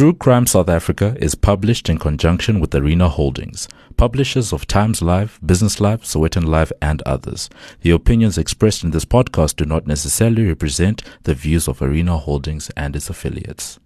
True 0.00 0.14
Crime 0.14 0.46
South 0.46 0.70
Africa 0.70 1.14
is 1.20 1.34
published 1.34 1.90
in 1.90 1.98
conjunction 1.98 2.58
with 2.58 2.74
Arena 2.74 3.06
Holdings, 3.06 3.68
publishers 3.98 4.50
of 4.50 4.66
Times 4.66 5.02
Live, 5.02 5.38
Business 5.44 5.78
Live, 5.78 6.04
Sowetan 6.04 6.46
Live, 6.46 6.72
and 6.80 7.02
others. 7.02 7.50
The 7.82 7.90
opinions 7.90 8.38
expressed 8.38 8.82
in 8.82 8.92
this 8.92 9.04
podcast 9.04 9.56
do 9.56 9.66
not 9.66 9.86
necessarily 9.86 10.46
represent 10.46 11.02
the 11.24 11.34
views 11.34 11.68
of 11.68 11.82
Arena 11.82 12.16
Holdings 12.16 12.70
and 12.78 12.96
its 12.96 13.10
affiliates. 13.10 13.78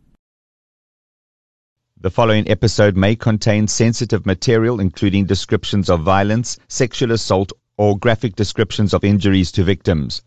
The 2.01 2.13
following 2.13 2.49
episode 2.49 2.97
may 2.97 3.17
contain 3.17 3.67
sensitive 3.67 4.25
material, 4.25 4.79
including 4.79 5.25
descriptions 5.25 5.91
of 5.91 6.03
violence, 6.03 6.59
sexual 6.69 7.11
assault, 7.11 7.51
or 7.77 7.99
graphic 7.99 8.37
descriptions 8.37 8.95
of 8.95 9.03
injuries 9.03 9.51
to 9.51 9.65
victims. 9.65 10.23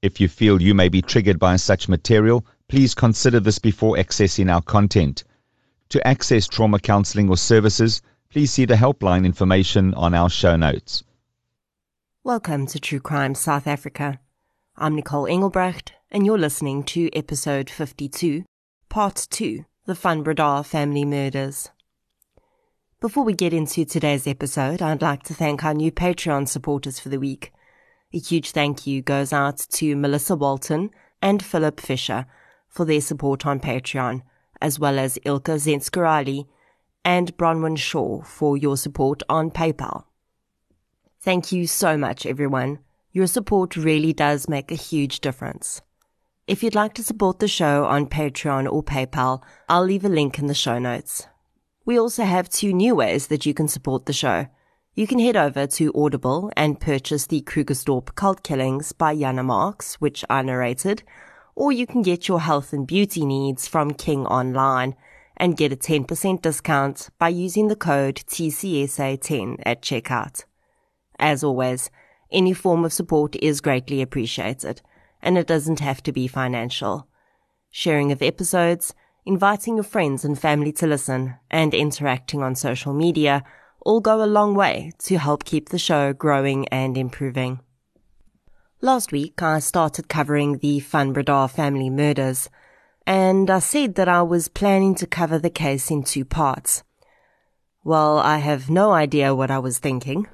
If 0.00 0.20
you 0.20 0.28
feel 0.28 0.62
you 0.62 0.74
may 0.74 0.88
be 0.88 1.02
triggered 1.02 1.40
by 1.40 1.56
such 1.56 1.88
material, 1.88 2.46
Please 2.68 2.94
consider 2.94 3.40
this 3.40 3.58
before 3.58 3.96
accessing 3.96 4.52
our 4.52 4.62
content. 4.62 5.22
To 5.90 6.06
access 6.06 6.48
trauma 6.48 6.78
counseling 6.78 7.28
or 7.28 7.36
services, 7.36 8.00
please 8.30 8.50
see 8.50 8.64
the 8.64 8.74
helpline 8.74 9.26
information 9.26 9.92
on 9.94 10.14
our 10.14 10.30
show 10.30 10.56
notes. 10.56 11.04
Welcome 12.24 12.66
to 12.68 12.80
True 12.80 13.00
Crime 13.00 13.34
South 13.34 13.66
Africa. 13.66 14.18
I'm 14.76 14.96
Nicole 14.96 15.26
Engelbrecht, 15.26 15.92
and 16.10 16.24
you're 16.24 16.38
listening 16.38 16.84
to 16.84 17.14
episode 17.14 17.68
52, 17.68 18.44
part 18.88 19.26
2 19.30 19.66
The 19.84 19.94
Van 19.94 20.22
Breda 20.22 20.64
Family 20.64 21.04
Murders. 21.04 21.68
Before 22.98 23.24
we 23.24 23.34
get 23.34 23.52
into 23.52 23.84
today's 23.84 24.26
episode, 24.26 24.80
I'd 24.80 25.02
like 25.02 25.22
to 25.24 25.34
thank 25.34 25.62
our 25.62 25.74
new 25.74 25.92
Patreon 25.92 26.48
supporters 26.48 26.98
for 26.98 27.10
the 27.10 27.20
week. 27.20 27.52
A 28.14 28.18
huge 28.18 28.52
thank 28.52 28.86
you 28.86 29.02
goes 29.02 29.34
out 29.34 29.58
to 29.72 29.94
Melissa 29.94 30.34
Walton 30.34 30.90
and 31.20 31.44
Philip 31.44 31.78
Fisher 31.78 32.24
for 32.74 32.84
their 32.84 33.00
support 33.00 33.46
on 33.46 33.60
Patreon, 33.60 34.22
as 34.60 34.80
well 34.80 34.98
as 34.98 35.18
Ilka 35.24 35.52
Zenskarali 35.52 36.46
and 37.04 37.36
Bronwyn 37.36 37.78
Shaw 37.78 38.22
for 38.22 38.56
your 38.56 38.76
support 38.76 39.22
on 39.28 39.52
PayPal. 39.52 40.04
Thank 41.20 41.52
you 41.52 41.68
so 41.68 41.96
much, 41.96 42.26
everyone. 42.26 42.80
Your 43.12 43.28
support 43.28 43.76
really 43.76 44.12
does 44.12 44.48
make 44.48 44.72
a 44.72 44.74
huge 44.74 45.20
difference. 45.20 45.82
If 46.48 46.62
you'd 46.62 46.74
like 46.74 46.94
to 46.94 47.04
support 47.04 47.38
the 47.38 47.48
show 47.48 47.84
on 47.84 48.06
Patreon 48.06 48.70
or 48.70 48.82
PayPal, 48.82 49.42
I'll 49.68 49.84
leave 49.84 50.04
a 50.04 50.08
link 50.08 50.38
in 50.40 50.48
the 50.48 50.54
show 50.54 50.80
notes. 50.80 51.28
We 51.86 51.98
also 51.98 52.24
have 52.24 52.48
two 52.48 52.72
new 52.72 52.96
ways 52.96 53.28
that 53.28 53.46
you 53.46 53.54
can 53.54 53.68
support 53.68 54.06
the 54.06 54.12
show. 54.12 54.48
You 54.94 55.06
can 55.06 55.20
head 55.20 55.36
over 55.36 55.66
to 55.66 55.92
Audible 55.94 56.50
and 56.56 56.80
purchase 56.80 57.26
the 57.26 57.42
Krugersdorp 57.42 58.14
Cult 58.14 58.42
Killings 58.42 58.92
by 58.92 59.14
Jana 59.14 59.44
Marx, 59.44 59.94
which 60.00 60.24
I 60.28 60.42
narrated, 60.42 61.02
or 61.56 61.72
you 61.72 61.86
can 61.86 62.02
get 62.02 62.28
your 62.28 62.40
health 62.40 62.72
and 62.72 62.86
beauty 62.86 63.24
needs 63.24 63.68
from 63.68 63.92
King 63.92 64.26
Online 64.26 64.94
and 65.36 65.56
get 65.56 65.72
a 65.72 65.76
10% 65.76 66.42
discount 66.42 67.10
by 67.18 67.28
using 67.28 67.68
the 67.68 67.76
code 67.76 68.16
TCSA10 68.26 69.62
at 69.64 69.82
checkout. 69.82 70.44
As 71.18 71.42
always, 71.42 71.90
any 72.30 72.52
form 72.52 72.84
of 72.84 72.92
support 72.92 73.36
is 73.36 73.60
greatly 73.60 74.02
appreciated, 74.02 74.82
and 75.22 75.38
it 75.38 75.46
doesn't 75.46 75.80
have 75.80 76.02
to 76.04 76.12
be 76.12 76.26
financial. 76.26 77.08
Sharing 77.70 78.12
of 78.12 78.22
episodes, 78.22 78.94
inviting 79.24 79.76
your 79.76 79.84
friends 79.84 80.24
and 80.24 80.38
family 80.38 80.72
to 80.72 80.86
listen, 80.86 81.36
and 81.50 81.74
interacting 81.74 82.42
on 82.42 82.54
social 82.54 82.92
media 82.92 83.44
all 83.80 84.00
go 84.00 84.22
a 84.22 84.26
long 84.26 84.54
way 84.54 84.92
to 84.98 85.18
help 85.18 85.44
keep 85.44 85.68
the 85.68 85.78
show 85.78 86.12
growing 86.12 86.66
and 86.68 86.96
improving. 86.96 87.60
Last 88.84 89.12
week, 89.12 89.42
I 89.42 89.60
started 89.60 90.10
covering 90.10 90.58
the 90.58 90.78
Van 90.78 91.14
family 91.48 91.88
murders, 91.88 92.50
and 93.06 93.48
I 93.48 93.58
said 93.60 93.94
that 93.94 94.10
I 94.10 94.20
was 94.20 94.48
planning 94.48 94.94
to 94.96 95.06
cover 95.06 95.38
the 95.38 95.48
case 95.48 95.90
in 95.90 96.02
two 96.02 96.26
parts. 96.26 96.82
Well, 97.82 98.18
I 98.18 98.40
have 98.40 98.68
no 98.68 98.92
idea 98.92 99.34
what 99.34 99.50
I 99.50 99.58
was 99.58 99.78
thinking. 99.78 100.26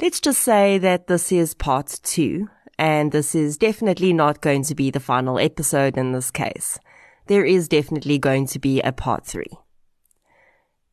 Let's 0.00 0.20
just 0.20 0.40
say 0.40 0.78
that 0.78 1.08
this 1.08 1.32
is 1.32 1.52
part 1.52 1.98
two, 2.04 2.48
and 2.78 3.10
this 3.10 3.34
is 3.34 3.58
definitely 3.58 4.12
not 4.12 4.40
going 4.40 4.62
to 4.66 4.76
be 4.76 4.92
the 4.92 5.00
final 5.00 5.40
episode 5.40 5.98
in 5.98 6.12
this 6.12 6.30
case. 6.30 6.78
There 7.26 7.44
is 7.44 7.66
definitely 7.66 8.18
going 8.18 8.46
to 8.46 8.60
be 8.60 8.82
a 8.82 8.92
part 8.92 9.26
three. 9.26 9.58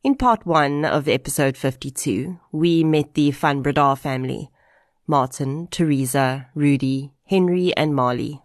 In 0.03 0.15
part 0.15 0.47
one 0.47 0.83
of 0.83 1.07
episode 1.07 1.57
52, 1.57 2.39
we 2.51 2.83
met 2.83 3.13
the 3.13 3.29
Van 3.29 3.61
family, 3.97 4.49
Martin, 5.11 5.67
Teresa, 5.67 6.47
Rudy, 6.55 7.11
Henry, 7.25 7.75
and 7.75 7.93
Marley. 7.93 8.41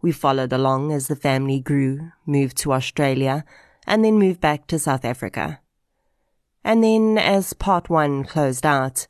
We 0.00 0.10
followed 0.10 0.50
along 0.50 0.90
as 0.90 1.06
the 1.06 1.14
family 1.14 1.60
grew, 1.60 2.12
moved 2.24 2.56
to 2.62 2.72
Australia, 2.72 3.44
and 3.86 4.02
then 4.02 4.18
moved 4.18 4.40
back 4.40 4.66
to 4.68 4.78
South 4.78 5.04
Africa. 5.04 5.60
And 6.64 6.82
then, 6.82 7.18
as 7.18 7.52
part 7.52 7.90
one 7.90 8.24
closed 8.24 8.64
out, 8.64 9.06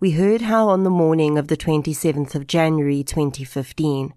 we 0.00 0.10
heard 0.10 0.42
how 0.42 0.68
on 0.70 0.82
the 0.82 0.90
morning 0.90 1.38
of 1.38 1.46
the 1.46 1.56
27th 1.56 2.34
of 2.34 2.48
January 2.48 3.04
2015, 3.04 4.12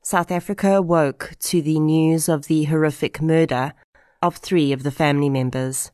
South 0.00 0.30
Africa 0.30 0.76
awoke 0.76 1.32
to 1.40 1.60
the 1.60 1.80
news 1.80 2.30
of 2.30 2.46
the 2.46 2.64
horrific 2.64 3.20
murder 3.20 3.74
of 4.22 4.38
three 4.38 4.72
of 4.72 4.84
the 4.84 4.90
family 4.90 5.28
members. 5.28 5.90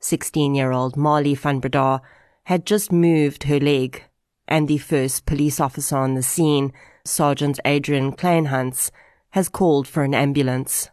16 0.00 0.54
year 0.54 0.70
old 0.70 0.98
Marley 0.98 1.34
van 1.34 1.60
Breda 1.60 2.02
had 2.44 2.66
just 2.66 2.92
moved 2.92 3.44
her 3.44 3.58
leg 3.58 4.04
and 4.48 4.66
the 4.66 4.78
first 4.78 5.26
police 5.26 5.60
officer 5.60 5.96
on 5.96 6.14
the 6.14 6.22
scene, 6.22 6.72
Sergeant 7.04 7.60
Adrian 7.64 8.12
Kleinhans, 8.12 8.90
has 9.30 9.48
called 9.48 9.86
for 9.86 10.02
an 10.02 10.14
ambulance. 10.14 10.90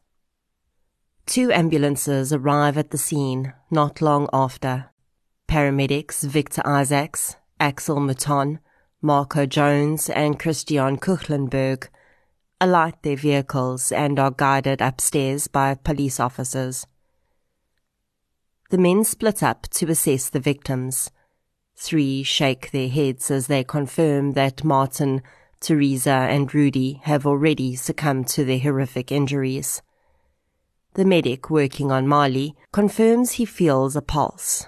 Two 1.25 1.51
ambulances 1.51 2.31
arrive 2.31 2.77
at 2.77 2.91
the 2.91 2.97
scene 2.97 3.53
not 3.71 4.01
long 4.01 4.29
after. 4.31 4.91
Paramedics 5.47 6.23
Victor 6.23 6.61
Isaacs, 6.65 7.35
Axel 7.59 7.99
Mouton, 7.99 8.59
Marco 9.01 9.45
Jones, 9.45 10.09
and 10.09 10.39
Christian 10.39 10.97
Kuchlenberg 10.97 11.87
alight 12.61 13.01
their 13.03 13.15
vehicles 13.15 13.91
and 13.91 14.19
are 14.19 14.31
guided 14.31 14.81
upstairs 14.81 15.47
by 15.47 15.75
police 15.75 16.19
officers. 16.19 16.85
The 18.69 18.77
men 18.77 19.03
split 19.03 19.43
up 19.43 19.67
to 19.69 19.89
assess 19.89 20.29
the 20.29 20.39
victims. 20.39 21.11
Three 21.75 22.23
shake 22.23 22.71
their 22.71 22.87
heads 22.87 23.29
as 23.29 23.47
they 23.47 23.63
confirm 23.63 24.31
that 24.31 24.63
Martin, 24.63 25.21
Teresa, 25.59 26.09
and 26.09 26.53
Rudy 26.53 27.01
have 27.03 27.25
already 27.25 27.75
succumbed 27.75 28.27
to 28.29 28.45
their 28.45 28.59
horrific 28.59 29.11
injuries. 29.11 29.81
The 30.93 31.05
medic 31.05 31.49
working 31.49 31.91
on 31.91 32.07
Marley 32.07 32.55
confirms 32.71 33.33
he 33.33 33.45
feels 33.45 33.95
a 33.95 34.01
pulse. 34.01 34.67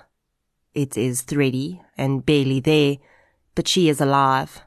It 0.73 0.97
is 0.97 1.21
thready 1.21 1.81
and 1.97 2.25
barely 2.25 2.59
there, 2.59 2.97
but 3.55 3.67
she 3.67 3.87
is 3.87 4.01
alive. 4.01 4.61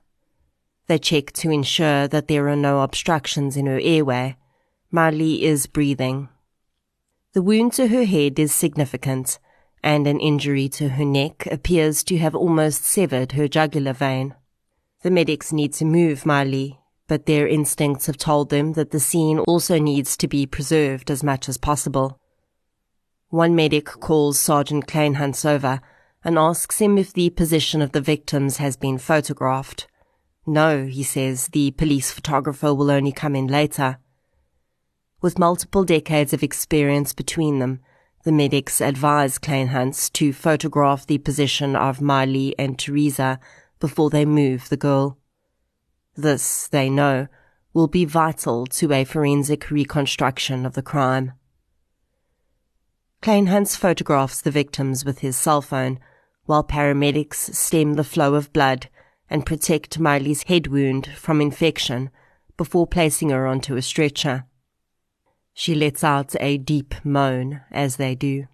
They 0.87 0.99
check 0.99 1.33
to 1.35 1.51
ensure 1.51 2.09
that 2.09 2.27
there 2.27 2.49
are 2.49 2.57
no 2.57 2.81
obstructions 2.81 3.57
in 3.57 3.67
her 3.67 3.79
airway. 3.81 4.37
Marley 4.91 5.45
is 5.45 5.67
breathing. 5.67 6.31
The 7.35 7.43
wound 7.43 7.75
to 7.75 7.89
her 7.89 8.05
head 8.05 8.39
is 8.39 8.53
significant 8.53 9.39
and 9.83 10.07
an 10.07 10.21
injury 10.21 10.69
to 10.69 10.91
her 10.91 11.05
neck 11.05 11.47
appears 11.47 12.03
to 12.05 12.19
have 12.19 12.35
almost 12.35 12.85
severed 12.85 13.33
her 13.33 13.49
jugular 13.49 13.93
vein. 13.93 14.35
The 15.03 15.11
medics 15.11 15.53
need 15.53 15.73
to 15.75 15.85
move 15.85 16.27
Marley, 16.27 16.79
but 17.09 17.27
their 17.27 17.49
instincts 17.49 18.07
have 18.07 18.19
told 18.19 18.51
them 18.51 18.75
that 18.75 18.91
the 18.91 19.01
scene 19.01 19.39
also 19.41 19.79
needs 19.79 20.17
to 20.19 20.29
be 20.29 20.47
preserved 20.47 21.11
as 21.11 21.25
much 21.25 21.49
as 21.49 21.57
possible. 21.57 22.21
One 23.31 23.55
medic 23.55 23.87
calls 23.87 24.39
Sergeant 24.39 24.87
Kleinhans 24.87 25.45
over 25.45 25.81
and 26.25 26.39
asks 26.39 26.81
him 26.81 26.99
if 26.99 27.13
the 27.13 27.31
position 27.31 27.81
of 27.81 27.93
the 27.93 28.01
victims 28.01 28.59
has 28.59 28.77
been 28.77 28.99
photographed. 28.99 29.87
No, 30.47 30.87
he 30.87 31.03
says, 31.03 31.49
the 31.49 31.71
police 31.73 32.11
photographer 32.11 32.75
will 32.75 32.91
only 32.91 33.13
come 33.13 33.35
in 33.35 33.47
later. 33.47 33.99
With 35.23 35.39
multiple 35.39 35.85
decades 35.85 36.33
of 36.33 36.43
experience 36.43 37.13
between 37.13 37.59
them, 37.59 37.81
the 38.23 38.33
medics 38.33 38.81
advised 38.81 39.41
Kleinhans 39.41 40.13
to 40.13 40.33
photograph 40.33 41.07
the 41.07 41.19
position 41.19 41.75
of 41.75 42.01
Marley 42.01 42.55
and 42.59 42.79
Teresa 42.79 43.41
before 43.79 44.11
they 44.11 44.25
move 44.25 44.69
the 44.69 44.77
girl. 44.77 45.19
This, 46.17 46.69
they 46.69 46.91
know, 46.91 47.29
will 47.73 47.89
be 47.89 48.05
vital 48.05 48.67
to 48.67 48.93
a 48.93 49.05
forensic 49.05 49.71
reconstruction 49.71 50.67
of 50.67 50.75
the 50.75 50.83
crime. 50.83 51.33
Kleinhans 53.23 53.77
photographs 53.77 54.41
the 54.41 54.51
victims 54.51 55.05
with 55.05 55.21
his 55.21 55.37
cell 55.37 55.63
phone, 55.63 55.99
while 56.45 56.65
paramedics 56.65 57.55
stem 57.55 57.95
the 57.95 58.05
flow 58.05 58.35
of 58.35 58.53
blood 58.53 58.89
and 59.29 59.47
protect 59.47 59.99
Marley's 59.99 60.45
head 60.45 60.67
wound 60.67 61.07
from 61.07 61.41
infection 61.41 62.11
before 62.57 62.87
placing 62.87 63.31
her 63.31 63.47
onto 63.47 63.77
a 63.77 63.83
stretcher. 63.83 64.45
She 65.61 65.75
lets 65.75 66.03
out 66.03 66.35
a 66.41 66.57
deep 66.57 66.95
moan 67.05 67.61
as 67.71 67.97
they 67.97 68.15
do. 68.15 68.47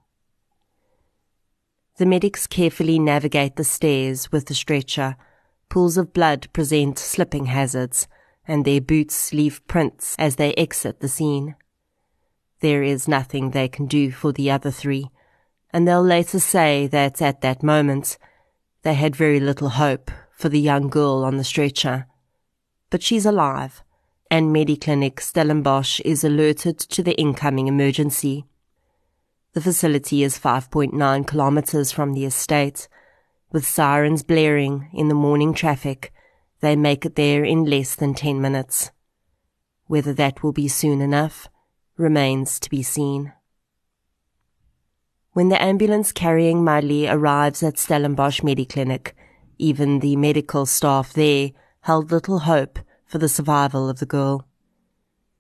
The 1.99 2.05
medics 2.05 2.49
carefully 2.49 2.99
navigate 2.99 3.55
the 3.55 3.63
stairs 3.63 4.33
with 4.33 4.47
the 4.47 4.55
stretcher. 4.55 5.15
Pools 5.69 5.97
of 5.97 6.13
blood 6.13 6.49
present 6.53 6.99
slipping 6.99 7.47
hazards, 7.47 8.09
and 8.49 8.65
their 8.65 8.81
boots 8.81 9.33
leave 9.33 9.65
prints 9.69 10.17
as 10.19 10.35
they 10.35 10.53
exit 10.55 10.99
the 10.99 11.07
scene. 11.07 11.55
There 12.59 12.83
is 12.83 13.07
nothing 13.07 13.53
they 13.53 13.69
can 13.69 13.87
do 13.87 14.11
for 14.11 14.33
the 14.33 14.51
other 14.51 14.73
three, 14.73 15.09
and 15.73 15.87
they'll 15.87 16.03
later 16.03 16.41
say 16.41 16.89
that 16.89 17.23
at 17.23 17.41
that 17.41 17.63
moment 17.63 18.19
they 18.83 18.95
had 18.95 19.15
very 19.15 19.39
little 19.39 19.69
hope 19.69 20.11
for 20.33 20.49
the 20.49 20.61
young 20.61 20.89
girl 20.89 21.23
on 21.25 21.37
the 21.37 21.45
stretcher. 21.45 22.09
But 22.91 23.05
she's 23.05 23.27
alive, 23.27 23.85
and 24.31 24.55
Mediclinic 24.55 25.21
Stellenbosch 25.21 26.01
is 26.05 26.25
alerted 26.25 26.79
to 26.79 27.03
the 27.03 27.15
incoming 27.19 27.69
emergency. 27.69 28.47
The 29.53 29.61
facility 29.61 30.23
is 30.23 30.39
5.9 30.39 31.27
kilometers 31.27 31.93
from 31.93 32.13
the 32.13 32.25
estate. 32.25 32.89
With 33.53 33.67
sirens 33.67 34.23
blaring 34.23 34.91
in 34.93 35.09
the 35.09 35.15
morning 35.15 35.55
traffic, 35.55 36.13
they 36.61 36.77
make 36.77 37.07
it 37.07 37.15
there 37.15 37.45
in 37.45 37.65
less 37.65 37.95
than 37.95 38.15
10 38.15 38.41
minutes. 38.41 38.91
Whether 39.87 40.13
that 40.15 40.43
will 40.43 40.53
be 40.53 40.69
soon 40.69 41.01
enough 41.01 41.49
remains 41.97 42.59
to 42.61 42.71
be 42.71 42.83
seen. 42.83 43.33
When 45.33 45.49
the 45.49 45.63
ambulance 45.63 46.13
carrying 46.13 46.65
Marley 46.65 47.07
arrives 47.07 47.63
at 47.63 47.79
Stellenbosch 47.79 48.41
Mediclinic, 48.41 49.13
even 49.59 50.01
the 50.01 50.17
medical 50.17 50.67
staff 50.67 51.13
there 51.13 51.51
held 51.83 52.11
little 52.11 52.41
hope 52.41 52.79
for 53.07 53.19
the 53.19 53.29
survival 53.29 53.89
of 53.89 53.99
the 53.99 54.07
girl. 54.07 54.47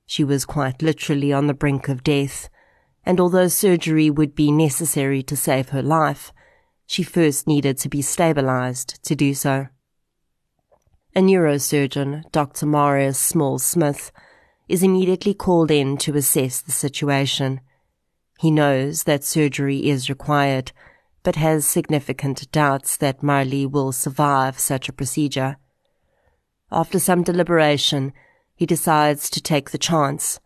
She 0.06 0.24
was 0.24 0.44
quite 0.44 0.82
literally 0.82 1.32
on 1.32 1.48
the 1.48 1.54
brink 1.54 1.88
of 1.88 2.04
death, 2.04 2.48
and 3.04 3.20
although 3.20 3.48
surgery 3.48 4.08
would 4.08 4.34
be 4.34 4.50
necessary 4.50 5.22
to 5.24 5.36
save 5.36 5.70
her 5.70 5.82
life, 5.82 6.32
she 6.86 7.02
first 7.02 7.46
needed 7.46 7.76
to 7.78 7.88
be 7.88 8.00
stabilized 8.00 9.02
to 9.04 9.16
do 9.16 9.34
so. 9.34 9.66
A 11.14 11.20
neurosurgeon, 11.20 12.30
Dr. 12.30 12.66
Marius 12.66 13.18
Small 13.18 13.58
Smith, 13.58 14.12
is 14.68 14.82
immediately 14.82 15.34
called 15.34 15.70
in 15.70 15.96
to 15.98 16.16
assess 16.16 16.60
the 16.60 16.72
situation. 16.72 17.60
He 18.38 18.50
knows 18.50 19.04
that 19.04 19.24
surgery 19.24 19.88
is 19.88 20.08
required, 20.08 20.72
but 21.22 21.36
has 21.36 21.66
significant 21.66 22.50
doubts 22.52 22.96
that 22.98 23.22
Marley 23.22 23.66
will 23.66 23.92
survive 23.92 24.58
such 24.58 24.88
a 24.88 24.92
procedure. 24.92 25.56
After 26.70 26.98
some 26.98 27.22
deliberation, 27.22 28.12
he 28.54 28.66
decides 28.66 29.30
to 29.30 29.40
take 29.40 29.70
the 29.70 29.78
chance, 29.78 30.40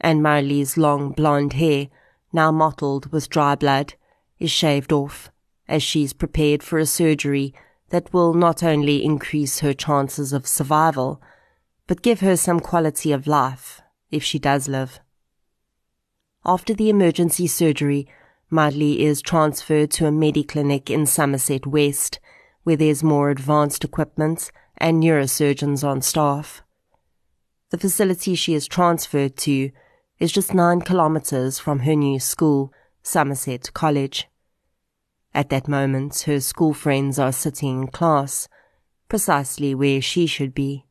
and 0.00 0.22
Marley's 0.22 0.76
long 0.76 1.12
blonde 1.12 1.54
hair, 1.54 1.88
now 2.32 2.52
mottled 2.52 3.10
with 3.12 3.28
dry 3.28 3.54
blood, 3.54 3.94
is 4.38 4.50
shaved 4.50 4.92
off, 4.92 5.30
as 5.68 5.82
she's 5.82 6.12
prepared 6.12 6.62
for 6.62 6.78
a 6.78 6.86
surgery 6.86 7.54
that 7.90 8.12
will 8.12 8.34
not 8.34 8.62
only 8.62 9.04
increase 9.04 9.60
her 9.60 9.72
chances 9.72 10.32
of 10.32 10.46
survival, 10.46 11.20
but 11.86 12.02
give 12.02 12.20
her 12.20 12.36
some 12.36 12.60
quality 12.60 13.12
of 13.12 13.26
life 13.26 13.80
if 14.10 14.22
she 14.22 14.38
does 14.38 14.68
live. 14.68 15.00
After 16.44 16.74
the 16.74 16.90
emergency 16.90 17.46
surgery, 17.46 18.06
Marley 18.50 19.02
is 19.02 19.22
transferred 19.22 19.90
to 19.92 20.06
a 20.06 20.10
mediclinic 20.12 20.90
in 20.90 21.06
Somerset 21.06 21.66
West, 21.66 22.20
where 22.62 22.76
there's 22.76 23.02
more 23.02 23.30
advanced 23.30 23.84
equipment 23.84 24.50
and 24.78 25.02
neurosurgeons 25.02 25.82
on 25.82 26.02
staff. 26.02 26.62
The 27.70 27.78
facility 27.78 28.34
she 28.34 28.54
is 28.54 28.68
transferred 28.68 29.36
to 29.38 29.70
is 30.18 30.32
just 30.32 30.54
nine 30.54 30.80
kilometres 30.80 31.58
from 31.58 31.80
her 31.80 31.94
new 31.94 32.20
school, 32.20 32.72
Somerset 33.02 33.72
College. 33.74 34.28
At 35.34 35.50
that 35.50 35.66
moment, 35.66 36.20
her 36.26 36.40
school 36.40 36.72
friends 36.72 37.18
are 37.18 37.32
sitting 37.32 37.82
in 37.82 37.88
class, 37.88 38.48
precisely 39.08 39.74
where 39.74 40.00
she 40.00 40.26
should 40.26 40.54
be. 40.54 40.84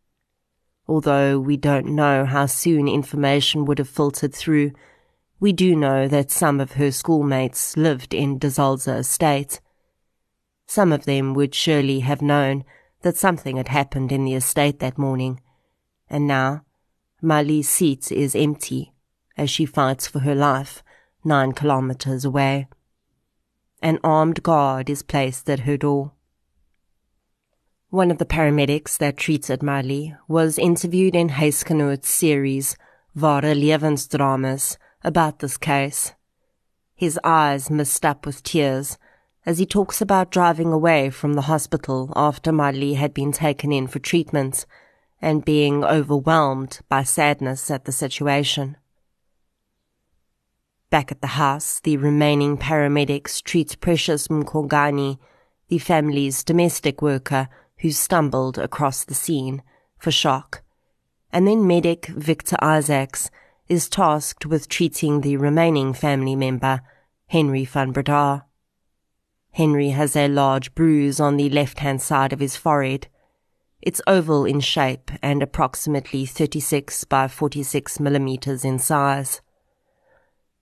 Although 0.87 1.39
we 1.39 1.55
don't 1.55 1.95
know 1.95 2.25
how 2.25 2.45
soon 2.45 2.89
information 2.89 3.63
would 3.65 3.79
have 3.79 3.87
filtered 3.87 4.33
through, 4.33 4.71
we 5.39 5.53
do 5.53 5.75
know 5.75 6.07
that 6.07 6.31
some 6.31 6.59
of 6.59 6.73
her 6.73 6.91
schoolmates 6.91 7.77
lived 7.77 8.13
in 8.13 8.37
De 8.37 8.47
Zalze 8.47 8.99
estate. 8.99 9.61
Some 10.67 10.91
of 10.91 11.05
them 11.05 11.33
would 11.33 11.55
surely 11.55 12.01
have 12.01 12.21
known 12.21 12.65
that 13.03 13.17
something 13.17 13.57
had 13.57 13.67
happened 13.67 14.11
in 14.11 14.25
the 14.25 14.33
estate 14.33 14.79
that 14.79 14.97
morning, 14.97 15.39
and 16.09 16.27
now 16.27 16.65
Marley's 17.21 17.69
seat 17.69 18.11
is 18.11 18.35
empty 18.35 18.93
as 19.37 19.49
she 19.49 19.65
fights 19.65 20.07
for 20.07 20.19
her 20.19 20.35
life 20.35 20.83
nine 21.23 21.53
kilometers 21.53 22.25
away. 22.25 22.67
An 23.81 23.99
armed 24.03 24.43
guard 24.43 24.89
is 24.89 25.03
placed 25.03 25.49
at 25.49 25.61
her 25.61 25.77
door. 25.77 26.11
One 27.89 28.09
of 28.09 28.17
the 28.17 28.25
paramedics 28.25 28.97
that 28.97 29.17
treated 29.17 29.61
Marley 29.61 30.15
was 30.27 30.57
interviewed 30.57 31.15
in 31.15 31.29
Huisgenoot's 31.29 32.09
series 32.09 32.75
Ware 33.15 33.53
Levensdramas 33.53 34.77
about 35.03 35.39
this 35.39 35.57
case. 35.57 36.13
His 36.95 37.19
eyes 37.23 37.69
mist 37.69 38.05
up 38.05 38.25
with 38.25 38.41
tears 38.43 38.97
as 39.45 39.57
he 39.57 39.65
talks 39.65 40.01
about 40.01 40.31
driving 40.31 40.71
away 40.71 41.09
from 41.09 41.33
the 41.33 41.43
hospital 41.43 42.11
after 42.15 42.51
Marley 42.51 42.93
had 42.93 43.13
been 43.13 43.31
taken 43.31 43.71
in 43.71 43.87
for 43.87 43.99
treatment 43.99 44.65
and 45.21 45.45
being 45.45 45.83
overwhelmed 45.83 46.79
by 46.89 47.03
sadness 47.03 47.69
at 47.71 47.85
the 47.85 47.91
situation. 47.91 48.77
Back 50.89 51.11
at 51.11 51.21
the 51.21 51.27
house, 51.27 51.79
the 51.79 51.97
remaining 51.97 52.57
paramedics 52.57 53.41
treat 53.41 53.79
Precious 53.81 54.27
Mkongani, 54.27 55.17
the 55.67 55.79
family's 55.79 56.43
domestic 56.43 57.01
worker 57.01 57.49
who 57.79 57.91
stumbled 57.91 58.57
across 58.57 59.03
the 59.03 59.15
scene, 59.15 59.63
for 59.97 60.11
shock. 60.11 60.61
And 61.31 61.47
then 61.47 61.65
medic 61.65 62.05
Victor 62.05 62.57
Isaacs 62.61 63.31
is 63.67 63.89
tasked 63.89 64.45
with 64.45 64.69
treating 64.69 65.21
the 65.21 65.37
remaining 65.37 65.93
family 65.93 66.35
member, 66.35 66.81
Henry 67.27 67.65
van 67.65 67.91
Breda. 67.91 68.45
Henry 69.53 69.89
has 69.89 70.15
a 70.15 70.27
large 70.27 70.73
bruise 70.73 71.19
on 71.19 71.37
the 71.37 71.49
left-hand 71.49 72.01
side 72.01 72.33
of 72.33 72.39
his 72.39 72.55
forehead. 72.55 73.07
It's 73.81 74.01
oval 74.07 74.45
in 74.45 74.61
shape 74.61 75.11
and 75.21 75.43
approximately 75.43 76.25
36 76.25 77.03
by 77.03 77.27
46 77.27 77.99
millimeters 77.99 78.65
in 78.65 78.79
size. 78.79 79.41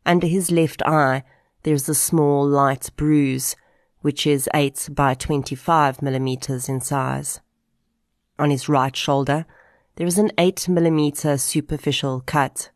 Under 0.05 0.27
his 0.27 0.51
left 0.51 0.81
eye, 0.86 1.24
there's 1.63 1.88
a 1.88 1.95
small 1.95 2.45
light 2.45 2.89
bruise, 2.98 3.55
which 4.01 4.27
is 4.27 4.50
8 4.53 4.89
by 4.91 5.13
25 5.13 6.01
millimeters 6.01 6.67
in 6.67 6.81
size. 6.81 7.39
On 8.38 8.50
his 8.50 8.67
right 8.67 8.95
shoulder, 8.95 9.45
there 9.95 10.07
is 10.07 10.17
an 10.17 10.31
8 10.38 10.67
millimeter 10.67 11.38
superficial 11.38 12.24
cut. 12.25 12.71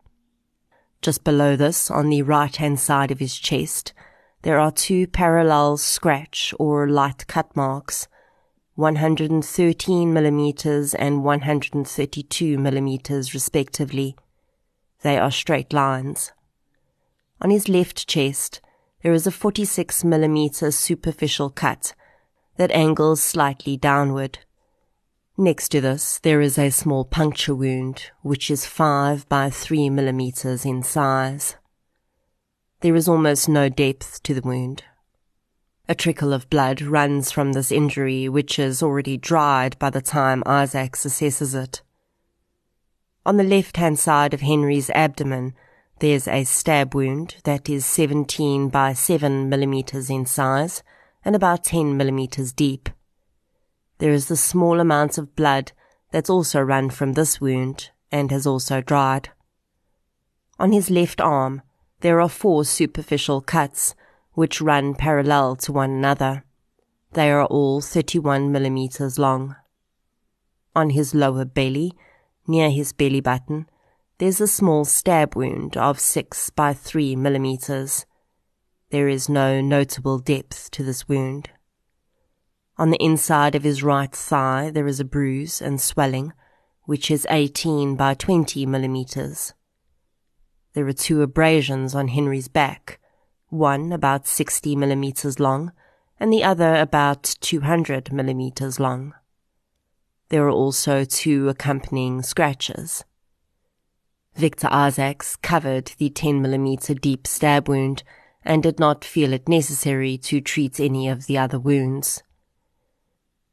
Just 1.01 1.25
below 1.25 1.57
this, 1.57 1.91
on 1.91 2.09
the 2.09 2.21
right 2.21 2.55
hand 2.55 2.79
side 2.79 3.11
of 3.11 3.19
his 3.19 3.37
chest, 3.37 3.91
there 4.45 4.59
are 4.59 4.71
two 4.71 5.07
parallel 5.07 5.75
scratch 5.75 6.53
or 6.59 6.87
light 6.87 7.25
cut 7.25 7.55
marks, 7.55 8.07
113 8.75 10.13
millimeters 10.13 10.93
and 10.93 11.23
132 11.23 12.59
millimeters 12.59 13.33
respectively. 13.33 14.15
They 15.01 15.17
are 15.17 15.31
straight 15.31 15.73
lines. 15.73 16.31
On 17.41 17.49
his 17.49 17.67
left 17.67 18.07
chest, 18.07 18.61
there 19.01 19.13
is 19.13 19.25
a 19.25 19.31
46 19.31 20.03
millimeter 20.03 20.69
superficial 20.69 21.49
cut 21.49 21.95
that 22.57 22.69
angles 22.69 23.23
slightly 23.23 23.77
downward. 23.77 24.37
Next 25.39 25.69
to 25.69 25.81
this, 25.81 26.19
there 26.19 26.39
is 26.39 26.59
a 26.59 26.69
small 26.69 27.03
puncture 27.03 27.55
wound, 27.55 28.11
which 28.21 28.51
is 28.51 28.67
5 28.67 29.27
by 29.27 29.49
3 29.49 29.89
millimeters 29.89 30.65
in 30.65 30.83
size. 30.83 31.55
There 32.81 32.95
is 32.95 33.07
almost 33.07 33.47
no 33.49 33.69
depth 33.69 34.21
to 34.23 34.33
the 34.33 34.41
wound. 34.41 34.83
A 35.87 35.95
trickle 35.95 36.33
of 36.33 36.49
blood 36.49 36.81
runs 36.81 37.31
from 37.31 37.53
this 37.53 37.71
injury, 37.71 38.27
which 38.27 38.57
is 38.57 38.81
already 38.81 39.17
dried 39.17 39.77
by 39.79 39.89
the 39.89 40.01
time 40.01 40.43
Isaac 40.45 40.93
assesses 40.93 41.55
it. 41.55 41.81
On 43.25 43.37
the 43.37 43.43
left 43.43 43.77
hand 43.77 43.97
side 43.97 44.33
of 44.33 44.41
Henry's 44.41 44.89
abdomen, 44.91 45.53
there's 45.99 46.27
a 46.27 46.43
stab 46.43 46.93
wound 46.93 47.37
that 47.43 47.69
is 47.69 47.85
17 47.85 48.69
by 48.69 48.93
7 48.93 49.47
millimeters 49.47 50.09
in 50.09 50.25
size 50.25 50.83
and 51.23 51.35
about 51.35 51.63
10 51.63 51.95
millimeters 51.95 52.51
deep. 52.51 52.89
There 53.99 54.11
is 54.11 54.27
the 54.27 54.35
small 54.37 54.79
amount 54.79 55.17
of 55.17 55.35
blood 55.35 55.71
that's 56.11 56.29
also 56.29 56.59
run 56.61 56.89
from 56.89 57.13
this 57.13 57.39
wound 57.39 57.91
and 58.11 58.29
has 58.31 58.45
also 58.45 58.81
dried. 58.81 59.29
On 60.59 60.71
his 60.71 60.89
left 60.89 61.21
arm, 61.21 61.61
there 62.05 62.21
are 62.21 62.29
four 62.29 62.63
superficial 62.63 63.41
cuts 63.41 63.95
which 64.33 64.61
run 64.61 64.93
parallel 64.93 65.55
to 65.55 65.73
one 65.73 65.89
another. 65.89 66.45
They 67.13 67.31
are 67.31 67.45
all 67.45 67.81
31 67.81 68.51
millimeters 68.51 69.17
long. 69.17 69.55
On 70.75 70.91
his 70.91 71.15
lower 71.15 71.45
belly, 71.45 71.93
near 72.47 72.69
his 72.69 72.93
belly 72.93 73.21
button, 73.21 73.67
there's 74.19 74.39
a 74.39 74.45
small 74.47 74.85
stab 74.85 75.35
wound 75.35 75.77
of 75.77 75.99
6 75.99 76.51
by 76.51 76.75
3 76.75 77.15
millimeters. 77.15 78.05
There 78.91 79.07
is 79.07 79.27
no 79.27 79.59
notable 79.59 80.19
depth 80.19 80.69
to 80.73 80.83
this 80.83 81.09
wound. 81.09 81.49
On 82.77 82.91
the 82.91 83.03
inside 83.03 83.55
of 83.55 83.63
his 83.63 83.81
right 83.81 84.13
thigh, 84.13 84.69
there 84.71 84.85
is 84.85 84.99
a 84.99 85.05
bruise 85.05 85.59
and 85.59 85.81
swelling, 85.81 86.33
which 86.83 87.09
is 87.09 87.25
18 87.31 87.95
by 87.95 88.13
20 88.13 88.67
millimeters. 88.67 89.55
There 90.75 90.83
were 90.83 90.93
two 90.93 91.21
abrasions 91.21 91.95
on 91.95 92.09
Henry's 92.09 92.49
back, 92.49 92.99
one 93.47 93.93
about 93.93 94.27
60 94.27 94.75
millimeters 94.75 95.39
long 95.39 95.71
and 96.19 96.33
the 96.33 96.43
other 96.43 96.75
about 96.75 97.23
200 97.39 98.11
millimeters 98.11 98.77
long. 98.77 99.13
There 100.27 100.43
were 100.43 100.51
also 100.51 101.05
two 101.05 101.47
accompanying 101.47 102.23
scratches. 102.23 103.05
Victor 104.35 104.67
Isaacs 104.69 105.37
covered 105.37 105.93
the 105.97 106.09
10 106.09 106.41
millimeter 106.41 106.93
deep 106.93 107.25
stab 107.25 107.69
wound 107.69 108.03
and 108.43 108.61
did 108.61 108.77
not 108.77 109.05
feel 109.05 109.31
it 109.31 109.47
necessary 109.47 110.17
to 110.17 110.41
treat 110.41 110.81
any 110.81 111.07
of 111.07 111.27
the 111.27 111.37
other 111.37 111.57
wounds. 111.57 112.21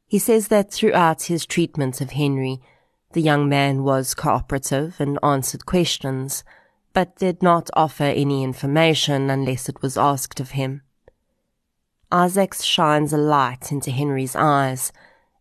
He 0.07 0.19
says 0.19 0.49
that 0.49 0.73
throughout 0.73 1.23
his 1.23 1.45
treatment 1.45 2.01
of 2.01 2.11
Henry, 2.11 2.59
the 3.13 3.21
young 3.21 3.47
man 3.47 3.83
was 3.83 4.13
cooperative 4.13 4.97
and 4.99 5.17
answered 5.23 5.65
questions, 5.65 6.43
but 6.93 7.15
did 7.15 7.41
not 7.41 7.69
offer 7.73 8.03
any 8.03 8.43
information 8.43 9.29
unless 9.29 9.67
it 9.67 9.81
was 9.81 9.97
asked 9.97 10.39
of 10.39 10.51
him. 10.51 10.81
Isaacs 12.11 12.63
shines 12.63 13.11
a 13.11 13.17
light 13.17 13.71
into 13.71 13.89
Henry's 13.89 14.35
eyes, 14.35 14.91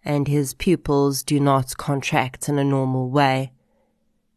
and 0.05 0.27
his 0.27 0.55
pupils 0.55 1.23
do 1.23 1.39
not 1.39 1.77
contract 1.77 2.49
in 2.49 2.59
a 2.59 2.65
normal 2.65 3.11
way. 3.11 3.53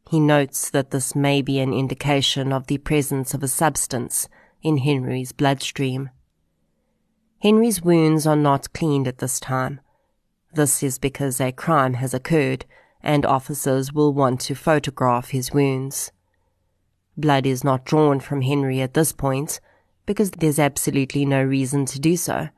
He 0.10 0.20
notes 0.20 0.70
that 0.70 0.92
this 0.92 1.16
may 1.16 1.42
be 1.42 1.60
an 1.60 1.74
indication 1.74 2.52
of 2.52 2.68
the 2.68 2.78
presence 2.78 3.34
of 3.34 3.42
a 3.42 3.48
substance 3.48 4.28
in 4.62 4.80
Henry's 4.80 5.32
bloodstream. 5.32 6.10
Henry's 7.42 7.82
wounds 7.82 8.28
are 8.28 8.36
not 8.36 8.74
cleaned 8.74 9.08
at 9.08 9.20
this 9.20 9.40
time. 9.40 9.80
This 10.54 10.84
is 10.84 11.00
because 11.00 11.40
a 11.40 11.52
crime 11.52 11.96
has 11.96 12.14
occurred 12.14 12.66
and 13.02 13.26
officers 13.26 13.94
will 13.94 14.14
want 14.14 14.42
to 14.42 14.56
photograph 14.56 15.30
his 15.30 15.54
wounds. 15.54 16.12
Blood 17.18 17.46
is 17.46 17.64
not 17.64 17.86
drawn 17.86 18.20
from 18.20 18.42
Henry 18.42 18.82
at 18.82 18.94
this 18.94 19.12
point 19.12 19.60
because 20.06 20.32
there's 20.32 20.60
absolutely 20.60 21.26
no 21.26 21.42
reason 21.42 21.86
to 21.86 22.00
do 22.00 22.18
so. 22.18 22.50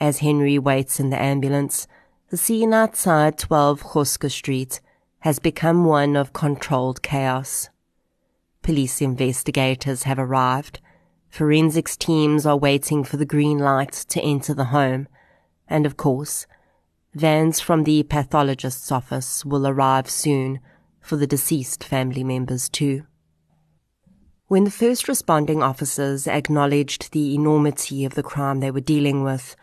As 0.00 0.18
Henry 0.18 0.58
waits 0.58 1.00
in 1.00 1.10
the 1.10 1.20
ambulance, 1.20 1.88
the 2.30 2.36
scene 2.36 2.72
outside 2.72 3.38
12 3.38 3.82
Goske 3.82 4.30
Street 4.30 4.80
has 5.20 5.38
become 5.38 5.84
one 5.84 6.16
of 6.16 6.32
controlled 6.32 7.02
chaos. 7.02 7.68
Police 8.62 9.00
investigators 9.00 10.04
have 10.04 10.18
arrived. 10.18 10.80
Forensics 11.28 11.96
teams 11.96 12.46
are 12.46 12.56
waiting 12.56 13.04
for 13.04 13.16
the 13.16 13.26
green 13.26 13.58
light 13.58 13.92
to 13.92 14.20
enter 14.20 14.54
the 14.54 14.66
home. 14.66 15.08
And 15.68 15.86
of 15.86 15.96
course, 15.96 16.46
vans 17.14 17.60
from 17.60 17.84
the 17.84 18.02
pathologist's 18.04 18.92
office 18.92 19.44
will 19.44 19.66
arrive 19.66 20.08
soon 20.10 20.60
for 21.00 21.16
the 21.16 21.26
deceased 21.26 21.82
family 21.82 22.22
members 22.22 22.68
too. 22.68 23.06
When 24.48 24.62
the 24.62 24.70
first 24.70 25.08
responding 25.08 25.60
officers 25.60 26.28
acknowledged 26.28 27.10
the 27.10 27.34
enormity 27.34 28.04
of 28.04 28.14
the 28.14 28.22
crime 28.22 28.60
they 28.60 28.70
were 28.70 28.80
dealing 28.80 29.24
with, 29.24 29.56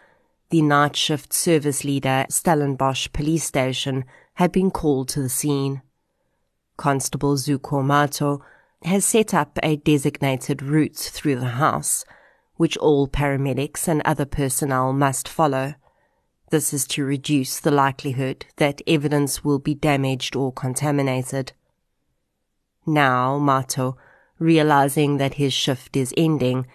the 0.49 0.61
night 0.61 0.97
shift 0.97 1.31
service 1.31 1.85
leader 1.85 2.25
Stellenbosch 2.29 3.07
police 3.13 3.45
station 3.45 4.03
had 4.33 4.51
been 4.51 4.71
called 4.71 5.07
to 5.09 5.21
the 5.21 5.29
scene. 5.29 5.81
Constable 6.75 7.37
Zuko 7.37 7.81
Mato 7.81 8.43
has 8.83 9.05
set 9.05 9.33
up 9.33 9.57
a 9.63 9.77
designated 9.77 10.61
route 10.61 10.97
through 10.97 11.37
the 11.37 11.55
house, 11.55 12.03
which 12.57 12.75
all 12.77 13.07
paramedics 13.07 13.87
and 13.87 14.01
other 14.03 14.25
personnel 14.25 14.91
must 14.91 15.29
follow. 15.29 15.75
This 16.49 16.73
is 16.73 16.85
to 16.87 17.05
reduce 17.05 17.57
the 17.57 17.71
likelihood 17.71 18.47
that 18.57 18.81
evidence 18.85 19.45
will 19.45 19.59
be 19.59 19.75
damaged 19.75 20.35
or 20.35 20.51
contaminated. 20.51 21.53
Now, 22.85 23.37
Mato, 23.37 23.97
realizing 24.43 25.17
that 25.17 25.35
his 25.35 25.53
shift 25.53 25.95
is 25.95 26.13
ending, 26.17 26.67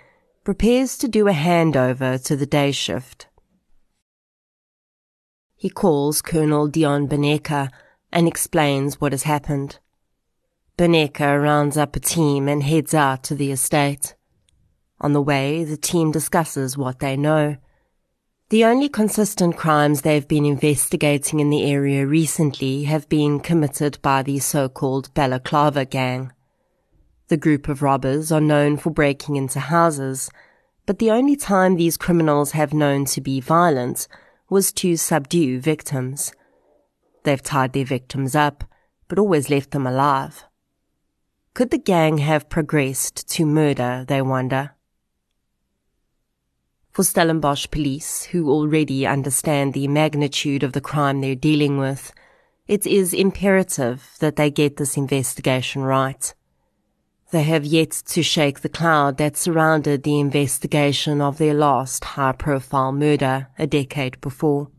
prepares 0.43 0.97
to 0.99 1.07
do 1.07 1.29
a 1.29 1.33
handover 1.33 2.23
to 2.25 2.35
the 2.35 2.47
day 2.47 2.73
shift. 2.73 3.29
He 5.55 5.69
calls 5.69 6.23
Colonel 6.23 6.69
Dion 6.69 7.07
Beneke 7.09 7.69
and 8.11 8.27
explains 8.27 9.01
what 9.01 9.13
has 9.13 9.25
happened. 9.25 9.79
Beneke 10.79 11.43
rounds 11.43 11.77
up 11.77 11.97
a 11.97 12.01
team 12.01 12.49
and 12.49 12.63
heads 12.63 12.95
out 12.95 13.23
to 13.25 13.35
the 13.35 13.53
estate. 13.53 14.15
On 15.01 15.13
the 15.13 15.23
way, 15.23 15.65
the 15.65 15.77
team 15.77 16.11
discusses 16.11 16.79
what 16.79 17.01
they 17.01 17.17
know. 17.17 17.57
The 18.51 18.65
only 18.65 18.89
consistent 18.89 19.57
crimes 19.57 20.01
they've 20.01 20.27
been 20.27 20.47
investigating 20.47 21.39
in 21.41 21.51
the 21.51 21.71
area 21.71 22.07
recently 22.07 22.85
have 22.85 23.09
been 23.09 23.41
committed 23.41 23.99
by 24.01 24.23
the 24.23 24.39
so-called 24.39 25.13
Balaclava 25.13 25.85
gang. 25.85 26.33
The 27.29 27.37
group 27.37 27.69
of 27.69 27.83
robbers 27.83 28.33
are 28.33 28.41
known 28.41 28.79
for 28.79 28.91
breaking 28.91 29.37
into 29.37 29.61
houses, 29.61 30.31
but 30.87 30.99
the 30.99 31.11
only 31.11 31.37
time 31.37 31.77
these 31.77 31.99
criminals 31.99 32.53
have 32.53 32.73
known 32.73 33.05
to 33.07 33.21
be 33.21 33.39
violent 33.39 34.09
was 34.49 34.73
to 34.73 34.97
subdue 34.97 35.61
victims. 35.61 36.33
They've 37.25 37.43
tied 37.43 37.75
their 37.75 37.85
victims 37.85 38.35
up, 38.35 38.65
but 39.09 39.19
always 39.19 39.51
left 39.51 39.73
them 39.73 39.87
alive. 39.87 40.45
Could 41.53 41.71
the 41.71 41.79
gang 41.79 42.19
have 42.19 42.49
progressed 42.49 43.29
to 43.29 43.45
murder, 43.45 44.07
they 44.09 44.23
wonder? 44.23 44.71
For 46.93 47.05
Stellenbosch 47.05 47.67
police, 47.71 48.25
who 48.25 48.51
already 48.51 49.07
understand 49.07 49.75
the 49.75 49.87
magnitude 49.87 50.63
of 50.63 50.73
the 50.73 50.81
crime 50.81 51.21
they're 51.21 51.35
dealing 51.35 51.77
with, 51.77 52.13
it 52.67 52.87
is 52.87 53.13
imperative 53.13 54.17
that 54.21 54.37
they 54.37 54.51
get 54.51 54.79
this 54.79 54.97
investigation 54.97 55.83
right. 55.83 56.33
They 57.31 57.43
have 57.43 57.67
yet 57.67 57.91
to 57.91 58.23
shake 58.23 58.61
the 58.61 58.71
cloud 58.71 59.19
that 59.19 59.37
surrounded 59.37 60.03
the 60.03 60.19
investigation 60.19 61.21
of 61.21 61.37
their 61.37 61.53
last 61.53 62.03
high 62.03 62.33
profile 62.33 62.91
murder 62.91 63.49
a 63.59 63.67
decade 63.67 64.19
before. 64.23 64.71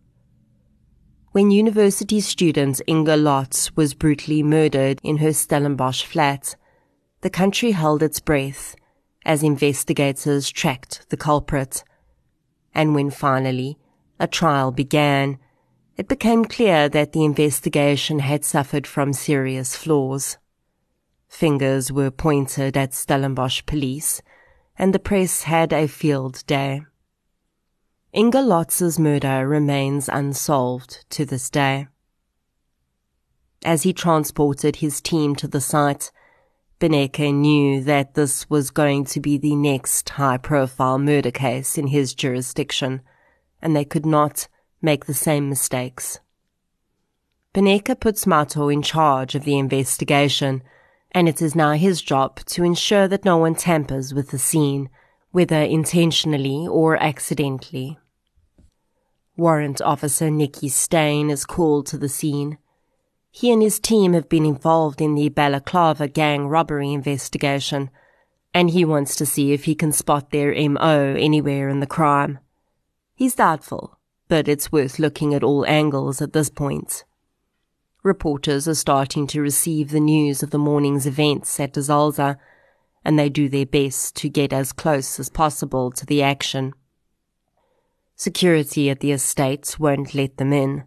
When 1.31 1.51
university 1.51 2.19
student 2.21 2.81
Inge 2.87 3.07
Lotz 3.07 3.75
was 3.77 3.93
brutally 3.93 4.41
murdered 4.41 4.99
in 5.03 5.17
her 5.17 5.31
Stellenbosch 5.31 6.03
flat, 6.03 6.55
the 7.21 7.29
country 7.29 7.71
held 7.71 8.01
its 8.01 8.19
breath 8.19 8.75
as 9.25 9.43
investigators 9.43 10.49
tracked 10.49 11.07
the 11.09 11.17
culprit. 11.17 11.83
And 12.73 12.95
when 12.95 13.11
finally 13.11 13.77
a 14.19 14.25
trial 14.25 14.71
began, 14.71 15.37
it 15.97 16.07
became 16.07 16.45
clear 16.45 16.89
that 16.89 17.11
the 17.11 17.23
investigation 17.23 18.19
had 18.19 18.43
suffered 18.43 18.87
from 18.87 19.13
serious 19.13 19.75
flaws. 19.75 20.39
Fingers 21.29 21.91
were 21.91 22.11
pointed 22.11 22.75
at 22.75 22.93
Stellenbosch 22.93 23.65
police, 23.65 24.21
and 24.77 24.93
the 24.93 24.99
press 24.99 25.43
had 25.43 25.71
a 25.71 25.87
field 25.87 26.43
day. 26.47 26.81
Inge 28.11 28.33
Lotz's 28.33 28.97
murder 28.97 29.47
remains 29.47 30.09
unsolved 30.09 31.05
to 31.11 31.25
this 31.25 31.49
day. 31.49 31.87
As 33.63 33.83
he 33.83 33.93
transported 33.93 34.77
his 34.77 34.99
team 34.99 35.35
to 35.35 35.47
the 35.47 35.61
site, 35.61 36.11
Beneke 36.79 37.33
knew 37.33 37.81
that 37.83 38.15
this 38.15 38.49
was 38.49 38.71
going 38.71 39.05
to 39.05 39.19
be 39.19 39.37
the 39.37 39.55
next 39.55 40.09
high 40.09 40.37
profile 40.37 40.97
murder 40.97 41.31
case 41.31 41.77
in 41.77 41.87
his 41.87 42.15
jurisdiction, 42.15 43.01
and 43.61 43.75
they 43.75 43.85
could 43.85 44.05
not 44.05 44.47
make 44.81 45.05
the 45.05 45.13
same 45.13 45.47
mistakes. 45.47 46.19
Beneke 47.53 47.99
puts 47.99 48.25
Mato 48.25 48.69
in 48.69 48.81
charge 48.81 49.35
of 49.35 49.43
the 49.43 49.57
investigation 49.57 50.63
and 51.11 51.27
it 51.27 51.41
is 51.41 51.55
now 51.55 51.73
his 51.73 52.01
job 52.01 52.39
to 52.45 52.63
ensure 52.63 53.07
that 53.07 53.25
no 53.25 53.37
one 53.37 53.55
tampers 53.55 54.13
with 54.13 54.29
the 54.29 54.37
scene, 54.37 54.89
whether 55.31 55.61
intentionally 55.61 56.67
or 56.67 56.95
accidentally. 56.97 57.97
Warrant 59.35 59.81
Officer 59.81 60.29
Nicky 60.29 60.67
Stain 60.67 61.29
is 61.29 61.45
called 61.45 61.85
to 61.87 61.97
the 61.97 62.09
scene. 62.09 62.57
He 63.31 63.51
and 63.51 63.61
his 63.61 63.79
team 63.79 64.13
have 64.13 64.27
been 64.27 64.45
involved 64.45 65.01
in 65.01 65.15
the 65.15 65.29
Balaclava 65.29 66.07
gang 66.07 66.47
robbery 66.47 66.91
investigation, 66.91 67.89
and 68.53 68.71
he 68.71 68.83
wants 68.83 69.15
to 69.15 69.25
see 69.25 69.53
if 69.53 69.65
he 69.65 69.75
can 69.75 69.91
spot 69.91 70.31
their 70.31 70.53
MO 70.69 71.15
anywhere 71.17 71.69
in 71.69 71.79
the 71.79 71.87
crime. 71.87 72.39
He's 73.15 73.35
doubtful, 73.35 73.97
but 74.27 74.47
it's 74.47 74.71
worth 74.71 74.99
looking 74.99 75.33
at 75.33 75.43
all 75.43 75.65
angles 75.65 76.21
at 76.21 76.33
this 76.33 76.49
point. 76.49 77.03
Reporters 78.03 78.67
are 78.67 78.75
starting 78.75 79.27
to 79.27 79.41
receive 79.41 79.91
the 79.91 79.99
news 79.99 80.41
of 80.41 80.51
the 80.51 80.57
morning's 80.57 81.05
events 81.05 81.59
at 81.59 81.73
De 81.73 81.81
Zalze, 81.81 82.37
and 83.03 83.19
they 83.19 83.29
do 83.29 83.49
their 83.49 83.65
best 83.65 84.15
to 84.17 84.29
get 84.29 84.53
as 84.53 84.71
close 84.71 85.19
as 85.19 85.29
possible 85.29 85.91
to 85.91 86.05
the 86.05 86.23
action. 86.23 86.73
Security 88.15 88.89
at 88.89 88.99
the 89.01 89.11
estates 89.11 89.79
won't 89.79 90.13
let 90.13 90.37
them 90.37 90.53
in, 90.53 90.83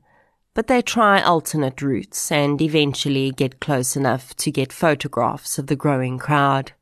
but 0.54 0.66
they 0.66 0.82
try 0.82 1.20
alternate 1.20 1.80
routes 1.82 2.30
and 2.30 2.60
eventually 2.60 3.30
get 3.30 3.60
close 3.60 3.96
enough 3.96 4.34
to 4.36 4.50
get 4.50 4.72
photographs 4.72 5.58
of 5.58 5.66
the 5.66 5.76
growing 5.76 6.18
crowd. 6.18 6.72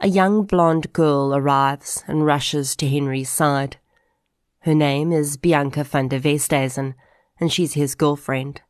A 0.00 0.08
young 0.08 0.44
blonde 0.44 0.92
girl 0.92 1.34
arrives 1.34 2.04
and 2.06 2.24
rushes 2.24 2.74
to 2.76 2.88
Henry's 2.88 3.28
side. 3.28 3.76
Her 4.60 4.74
name 4.74 5.12
is 5.12 5.36
Bianca 5.36 5.84
van 5.84 6.08
der 6.08 6.20
Westhuizen, 6.20 6.94
and 7.40 7.52
she's 7.52 7.72
his 7.72 7.94
girlfriend. 7.94 8.60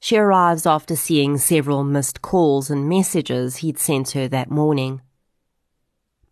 She 0.00 0.16
arrives 0.16 0.64
after 0.64 0.96
seeing 0.96 1.38
several 1.38 1.84
missed 1.84 2.22
calls 2.22 2.70
and 2.70 2.88
messages 2.88 3.56
he'd 3.56 3.78
sent 3.78 4.12
her 4.12 4.28
that 4.28 4.50
morning. 4.50 5.02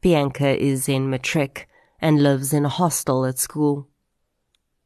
Bianca 0.01 0.57
is 0.57 0.89
in 0.89 1.11
matric 1.11 1.69
and 2.01 2.23
lives 2.23 2.53
in 2.53 2.65
a 2.65 2.71
hostel 2.71 3.25
at 3.27 3.39
school. 3.39 3.89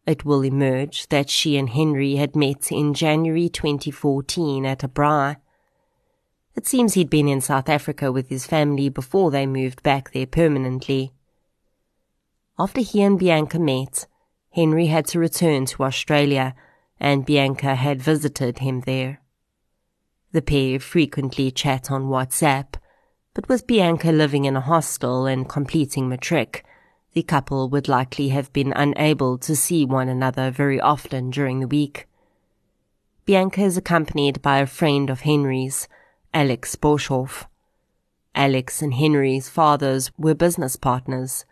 It 0.06 0.24
will 0.24 0.44
emerge 0.44 1.08
that 1.08 1.28
she 1.28 1.56
and 1.56 1.68
Henry 1.68 2.16
had 2.16 2.34
met 2.34 2.72
in 2.72 2.94
January 2.94 3.48
2014 3.48 4.64
at 4.64 4.82
a 4.82 4.88
braai. 4.88 5.36
It 6.56 6.66
seems 6.66 6.94
he'd 6.94 7.10
been 7.10 7.28
in 7.28 7.40
South 7.40 7.68
Africa 7.68 8.10
with 8.10 8.28
his 8.28 8.46
family 8.46 8.88
before 8.88 9.30
they 9.30 9.46
moved 9.46 9.82
back 9.82 10.12
there 10.12 10.26
permanently. 10.26 11.12
After 12.58 12.80
he 12.80 13.02
and 13.02 13.18
Bianca 13.18 13.58
met, 13.58 14.06
Henry 14.52 14.86
had 14.86 15.06
to 15.06 15.18
return 15.18 15.66
to 15.66 15.84
Australia 15.84 16.54
and 16.98 17.24
Bianca 17.24 17.74
had 17.74 18.02
visited 18.02 18.58
him 18.58 18.82
there. 18.82 19.20
The 20.32 20.42
pair 20.42 20.78
frequently 20.78 21.50
chat 21.50 21.90
on 21.90 22.04
WhatsApp, 22.04 22.74
but 23.34 23.48
with 23.48 23.66
Bianca 23.66 24.12
living 24.12 24.44
in 24.44 24.56
a 24.56 24.60
hostel 24.60 25.26
and 25.26 25.48
completing 25.48 26.08
matric, 26.08 26.64
the 27.12 27.22
couple 27.22 27.68
would 27.68 27.88
likely 27.88 28.28
have 28.28 28.52
been 28.52 28.72
unable 28.74 29.38
to 29.38 29.56
see 29.56 29.84
one 29.84 30.08
another 30.08 30.50
very 30.50 30.80
often 30.80 31.30
during 31.30 31.60
the 31.60 31.66
week. 31.66 32.06
Bianca 33.24 33.62
is 33.62 33.76
accompanied 33.76 34.42
by 34.42 34.58
a 34.58 34.66
friend 34.66 35.10
of 35.10 35.20
Henry's, 35.20 35.88
Alex 36.34 36.76
Boshoff. 36.76 37.46
Alex 38.34 38.82
and 38.82 38.94
Henry's 38.94 39.48
fathers 39.48 40.10
were 40.16 40.34
business 40.34 40.76
partners. 40.76 41.44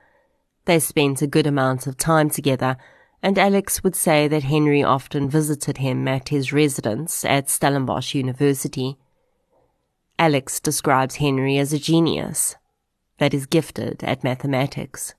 They 0.68 0.80
spent 0.80 1.22
a 1.22 1.26
good 1.26 1.46
amount 1.46 1.86
of 1.86 1.96
time 1.96 2.28
together 2.28 2.76
and 3.22 3.38
Alex 3.38 3.82
would 3.82 3.96
say 3.96 4.28
that 4.28 4.42
Henry 4.42 4.82
often 4.82 5.30
visited 5.30 5.78
him 5.78 6.06
at 6.06 6.28
his 6.28 6.52
residence 6.52 7.24
at 7.24 7.48
Stellenbosch 7.48 8.14
University. 8.14 8.98
Alex 10.18 10.60
describes 10.60 11.14
Henry 11.14 11.56
as 11.56 11.72
a 11.72 11.78
genius 11.78 12.56
that 13.16 13.32
is 13.32 13.46
gifted 13.46 14.04
at 14.04 14.22
mathematics. 14.22 15.14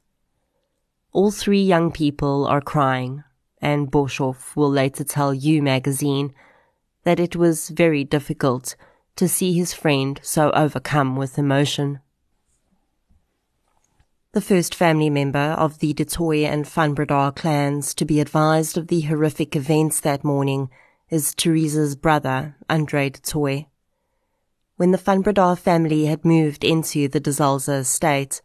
All 1.13 1.31
three 1.31 1.63
young 1.63 1.91
people 1.91 2.45
are 2.45 2.61
crying, 2.61 3.23
and 3.59 3.91
Boshoff 3.91 4.55
will 4.55 4.69
later 4.69 5.03
tell 5.03 5.33
You 5.33 5.63
magazine 5.63 6.31
that 7.05 7.19
it 7.19 7.35
was 7.35 7.69
very 7.69 8.03
difficult 8.03 8.75
to 9.15 9.27
see 9.27 9.53
his 9.53 9.73
friend 9.73 10.19
so 10.21 10.51
overcome 10.51 11.15
with 11.15 11.39
emotion. 11.39 12.01
The 14.31 14.41
first 14.41 14.75
family 14.75 15.09
member 15.09 15.55
of 15.57 15.79
the 15.79 15.91
du 15.91 16.05
Toit 16.05 16.45
and 16.45 16.67
Van 16.67 16.93
Breda 16.93 17.33
clans 17.35 17.95
to 17.95 18.05
be 18.05 18.19
advised 18.19 18.77
of 18.77 18.87
the 18.87 19.01
horrific 19.01 19.55
events 19.55 20.01
that 20.01 20.23
morning 20.23 20.69
is 21.09 21.33
Teresa's 21.33 21.95
brother, 21.95 22.55
Andre 22.69 23.09
du 23.09 23.19
Toit. 23.21 23.65
When 24.75 24.91
the 24.91 24.99
Van 24.99 25.21
Breda 25.21 25.55
family 25.55 26.05
had 26.05 26.23
moved 26.23 26.63
into 26.63 27.07
the 27.07 27.19
De 27.19 27.31
Zalze 27.31 27.79
estate, 27.79 28.43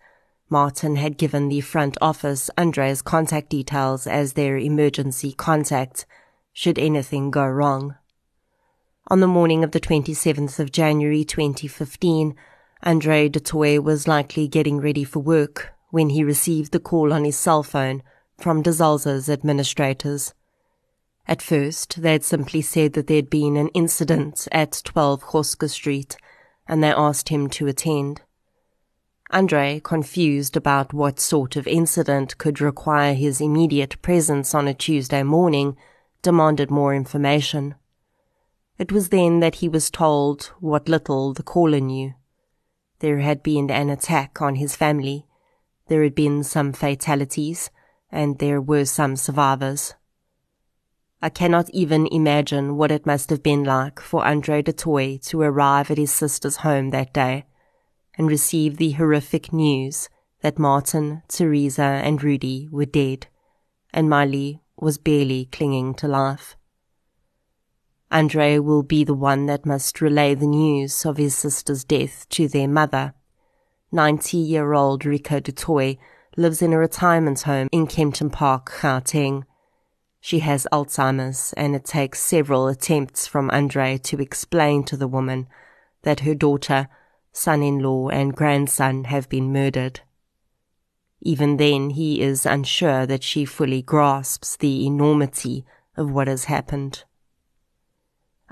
Martin 0.48 0.96
had 0.96 1.18
given 1.18 1.50
the 1.50 1.60
front 1.60 1.98
office 2.00 2.48
Andre's 2.56 3.02
contact 3.02 3.50
details 3.50 4.06
as 4.06 4.32
their 4.32 4.56
emergency 4.56 5.34
contact, 5.34 6.06
should 6.54 6.78
anything 6.78 7.30
go 7.30 7.44
wrong. 7.44 7.94
On 9.08 9.20
the 9.20 9.26
morning 9.26 9.62
of 9.62 9.72
the 9.72 9.80
27th 9.80 10.58
of 10.58 10.72
January 10.72 11.24
2015, 11.24 12.34
Andre 12.82 13.28
du 13.28 13.38
Toit 13.38 13.84
was 13.84 14.08
likely 14.08 14.48
getting 14.48 14.80
ready 14.80 15.04
for 15.04 15.20
work 15.20 15.73
when 15.94 16.08
he 16.08 16.24
received 16.24 16.72
the 16.72 16.80
call 16.80 17.12
on 17.12 17.22
his 17.24 17.38
cell 17.38 17.62
phone 17.62 18.02
from 18.36 18.62
De 18.62 18.72
Zalze's 18.72 19.30
administrators. 19.30 20.34
At 21.28 21.40
first, 21.40 22.02
they 22.02 22.10
had 22.10 22.24
simply 22.24 22.62
said 22.62 22.94
that 22.94 23.06
there 23.06 23.18
had 23.18 23.30
been 23.30 23.56
an 23.56 23.68
incident 23.68 24.48
at 24.50 24.82
12 24.84 25.22
Goske 25.22 25.70
Street, 25.70 26.16
and 26.66 26.82
they 26.82 26.90
asked 26.90 27.28
him 27.28 27.48
to 27.50 27.68
attend. 27.68 28.22
Andre, 29.30 29.80
confused 29.84 30.56
about 30.56 30.92
what 30.92 31.20
sort 31.20 31.54
of 31.54 31.68
incident 31.68 32.38
could 32.38 32.60
require 32.60 33.14
his 33.14 33.40
immediate 33.40 34.02
presence 34.02 34.52
on 34.52 34.66
a 34.66 34.74
Tuesday 34.74 35.22
morning, 35.22 35.76
demanded 36.22 36.72
more 36.72 36.92
information. 36.92 37.76
It 38.78 38.90
was 38.90 39.10
then 39.10 39.38
that 39.38 39.56
he 39.56 39.68
was 39.68 39.90
told 39.90 40.50
what 40.58 40.88
little 40.88 41.32
the 41.32 41.44
caller 41.44 41.78
knew. 41.78 42.14
There 42.98 43.20
had 43.20 43.44
been 43.44 43.70
an 43.70 43.90
attack 43.90 44.42
on 44.42 44.56
his 44.56 44.74
family, 44.74 45.28
there 45.88 46.02
had 46.02 46.14
been 46.14 46.42
some 46.42 46.72
fatalities, 46.72 47.70
and 48.10 48.38
there 48.38 48.60
were 48.60 48.84
some 48.84 49.16
survivors. 49.16 49.94
I 51.20 51.28
cannot 51.30 51.70
even 51.70 52.06
imagine 52.08 52.76
what 52.76 52.90
it 52.90 53.06
must 53.06 53.30
have 53.30 53.42
been 53.42 53.64
like 53.64 53.98
for 53.98 54.26
Andre 54.26 54.62
du 54.62 54.72
Toit 54.72 55.22
to 55.22 55.40
arrive 55.40 55.90
at 55.90 55.98
his 55.98 56.12
sister's 56.12 56.58
home 56.58 56.90
that 56.90 57.12
day 57.12 57.46
and 58.16 58.28
receive 58.28 58.76
the 58.76 58.92
horrific 58.92 59.52
news 59.52 60.08
that 60.42 60.58
Martin, 60.58 61.22
Teresa, 61.28 61.82
and 61.82 62.22
Rudy 62.22 62.68
were 62.70 62.84
dead, 62.84 63.26
and 63.92 64.10
Marley 64.10 64.60
was 64.76 64.98
barely 64.98 65.46
clinging 65.46 65.94
to 65.94 66.06
life. 66.06 66.56
Andre 68.10 68.58
will 68.58 68.82
be 68.82 69.02
the 69.02 69.14
one 69.14 69.46
that 69.46 69.66
must 69.66 70.00
relay 70.00 70.34
the 70.34 70.46
news 70.46 71.04
of 71.06 71.16
his 71.16 71.34
sister's 71.34 71.84
death 71.84 72.28
to 72.28 72.46
their 72.46 72.68
mother 72.68 73.14
90 73.94 74.38
year 74.38 74.72
old 74.72 75.06
Rika 75.06 75.40
du 75.40 75.52
Toit 75.52 75.96
lives 76.36 76.60
in 76.60 76.72
a 76.72 76.78
retirement 76.78 77.42
home 77.42 77.68
in 77.70 77.86
Kempton 77.86 78.28
Park, 78.28 78.72
Gauteng. 78.80 79.44
She 80.20 80.40
has 80.40 80.66
Alzheimer's, 80.72 81.52
and 81.56 81.76
it 81.76 81.84
takes 81.84 82.18
several 82.18 82.66
attempts 82.66 83.28
from 83.28 83.50
Andre 83.50 83.98
to 83.98 84.20
explain 84.20 84.82
to 84.84 84.96
the 84.96 85.06
woman 85.06 85.46
that 86.02 86.20
her 86.20 86.34
daughter, 86.34 86.88
son 87.32 87.62
in 87.62 87.78
law, 87.78 88.08
and 88.08 88.34
grandson 88.34 89.04
have 89.04 89.28
been 89.28 89.52
murdered. 89.52 90.00
Even 91.20 91.56
then, 91.56 91.90
he 91.90 92.20
is 92.20 92.44
unsure 92.44 93.06
that 93.06 93.22
she 93.22 93.44
fully 93.44 93.80
grasps 93.80 94.56
the 94.56 94.86
enormity 94.86 95.64
of 95.96 96.10
what 96.10 96.26
has 96.26 96.46
happened. 96.46 97.04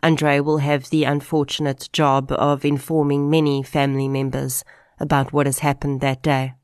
Andre 0.05 0.39
will 0.39 0.59
have 0.59 0.91
the 0.91 1.03
unfortunate 1.03 1.89
job 1.93 2.31
of 2.31 2.65
informing 2.65 3.29
many 3.29 3.65
family 3.65 4.07
members 4.07 4.63
about 5.03 5.33
what 5.33 5.47
has 5.47 5.59
happened 5.59 6.01
that 6.01 6.23
day. 6.23 6.55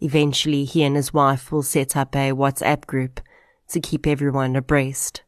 Eventually, 0.00 0.64
he 0.64 0.82
and 0.82 0.96
his 0.96 1.14
wife 1.14 1.52
will 1.52 1.62
set 1.62 1.96
up 1.96 2.14
a 2.14 2.32
WhatsApp 2.32 2.84
group 2.86 3.20
to 3.68 3.80
keep 3.80 4.06
everyone 4.06 4.56
abreast. 4.56 5.22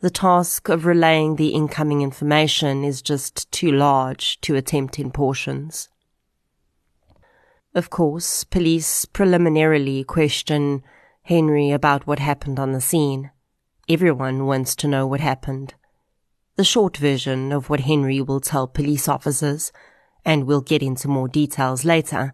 The 0.00 0.10
task 0.10 0.70
of 0.70 0.86
relaying 0.86 1.36
the 1.36 1.48
incoming 1.48 2.00
information 2.00 2.84
is 2.84 3.02
just 3.02 3.52
too 3.52 3.70
large 3.70 4.40
to 4.40 4.56
attempt 4.56 4.98
in 4.98 5.10
portions. 5.10 5.90
Of 7.74 7.90
course, 7.90 8.42
police 8.42 9.04
preliminarily 9.04 10.02
question 10.04 10.82
Henry 11.24 11.70
about 11.70 12.06
what 12.06 12.18
happened 12.18 12.58
on 12.58 12.72
the 12.72 12.80
scene. 12.80 13.30
Everyone 13.90 14.46
wants 14.46 14.74
to 14.76 14.88
know 14.88 15.06
what 15.06 15.20
happened. 15.20 15.74
The 16.56 16.64
short 16.64 16.96
version 16.96 17.52
of 17.52 17.68
what 17.68 17.80
Henry 17.80 18.22
will 18.22 18.40
tell 18.40 18.66
police 18.66 19.06
officers 19.06 19.70
and 20.24 20.44
we'll 20.44 20.60
get 20.60 20.82
into 20.82 21.08
more 21.08 21.28
details 21.28 21.84
later, 21.84 22.32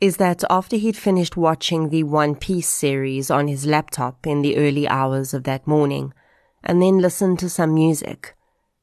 is 0.00 0.16
that 0.18 0.44
after 0.48 0.76
he'd 0.76 0.96
finished 0.96 1.36
watching 1.36 1.88
the 1.88 2.04
One 2.04 2.34
Piece 2.34 2.68
series 2.68 3.30
on 3.30 3.48
his 3.48 3.66
laptop 3.66 4.26
in 4.26 4.42
the 4.42 4.56
early 4.56 4.86
hours 4.86 5.34
of 5.34 5.44
that 5.44 5.66
morning, 5.66 6.12
and 6.62 6.80
then 6.80 6.98
listened 6.98 7.38
to 7.40 7.48
some 7.48 7.74
music, 7.74 8.36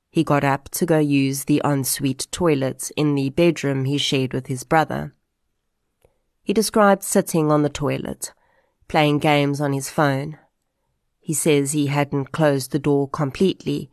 he 0.09 0.23
got 0.23 0.43
up 0.43 0.69
to 0.69 0.85
go 0.85 0.97
use 0.97 1.43
the 1.43 1.61
ensuite 1.65 2.27
toilet 2.31 2.89
in 2.95 3.15
the 3.15 3.29
bedroom 3.31 3.85
he 3.85 3.97
shared 3.97 4.33
with 4.33 4.47
his 4.47 4.63
brother. 4.63 5.13
He 6.41 6.53
described 6.53 7.03
sitting 7.03 7.51
on 7.51 7.63
the 7.63 7.69
toilet, 7.69 8.33
playing 8.87 9.19
games 9.19 9.59
on 9.59 9.73
his 9.73 9.89
phone. 9.89 10.37
He 11.19 11.33
says 11.33 11.71
he 11.71 11.87
hadn't 11.87 12.31
closed 12.31 12.71
the 12.71 12.79
door 12.79 13.09
completely, 13.09 13.89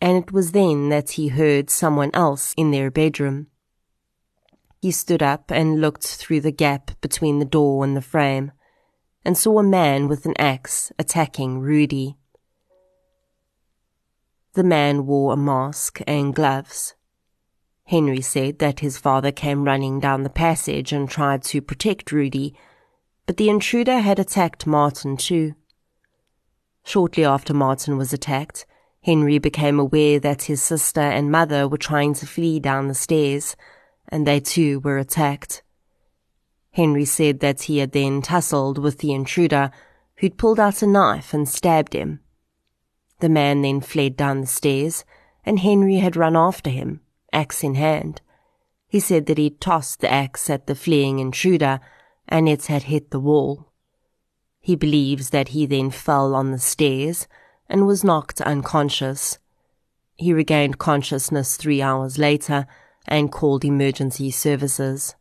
and 0.00 0.16
it 0.22 0.30
was 0.30 0.52
then 0.52 0.88
that 0.90 1.10
he 1.10 1.28
heard 1.28 1.70
someone 1.70 2.10
else 2.12 2.54
in 2.56 2.70
their 2.70 2.90
bedroom. 2.90 3.46
He 4.86 4.92
stood 4.92 5.20
up 5.20 5.50
and 5.50 5.80
looked 5.80 6.06
through 6.06 6.42
the 6.42 6.52
gap 6.52 6.92
between 7.00 7.40
the 7.40 7.44
door 7.44 7.82
and 7.82 7.96
the 7.96 8.00
frame, 8.00 8.52
and 9.24 9.36
saw 9.36 9.58
a 9.58 9.64
man 9.64 10.06
with 10.06 10.26
an 10.26 10.34
axe 10.38 10.92
attacking 10.96 11.58
Rudy. 11.58 12.18
The 14.52 14.62
man 14.62 15.04
wore 15.04 15.32
a 15.32 15.36
mask 15.36 16.02
and 16.06 16.32
gloves. 16.32 16.94
Henry 17.86 18.20
said 18.20 18.60
that 18.60 18.78
his 18.78 18.96
father 18.96 19.32
came 19.32 19.64
running 19.64 19.98
down 19.98 20.22
the 20.22 20.30
passage 20.30 20.92
and 20.92 21.10
tried 21.10 21.42
to 21.46 21.60
protect 21.60 22.12
Rudy, 22.12 22.54
but 23.26 23.38
the 23.38 23.48
intruder 23.48 23.98
had 23.98 24.20
attacked 24.20 24.68
Martin 24.68 25.16
too. 25.16 25.56
Shortly 26.84 27.24
after 27.24 27.52
Martin 27.52 27.96
was 27.96 28.12
attacked, 28.12 28.66
Henry 29.02 29.38
became 29.38 29.80
aware 29.80 30.20
that 30.20 30.42
his 30.42 30.62
sister 30.62 31.00
and 31.00 31.32
mother 31.32 31.66
were 31.66 31.76
trying 31.76 32.14
to 32.14 32.24
flee 32.24 32.60
down 32.60 32.86
the 32.86 32.94
stairs, 32.94 33.56
and 34.08 34.26
they 34.26 34.40
too 34.40 34.80
were 34.80 34.98
attacked. 34.98 35.62
Henry 36.72 37.04
said 37.04 37.40
that 37.40 37.62
he 37.62 37.78
had 37.78 37.92
then 37.92 38.20
tussled 38.20 38.78
with 38.78 38.98
the 38.98 39.12
intruder, 39.12 39.70
who'd 40.16 40.36
pulled 40.36 40.60
out 40.60 40.82
a 40.82 40.86
knife 40.86 41.32
and 41.32 41.48
stabbed 41.48 41.94
him. 41.94 42.20
The 43.20 43.28
man 43.28 43.62
then 43.62 43.80
fled 43.80 44.16
down 44.16 44.42
the 44.42 44.46
stairs, 44.46 45.04
and 45.44 45.60
Henry 45.60 45.96
had 45.96 46.16
run 46.16 46.36
after 46.36 46.68
him, 46.68 47.00
axe 47.32 47.64
in 47.64 47.76
hand. 47.76 48.20
He 48.88 49.00
said 49.00 49.26
that 49.26 49.38
he'd 49.38 49.60
tossed 49.60 50.00
the 50.00 50.12
axe 50.12 50.50
at 50.50 50.66
the 50.66 50.74
fleeing 50.74 51.18
intruder, 51.18 51.80
and 52.28 52.48
it 52.48 52.66
had 52.66 52.84
hit 52.84 53.10
the 53.10 53.20
wall. 53.20 53.72
He 54.60 54.76
believes 54.76 55.30
that 55.30 55.48
he 55.48 55.64
then 55.64 55.90
fell 55.90 56.34
on 56.34 56.50
the 56.50 56.58
stairs 56.58 57.26
and 57.68 57.86
was 57.86 58.04
knocked 58.04 58.40
unconscious. 58.40 59.38
He 60.16 60.32
regained 60.32 60.78
consciousness 60.78 61.56
three 61.56 61.80
hours 61.80 62.18
later 62.18 62.66
and 63.06 63.32
called 63.32 63.64
emergency 63.64 64.30
services. 64.30 65.14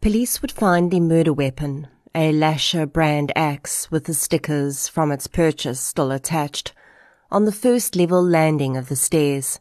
Police 0.00 0.42
would 0.42 0.52
find 0.52 0.90
the 0.90 1.00
murder 1.00 1.32
weapon, 1.32 1.88
a 2.14 2.32
Lasher 2.32 2.86
brand 2.86 3.32
axe 3.36 3.90
with 3.90 4.04
the 4.04 4.14
stickers 4.14 4.88
from 4.88 5.12
its 5.12 5.26
purchase 5.26 5.80
still 5.80 6.10
attached, 6.10 6.72
on 7.30 7.44
the 7.44 7.52
first 7.52 7.96
level 7.96 8.22
landing 8.22 8.76
of 8.76 8.88
the 8.88 8.96
stairs. 8.96 9.60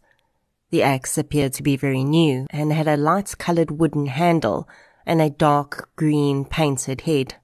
The 0.71 0.84
axe 0.84 1.17
appeared 1.17 1.53
to 1.53 1.63
be 1.63 1.77
very 1.77 2.03
new 2.03 2.47
and 2.49 2.73
had 2.73 2.88
a 2.88 2.97
light 2.97 3.38
colored 3.38 3.71
wooden 3.71 4.07
handle 4.07 4.67
and 5.05 5.21
a 5.21 5.29
dark 5.29 5.89
green 5.95 6.45
painted 6.45 7.01
head. 7.01 7.36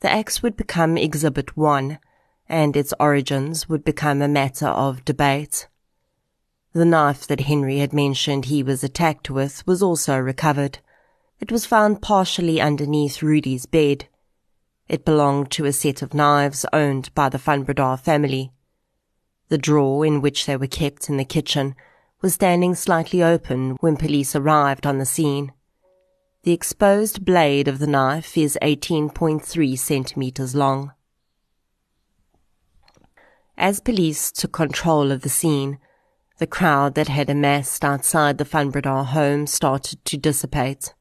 The 0.00 0.10
axe 0.10 0.42
would 0.42 0.56
become 0.56 0.96
Exhibit 0.96 1.56
1, 1.56 1.98
and 2.48 2.76
its 2.76 2.94
origins 3.00 3.68
would 3.68 3.84
become 3.84 4.22
a 4.22 4.28
matter 4.28 4.68
of 4.68 5.04
debate. 5.04 5.68
The 6.78 6.84
knife 6.84 7.26
that 7.26 7.40
Henry 7.40 7.78
had 7.78 7.92
mentioned 7.92 8.44
he 8.44 8.62
was 8.62 8.84
attacked 8.84 9.28
with 9.28 9.66
was 9.66 9.82
also 9.82 10.16
recovered. 10.16 10.78
It 11.40 11.50
was 11.50 11.66
found 11.66 12.02
partially 12.02 12.60
underneath 12.60 13.20
Rudy's 13.20 13.66
bed. 13.66 14.06
It 14.88 15.04
belonged 15.04 15.50
to 15.50 15.64
a 15.64 15.72
set 15.72 16.02
of 16.02 16.14
knives 16.14 16.64
owned 16.72 17.12
by 17.16 17.30
the 17.30 17.38
Van 17.38 17.64
family. 17.96 18.52
The 19.48 19.58
drawer 19.58 20.06
in 20.06 20.20
which 20.20 20.46
they 20.46 20.56
were 20.56 20.68
kept 20.68 21.08
in 21.08 21.16
the 21.16 21.24
kitchen 21.24 21.74
was 22.22 22.34
standing 22.34 22.76
slightly 22.76 23.24
open 23.24 23.76
when 23.80 23.96
police 23.96 24.36
arrived 24.36 24.86
on 24.86 24.98
the 24.98 25.04
scene. 25.04 25.50
The 26.44 26.52
exposed 26.52 27.24
blade 27.24 27.66
of 27.66 27.80
the 27.80 27.88
knife 27.88 28.38
is 28.38 28.56
18.3 28.62 29.76
centimeters 29.76 30.54
long. 30.54 30.92
As 33.56 33.80
police 33.80 34.30
took 34.30 34.52
control 34.52 35.10
of 35.10 35.22
the 35.22 35.28
scene, 35.28 35.80
the 36.38 36.46
crowd 36.46 36.94
that 36.94 37.08
had 37.08 37.28
amassed 37.28 37.84
outside 37.84 38.38
the 38.38 38.44
Van 38.44 38.72
home 38.72 39.46
started 39.46 40.04
to 40.04 40.16
dissipate. 40.16 40.94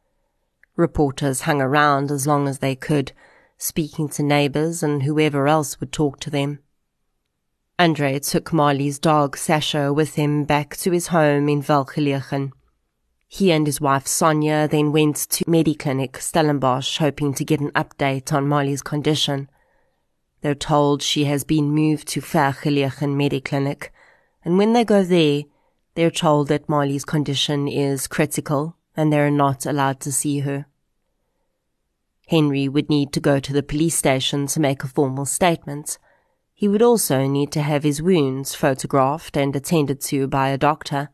Reporters 0.76 1.41
hung 1.41 1.62
around 1.62 2.12
as 2.12 2.28
long 2.28 2.47
as 2.47 2.60
they 2.60 2.76
could, 2.76 3.12
speaking 3.58 4.10
to 4.10 4.23
neighbors 4.23 4.84
and 4.84 5.04
whoever 5.04 5.47
else 5.47 5.80
would 5.80 5.91
talk 5.91 6.19
to 6.19 6.30
them. 6.30 6.60
Andre 7.80 8.17
took 8.17 8.52
Marley's 8.52 8.97
dog 8.97 9.38
Sasha 9.38 9.93
with 9.93 10.15
him 10.15 10.43
back 10.43 10.76
to 10.78 10.91
his 10.91 11.08
home 11.08 11.47
in 11.47 11.62
Welgelegen. 11.62 12.52
He 13.28 13.52
and 13.52 13.67
his 13.67 13.80
wife 13.80 14.08
Sonia 14.08 14.67
then 14.67 14.91
went 14.91 15.17
to 15.17 15.45
Mediclinic 15.45 16.19
Stellenbosch 16.19 16.97
hoping 16.97 17.34
to 17.36 17.45
get 17.45 17.60
an 17.60 17.71
update 17.71 18.34
on 18.34 18.47
Molly's 18.47 18.82
condition. 18.82 19.50
They're 20.41 20.56
told 20.56 21.04
she 21.04 21.26
has 21.26 21.43
been 21.43 21.69
moved 21.69 22.08
to 22.10 22.21
Vergelegen 22.21 23.15
Mediclinic, 23.15 23.89
and 24.47 24.57
when 24.57 24.71
they 24.71 24.86
go 24.86 25.03
there, 25.03 25.43
they're 25.95 26.10
told 26.10 26.47
that 26.47 26.69
Molly's 26.69 27.03
condition 27.03 27.67
is 27.67 28.07
critical 28.07 28.77
and 28.95 29.12
they're 29.12 29.29
not 29.29 29.65
allowed 29.65 29.99
to 29.99 30.10
see 30.10 30.39
her. 30.39 30.67
Henry 32.29 32.69
would 32.69 32.88
need 32.88 33.12
to 33.12 33.19
go 33.19 33.41
to 33.41 33.51
the 33.51 33.62
police 33.62 33.95
station 33.95 34.47
to 34.47 34.62
make 34.62 34.86
a 34.86 34.88
formal 34.88 35.25
statement. 35.25 35.97
He 36.53 36.69
would 36.69 36.81
also 36.81 37.27
need 37.27 37.51
to 37.51 37.62
have 37.62 37.83
his 37.83 38.01
wounds 38.01 38.55
photographed 38.55 39.36
and 39.36 39.53
attended 39.53 39.99
to 40.03 40.27
by 40.29 40.47
a 40.47 40.57
doctor. 40.57 41.10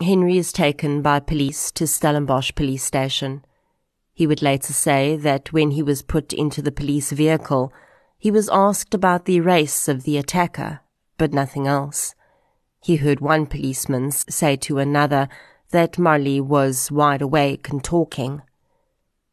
Henry 0.00 0.38
is 0.38 0.52
taken 0.52 1.02
by 1.02 1.18
police 1.18 1.72
to 1.72 1.88
Stellenbosch 1.88 2.54
police 2.54 2.84
station. 2.84 3.44
He 4.12 4.28
would 4.28 4.42
later 4.42 4.72
say 4.72 5.16
that 5.16 5.52
when 5.52 5.72
he 5.72 5.82
was 5.82 6.02
put 6.02 6.32
into 6.32 6.62
the 6.62 6.70
police 6.70 7.10
vehicle, 7.10 7.72
he 8.16 8.30
was 8.30 8.48
asked 8.52 8.94
about 8.94 9.24
the 9.24 9.40
race 9.40 9.88
of 9.88 10.04
the 10.04 10.16
attacker, 10.16 10.82
but 11.20 11.34
nothing 11.34 11.66
else. 11.66 12.14
He 12.80 12.96
heard 12.96 13.20
one 13.20 13.44
policeman 13.44 14.10
say 14.10 14.56
to 14.56 14.78
another 14.78 15.28
that 15.70 15.98
Marley 15.98 16.40
was 16.40 16.90
wide 16.90 17.20
awake 17.20 17.68
and 17.68 17.84
talking. 17.84 18.40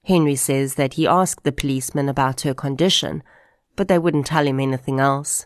Henry 0.03 0.35
says 0.35 0.75
that 0.75 0.95
he 0.95 1.07
asked 1.07 1.45
the 1.45 1.53
policeman 1.53 2.09
about 2.09 2.41
her 2.41 2.53
condition, 2.53 3.23
but 3.77 3.87
they 3.87 3.97
wouldn't 3.97 4.25
tell 4.25 4.45
him 4.45 4.59
anything 4.59 4.99
else. 4.99 5.45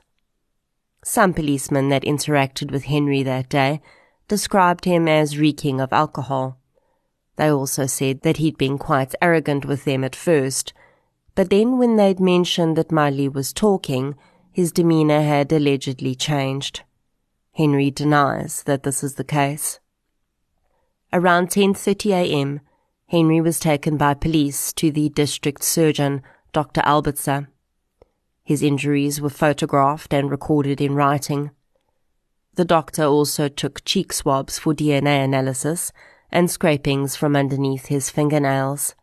Some 1.03 1.31
policemen 1.31 1.89
that 1.89 2.01
interacted 2.01 2.71
with 2.71 2.85
Henry 2.85 3.21
that 3.21 3.47
day 3.47 3.79
described 4.27 4.85
him 4.85 5.07
as 5.07 5.37
reeking 5.37 5.79
of 5.79 5.93
alcohol. 5.93 6.57
They 7.35 7.51
also 7.51 7.85
said 7.85 8.23
that 8.23 8.37
he'd 8.37 8.57
been 8.57 8.79
quite 8.79 9.13
arrogant 9.21 9.63
with 9.65 9.85
them 9.85 10.03
at 10.03 10.15
first, 10.15 10.73
but 11.35 11.51
then 11.51 11.77
when 11.77 11.97
they'd 11.97 12.19
mentioned 12.19 12.75
that 12.77 12.91
Marley 12.91 13.29
was 13.29 13.53
talking, 13.53 14.15
his 14.51 14.71
demeanor 14.71 15.21
had 15.21 15.51
allegedly 15.51 16.13
changed. 16.13 16.83
Henry 17.53 17.91
denies 17.91 18.63
that 18.63 18.83
this 18.83 19.03
is 19.03 19.15
the 19.15 19.23
case. 19.23 19.79
Around 21.13 21.49
10:30 21.49 22.11
a.m., 22.11 22.61
Henry 23.07 23.41
was 23.41 23.59
taken 23.59 23.97
by 23.97 24.13
police 24.13 24.71
to 24.73 24.91
the 24.91 25.09
district 25.09 25.63
surgeon, 25.63 26.21
Dr. 26.53 26.81
Albertser. 26.81 27.47
His 28.43 28.63
injuries 28.63 29.19
were 29.19 29.29
photographed 29.29 30.13
and 30.13 30.31
recorded 30.31 30.79
in 30.79 30.95
writing. 30.95 31.51
The 32.55 32.65
doctor 32.65 33.03
also 33.05 33.47
took 33.47 33.83
cheek 33.85 34.11
swabs 34.13 34.59
for 34.59 34.73
DNA 34.73 35.23
analysis 35.23 35.91
and 36.31 36.49
scrapings 36.49 37.15
from 37.15 37.35
underneath 37.35 37.87
his 37.87 38.09
fingernails. 38.09 38.95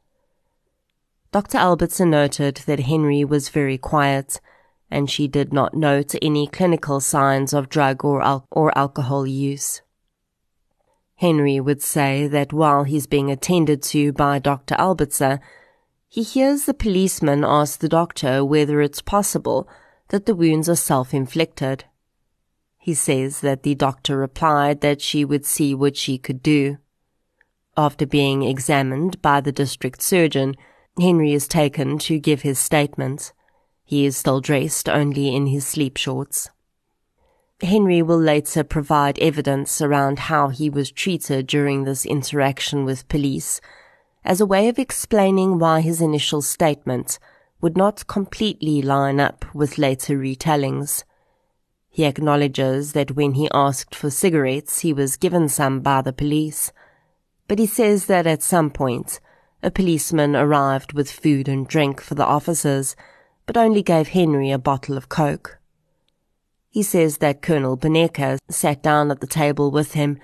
Dr. 1.30 1.58
Albertson 1.58 2.10
noted 2.10 2.62
that 2.66 2.80
Henry 2.80 3.24
was 3.24 3.50
very 3.50 3.76
quiet, 3.76 4.40
and 4.90 5.10
she 5.10 5.28
did 5.28 5.52
not 5.52 5.74
note 5.74 6.14
any 6.22 6.46
clinical 6.46 7.00
signs 7.00 7.52
of 7.52 7.68
drug 7.68 8.04
or, 8.04 8.22
al- 8.22 8.46
or 8.50 8.76
alcohol 8.76 9.26
use. 9.26 9.82
Henry 11.16 11.58
would 11.58 11.82
say 11.82 12.28
that 12.28 12.52
while 12.52 12.84
he's 12.84 13.06
being 13.06 13.30
attended 13.30 13.82
to 13.82 14.12
by 14.12 14.38
Dr. 14.38 14.76
Albertson, 14.78 15.40
he 16.08 16.22
hears 16.22 16.64
the 16.64 16.74
policeman 16.74 17.44
ask 17.44 17.80
the 17.80 17.88
doctor 17.88 18.44
whether 18.44 18.80
it's 18.80 19.02
possible 19.02 19.68
that 20.08 20.26
the 20.26 20.34
wounds 20.34 20.68
are 20.68 20.76
self-inflicted. 20.76 21.84
He 22.78 22.94
says 22.94 23.40
that 23.40 23.64
the 23.64 23.74
doctor 23.74 24.16
replied 24.16 24.80
that 24.80 25.02
she 25.02 25.24
would 25.24 25.44
see 25.44 25.74
what 25.74 25.96
she 25.96 26.16
could 26.16 26.42
do. 26.42 26.78
After 27.76 28.06
being 28.06 28.42
examined 28.42 29.20
by 29.20 29.40
the 29.40 29.52
district 29.52 30.00
surgeon, 30.00 30.54
Henry 30.98 31.32
is 31.32 31.46
taken 31.46 31.98
to 31.98 32.18
give 32.18 32.42
his 32.42 32.58
statement. 32.58 33.32
He 33.88 34.04
is 34.04 34.18
still 34.18 34.42
dressed 34.42 34.86
only 34.86 35.34
in 35.34 35.46
his 35.46 35.66
sleep 35.66 35.96
shorts. 35.96 36.50
Henry 37.62 38.02
will 38.02 38.20
later 38.20 38.62
provide 38.62 39.18
evidence 39.18 39.80
around 39.80 40.18
how 40.18 40.48
he 40.48 40.68
was 40.68 40.90
treated 40.90 41.46
during 41.46 41.84
this 41.84 42.04
interaction 42.04 42.84
with 42.84 43.08
police 43.08 43.62
as 44.26 44.42
a 44.42 44.46
way 44.46 44.68
of 44.68 44.78
explaining 44.78 45.58
why 45.58 45.80
his 45.80 46.02
initial 46.02 46.42
statement 46.42 47.18
would 47.62 47.78
not 47.78 48.06
completely 48.06 48.82
line 48.82 49.18
up 49.18 49.46
with 49.54 49.78
later 49.78 50.18
retellings. 50.18 51.04
He 51.88 52.04
acknowledges 52.04 52.92
that 52.92 53.16
when 53.16 53.32
he 53.32 53.48
asked 53.54 53.94
for 53.94 54.10
cigarettes, 54.10 54.80
he 54.80 54.92
was 54.92 55.16
given 55.16 55.48
some 55.48 55.80
by 55.80 56.02
the 56.02 56.12
police. 56.12 56.72
But 57.46 57.58
he 57.58 57.64
says 57.64 58.04
that 58.04 58.26
at 58.26 58.42
some 58.42 58.68
point, 58.68 59.18
a 59.62 59.70
policeman 59.70 60.36
arrived 60.36 60.92
with 60.92 61.10
food 61.10 61.48
and 61.48 61.66
drink 61.66 62.02
for 62.02 62.14
the 62.14 62.26
officers, 62.26 62.94
but 63.48 63.56
only 63.56 63.82
gave 63.82 64.08
Henry 64.08 64.50
a 64.50 64.58
bottle 64.58 64.94
of 64.98 65.08
coke. 65.08 65.58
He 66.68 66.82
says 66.82 67.16
that 67.16 67.40
Colonel 67.40 67.78
Beneke 67.78 68.36
sat 68.50 68.82
down 68.82 69.10
at 69.10 69.22
the 69.22 69.26
table 69.26 69.70
with 69.70 69.94
him 69.94 70.18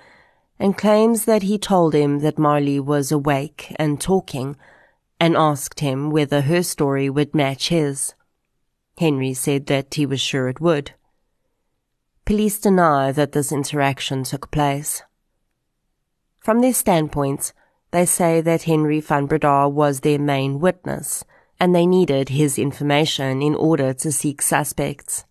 and 0.59 0.77
claims 0.77 1.25
that 1.25 1.41
he 1.41 1.57
told 1.57 1.95
him 1.95 2.19
that 2.19 2.37
Marley 2.37 2.79
was 2.79 3.11
awake 3.11 3.75
and 3.79 3.99
talking 3.99 4.55
and 5.19 5.35
asked 5.35 5.79
him 5.79 6.11
whether 6.11 6.41
her 6.41 6.61
story 6.61 7.09
would 7.09 7.33
match 7.33 7.69
his. 7.69 8.13
Henry 8.99 9.33
said 9.33 9.65
that 9.65 9.95
he 9.95 10.05
was 10.05 10.21
sure 10.21 10.47
it 10.47 10.61
would. 10.61 10.91
Police 12.25 12.59
deny 12.59 13.11
that 13.11 13.31
this 13.31 13.51
interaction 13.51 14.23
took 14.23 14.51
place. 14.51 15.01
From 16.37 16.61
their 16.61 16.75
standpoint, 16.75 17.53
they 17.89 18.05
say 18.05 18.39
that 18.41 18.63
Henry 18.63 18.99
van 18.99 19.25
Breda 19.25 19.67
was 19.67 20.01
their 20.01 20.19
main 20.19 20.59
witness, 20.59 21.25
and 21.59 21.73
they 21.73 21.85
needed 21.85 22.29
his 22.29 22.57
information 22.59 23.41
in 23.41 23.55
order 23.55 23.93
to 23.93 24.11
seek 24.11 24.41
suspects. 24.41 25.25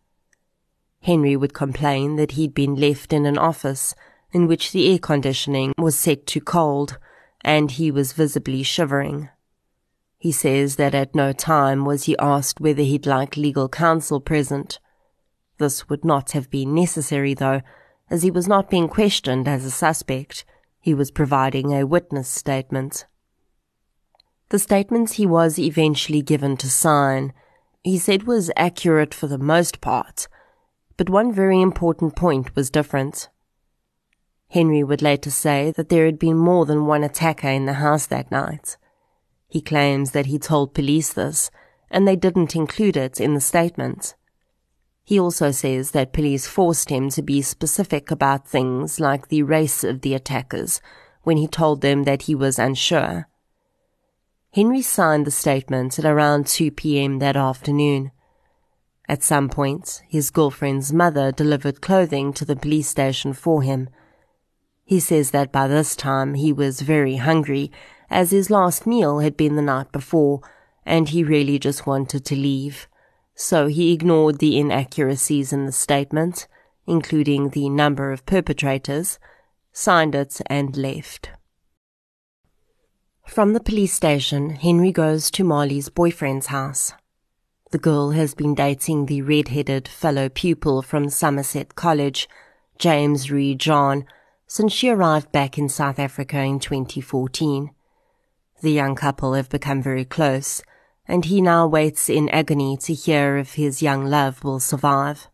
Henry 1.02 1.36
would 1.36 1.52
complain 1.52 2.16
that 2.16 2.32
he'd 2.32 2.54
been 2.54 2.74
left 2.74 3.12
in 3.12 3.26
an 3.26 3.38
office 3.38 3.94
in 4.32 4.46
which 4.46 4.72
the 4.72 4.90
air 4.90 4.98
conditioning 4.98 5.72
was 5.76 5.96
set 5.96 6.26
to 6.26 6.40
cold, 6.40 6.98
and 7.42 7.72
he 7.72 7.90
was 7.90 8.12
visibly 8.14 8.62
shivering. 8.62 9.28
He 10.18 10.32
says 10.32 10.76
that 10.76 10.94
at 10.94 11.14
no 11.14 11.32
time 11.32 11.84
was 11.84 12.04
he 12.04 12.16
asked 12.18 12.60
whether 12.60 12.82
he'd 12.82 13.06
like 13.06 13.36
legal 13.36 13.68
counsel 13.68 14.20
present– 14.20 14.78
This 15.58 15.88
would 15.88 16.04
not 16.04 16.32
have 16.32 16.50
been 16.50 16.74
necessary, 16.74 17.34
though, 17.34 17.62
as 18.10 18.22
he 18.22 18.30
was 18.30 18.48
not 18.48 18.70
being 18.70 18.88
questioned 18.88 19.46
as 19.46 19.64
a 19.64 19.70
suspect. 19.70 20.44
He 20.80 20.94
was 20.94 21.10
providing 21.10 21.72
a 21.72 21.86
witness 21.86 22.28
statement. 22.28 23.06
The 24.54 24.60
statements 24.60 25.14
he 25.14 25.26
was 25.26 25.58
eventually 25.58 26.22
given 26.22 26.56
to 26.58 26.70
sign, 26.70 27.32
he 27.82 27.98
said 27.98 28.22
was 28.22 28.52
accurate 28.56 29.12
for 29.12 29.26
the 29.26 29.36
most 29.36 29.80
part, 29.80 30.28
but 30.96 31.10
one 31.10 31.32
very 31.32 31.60
important 31.60 32.14
point 32.14 32.54
was 32.54 32.70
different. 32.70 33.30
Henry 34.50 34.84
would 34.84 35.02
later 35.02 35.32
say 35.32 35.72
that 35.72 35.88
there 35.88 36.06
had 36.06 36.20
been 36.20 36.36
more 36.36 36.66
than 36.66 36.86
one 36.86 37.02
attacker 37.02 37.48
in 37.48 37.66
the 37.66 37.82
house 37.82 38.06
that 38.06 38.30
night. 38.30 38.76
He 39.48 39.60
claims 39.60 40.12
that 40.12 40.26
he 40.26 40.38
told 40.38 40.72
police 40.72 41.12
this, 41.12 41.50
and 41.90 42.06
they 42.06 42.14
didn't 42.14 42.54
include 42.54 42.96
it 42.96 43.20
in 43.20 43.34
the 43.34 43.40
statement. 43.40 44.14
He 45.02 45.18
also 45.18 45.50
says 45.50 45.90
that 45.90 46.12
police 46.12 46.46
forced 46.46 46.90
him 46.90 47.10
to 47.10 47.22
be 47.22 47.42
specific 47.42 48.12
about 48.12 48.46
things 48.46 49.00
like 49.00 49.26
the 49.26 49.42
race 49.42 49.82
of 49.82 50.02
the 50.02 50.14
attackers 50.14 50.80
when 51.24 51.38
he 51.38 51.48
told 51.48 51.80
them 51.80 52.04
that 52.04 52.22
he 52.22 52.36
was 52.36 52.60
unsure. 52.60 53.26
Henry 54.54 54.82
signed 54.82 55.26
the 55.26 55.30
statement 55.30 55.98
at 55.98 56.04
around 56.04 56.46
2 56.46 56.70
p.m. 56.70 57.18
that 57.18 57.36
afternoon. 57.36 58.12
At 59.08 59.22
some 59.22 59.48
point, 59.48 60.02
his 60.08 60.30
girlfriend's 60.30 60.92
mother 60.92 61.32
delivered 61.32 61.80
clothing 61.80 62.32
to 62.34 62.44
the 62.44 62.56
police 62.56 62.88
station 62.88 63.32
for 63.32 63.62
him. 63.62 63.88
He 64.84 65.00
says 65.00 65.32
that 65.32 65.52
by 65.52 65.66
this 65.66 65.96
time 65.96 66.34
he 66.34 66.52
was 66.52 66.80
very 66.80 67.16
hungry, 67.16 67.72
as 68.08 68.30
his 68.30 68.50
last 68.50 68.86
meal 68.86 69.18
had 69.18 69.36
been 69.36 69.56
the 69.56 69.62
night 69.62 69.90
before, 69.92 70.40
and 70.86 71.08
he 71.08 71.24
really 71.24 71.58
just 71.58 71.86
wanted 71.86 72.24
to 72.26 72.36
leave 72.36 72.86
so 73.34 73.66
he 73.66 73.92
ignored 73.92 74.38
the 74.38 74.58
inaccuracies 74.58 75.52
in 75.52 75.66
the 75.66 75.72
statement, 75.72 76.46
including 76.86 77.50
the 77.50 77.68
number 77.68 78.12
of 78.12 78.26
perpetrators, 78.26 79.18
signed 79.72 80.14
it, 80.14 80.40
and 80.46 80.76
left. 80.76 81.30
From 83.26 83.52
the 83.52 83.60
police 83.60 83.92
station, 83.92 84.50
Henry 84.50 84.92
goes 84.92 85.30
to 85.32 85.44
Marley's 85.44 85.88
boyfriend's 85.88 86.46
house. 86.46 86.92
The 87.72 87.78
girl 87.78 88.10
has 88.10 88.34
been 88.34 88.54
dating 88.54 89.06
the 89.06 89.22
red-headed 89.22 89.88
fellow 89.88 90.28
pupil 90.28 90.82
from 90.82 91.08
Somerset 91.08 91.74
College, 91.74 92.28
James 92.78 93.32
Reed 93.32 93.58
John, 93.58 94.04
since 94.46 94.72
she 94.72 94.88
arrived 94.88 95.32
back 95.32 95.58
in 95.58 95.68
South 95.68 95.98
Africa 95.98 96.38
in 96.38 96.60
2014. 96.60 97.70
The 98.62 98.70
young 98.70 98.94
couple 98.94 99.32
have 99.32 99.48
become 99.48 99.82
very 99.82 100.04
close, 100.04 100.62
and 101.08 101.24
he 101.24 101.40
now 101.40 101.66
waits 101.66 102.08
in 102.08 102.28
agony 102.28 102.76
to 102.82 102.94
hear 102.94 103.36
if 103.36 103.54
his 103.54 103.82
young 103.82 104.04
love 104.04 104.44
will 104.44 104.60
survive. 104.60 105.28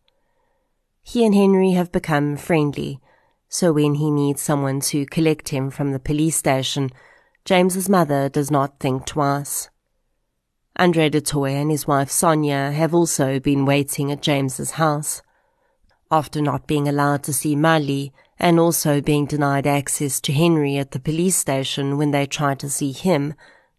He 1.03 1.24
and 1.26 1.35
Henry 1.35 1.72
have 1.72 1.92
become 1.92 2.37
friendly, 2.38 3.00
so 3.48 3.72
when 3.72 3.96
he 3.96 4.11
needs 4.11 4.40
someone 4.40 4.81
to 4.81 5.05
collect 5.07 5.50
him 5.50 5.70
from 5.70 5.92
the 5.92 5.98
police 5.98 6.37
station, 6.37 6.90
James's 7.44 7.88
mother 7.88 8.29
does 8.29 8.50
not 8.50 8.79
think 8.79 9.07
twice. 9.07 9.70
Andre 10.76 11.09
du 11.09 11.20
Toit 11.20 11.53
and 11.53 11.70
his 11.70 11.87
wife 11.87 12.11
Sonia 12.11 12.70
have 12.72 12.94
also 12.94 13.40
been 13.40 13.64
waiting 13.64 14.12
at 14.12 14.22
James's 14.22 14.72
house. 14.72 15.22
After 16.11 16.40
not 16.40 16.66
being 16.66 16.88
allowed 16.88 17.22
to 17.24 17.33
see 17.33 17.57
Marley 17.57 18.12
and 18.38 18.59
also 18.59 19.00
being 19.00 19.26
denied 19.26 19.66
access 19.66 20.20
to 20.20 20.33
Henry 20.33 20.76
at 20.76 20.92
the 20.92 21.00
police 21.00 21.37
station 21.37 21.98
when 21.98 22.11
they 22.11 22.26
tried 22.26 22.59
to 22.61 22.70
see 22.70 22.92
him, 22.92 23.35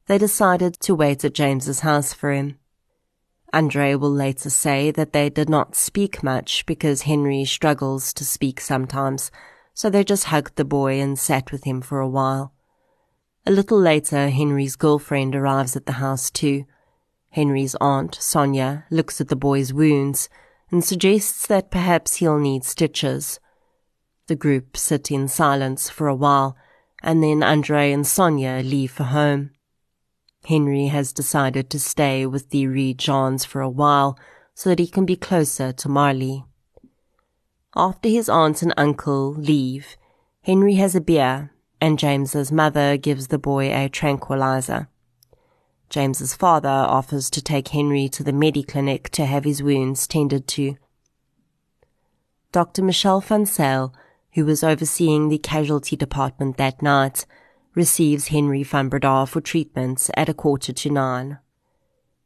they 0.08 0.18
decided 0.18 0.80
to 0.82 0.96
wait 0.96 1.24
at 1.24 1.34
James's 1.34 1.82
house 1.82 2.14
for 2.14 2.32
him. 2.32 2.58
Andre 3.54 3.96
will 3.96 4.12
later 4.12 4.50
say 4.50 4.92
that 4.92 5.14
they 5.14 5.30
did 5.30 5.50
not 5.50 5.76
speak 5.76 6.24
much 6.24 6.66
because 6.66 7.02
Henry 7.02 7.44
struggles 7.46 8.14
to 8.14 8.24
speak 8.24 8.62
sometimes, 8.62 9.30
so 9.74 9.90
they 9.90 10.04
just 10.04 10.26
hugged 10.26 10.56
the 10.56 10.66
boy 10.66 11.00
and 11.00 11.20
sat 11.20 11.52
with 11.52 11.66
him 11.66 11.82
for 11.82 12.00
a 12.00 12.08
while. 12.08 12.54
A 13.46 13.52
little 13.52 13.80
later, 13.80 14.30
Henry's 14.30 14.76
girlfriend 14.76 15.36
arrives 15.36 15.76
at 15.76 15.88
the 15.88 15.94
house 15.94 16.30
too. 16.30 16.66
Henry's 17.32 17.76
aunt, 17.82 18.16
Sonia, 18.16 18.86
looks 18.92 19.20
at 19.20 19.30
the 19.30 19.36
boy's 19.36 19.74
wounds 19.74 20.30
and 20.70 20.84
suggests 20.84 21.48
that 21.48 21.72
perhaps 21.72 22.16
he'll 22.18 22.38
need 22.38 22.64
stitches. 22.64 23.40
The 24.28 24.36
group 24.36 24.78
sit 24.78 25.10
in 25.10 25.28
silence 25.28 25.90
for 25.90 26.08
a 26.08 26.16
while, 26.16 26.56
and 27.02 27.24
then 27.24 27.42
Andre 27.42 27.92
and 27.92 28.06
Sonia 28.06 28.62
leave 28.64 28.92
for 28.92 29.06
home. 29.06 29.52
Henry 30.46 30.88
has 30.88 31.12
decided 31.12 31.70
to 31.70 31.80
stay 31.80 32.26
with 32.26 32.50
the 32.52 32.68
Reed 32.68 33.00
Johns 33.00 33.44
for 33.44 33.62
a 33.62 33.70
while 33.70 34.18
so 34.54 34.70
that 34.70 34.80
he 34.80 34.88
can 34.88 35.06
be 35.06 35.16
closer 35.16 35.72
to 35.72 35.90
Marley. 35.90 36.46
After 37.76 38.08
his 38.08 38.30
aunt 38.30 38.62
and 38.62 38.74
uncle 38.78 39.34
leave, 39.34 39.98
Henry 40.44 40.76
has 40.76 40.96
a 40.96 41.02
beer 41.02 41.52
and 41.82 41.98
James's 41.98 42.52
mother 42.52 42.96
gives 42.96 43.28
the 43.28 43.40
boy 43.40 43.74
a 43.74 43.90
tranquilizer. 43.90 44.88
James's 45.90 46.36
father 46.36 46.70
offers 46.70 47.30
to 47.32 47.42
take 47.42 47.70
Henry 47.70 48.08
to 48.10 48.24
the 48.24 48.32
Mediclinic 48.32 49.10
to 49.10 49.26
have 49.26 49.44
his 49.44 49.62
wounds 49.62 50.08
tended 50.08 50.48
to. 50.50 50.78
Dr. 52.52 52.84
Michelle 52.84 53.22
Zyl, 53.22 53.94
who 54.34 54.46
was 54.46 54.64
overseeing 54.64 55.28
the 55.28 55.38
casualty 55.38 55.98
department 55.98 56.58
that 56.58 56.82
night, 56.82 57.26
receives 57.76 58.28
Henry 58.28 58.64
van 58.64 58.90
for 58.90 59.42
treatment 59.42 60.10
at 60.16 60.30
a 60.30 60.34
quarter 60.34 60.72
to 60.72 60.90
nine. 60.90 61.40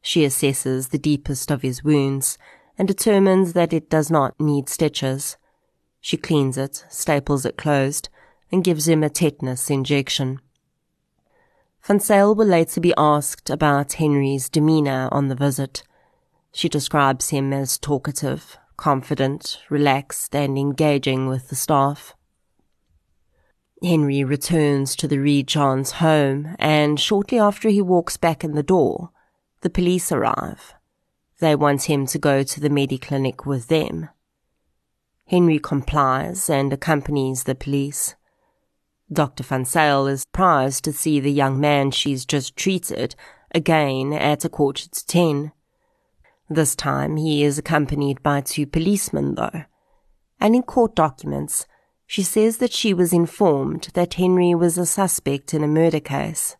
She 0.02 0.24
assesses 0.24 0.90
the 0.90 0.98
deepest 0.98 1.50
of 1.50 1.62
his 1.62 1.82
wounds 1.82 2.38
and 2.78 2.86
determines 2.86 3.54
that 3.54 3.72
it 3.72 3.88
does 3.88 4.10
not 4.10 4.38
need 4.38 4.68
stitches. 4.68 5.36
She 6.00 6.16
cleans 6.16 6.58
it, 6.58 6.84
staples 6.88 7.44
it 7.44 7.56
closed, 7.56 8.08
and 8.50 8.64
gives 8.64 8.88
him 8.88 9.02
a 9.02 9.08
tetanus 9.08 9.70
injection. 9.70 10.40
Van 11.86 12.00
Zyl 12.00 12.34
will 12.34 12.46
later 12.46 12.80
be 12.80 12.92
asked 12.98 13.48
about 13.48 13.92
Henry's 13.92 14.48
demeanor 14.48 15.08
on 15.12 15.28
the 15.28 15.36
visit. 15.36 15.84
She 16.52 16.68
describes 16.68 17.28
him 17.28 17.52
as 17.52 17.78
talkative, 17.78 18.58
confident, 18.76 19.60
relaxed, 19.70 20.34
and 20.34 20.58
engaging 20.58 21.28
with 21.28 21.48
the 21.48 21.54
staff. 21.54 22.14
Henry 23.84 24.24
returns 24.24 24.96
to 24.96 25.06
the 25.06 25.18
Reed 25.18 25.52
home, 25.52 26.56
and 26.58 26.98
shortly 26.98 27.38
after 27.38 27.68
he 27.68 27.80
walks 27.80 28.16
back 28.16 28.42
in 28.42 28.56
the 28.56 28.64
door, 28.64 29.10
the 29.60 29.70
police 29.70 30.10
arrive. 30.10 30.74
They 31.38 31.54
want 31.54 31.84
him 31.84 32.04
to 32.06 32.18
go 32.18 32.42
to 32.42 32.60
the 32.60 32.68
Mediclinic 32.68 33.46
with 33.46 33.68
them. 33.68 34.08
Henry 35.26 35.60
complies 35.60 36.50
and 36.50 36.72
accompanies 36.72 37.44
the 37.44 37.54
police. 37.54 38.15
Dr. 39.12 39.44
Van 39.44 39.64
Zyl 39.64 40.08
is 40.08 40.22
surprised 40.22 40.82
to 40.84 40.92
see 40.92 41.20
the 41.20 41.30
young 41.30 41.60
man 41.60 41.92
she's 41.92 42.24
just 42.24 42.56
treated 42.56 43.14
again 43.54 44.12
at 44.12 44.44
a 44.44 44.48
quarter 44.48 44.88
to 44.88 45.06
ten. 45.06 45.52
This 46.48 46.74
time 46.74 47.16
he 47.16 47.44
is 47.44 47.58
accompanied 47.58 48.22
by 48.22 48.40
two 48.40 48.66
policemen, 48.66 49.36
though, 49.36 49.64
and 50.40 50.56
in 50.56 50.62
court 50.62 50.96
documents, 50.96 51.66
she 52.06 52.22
says 52.22 52.58
that 52.58 52.72
she 52.72 52.92
was 52.92 53.12
informed 53.12 53.88
that 53.94 54.14
Henry 54.14 54.54
was 54.54 54.76
a 54.76 54.86
suspect 54.86 55.54
in 55.54 55.62
a 55.62 55.68
murder 55.68 56.00
case. 56.00 56.56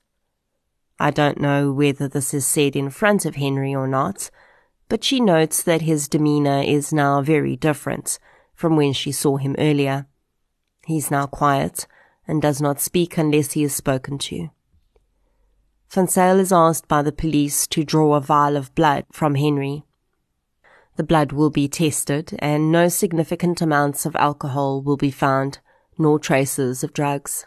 I 0.98 1.10
don't 1.10 1.40
know 1.40 1.72
whether 1.72 2.08
this 2.08 2.32
is 2.32 2.46
said 2.46 2.74
in 2.74 2.90
front 2.90 3.26
of 3.26 3.36
Henry 3.36 3.74
or 3.74 3.86
not, 3.86 4.30
but 4.88 5.04
she 5.04 5.20
notes 5.20 5.62
that 5.64 5.82
his 5.82 6.08
demeanor 6.08 6.62
is 6.62 6.92
now 6.92 7.22
very 7.22 7.56
different 7.56 8.18
from 8.54 8.76
when 8.76 8.92
she 8.92 9.12
saw 9.12 9.36
him 9.36 9.56
earlier. 9.58 10.06
He's 10.86 11.10
now 11.10 11.26
quiet 11.26 11.86
and 12.28 12.42
does 12.42 12.60
not 12.60 12.80
speak 12.80 13.16
unless 13.16 13.52
he 13.52 13.64
is 13.64 13.74
spoken 13.74 14.18
to. 14.18 14.50
Zyl 15.92 16.40
is 16.40 16.52
asked 16.52 16.88
by 16.88 17.02
the 17.02 17.12
police 17.12 17.66
to 17.68 17.84
draw 17.84 18.14
a 18.14 18.20
vial 18.20 18.56
of 18.56 18.74
blood 18.74 19.04
from 19.12 19.36
Henry. 19.36 19.84
The 20.96 21.04
blood 21.04 21.32
will 21.32 21.50
be 21.50 21.68
tested 21.68 22.34
and 22.38 22.72
no 22.72 22.88
significant 22.88 23.60
amounts 23.60 24.06
of 24.06 24.16
alcohol 24.16 24.82
will 24.82 24.96
be 24.96 25.10
found, 25.10 25.58
nor 25.98 26.18
traces 26.18 26.82
of 26.82 26.92
drugs. 26.92 27.46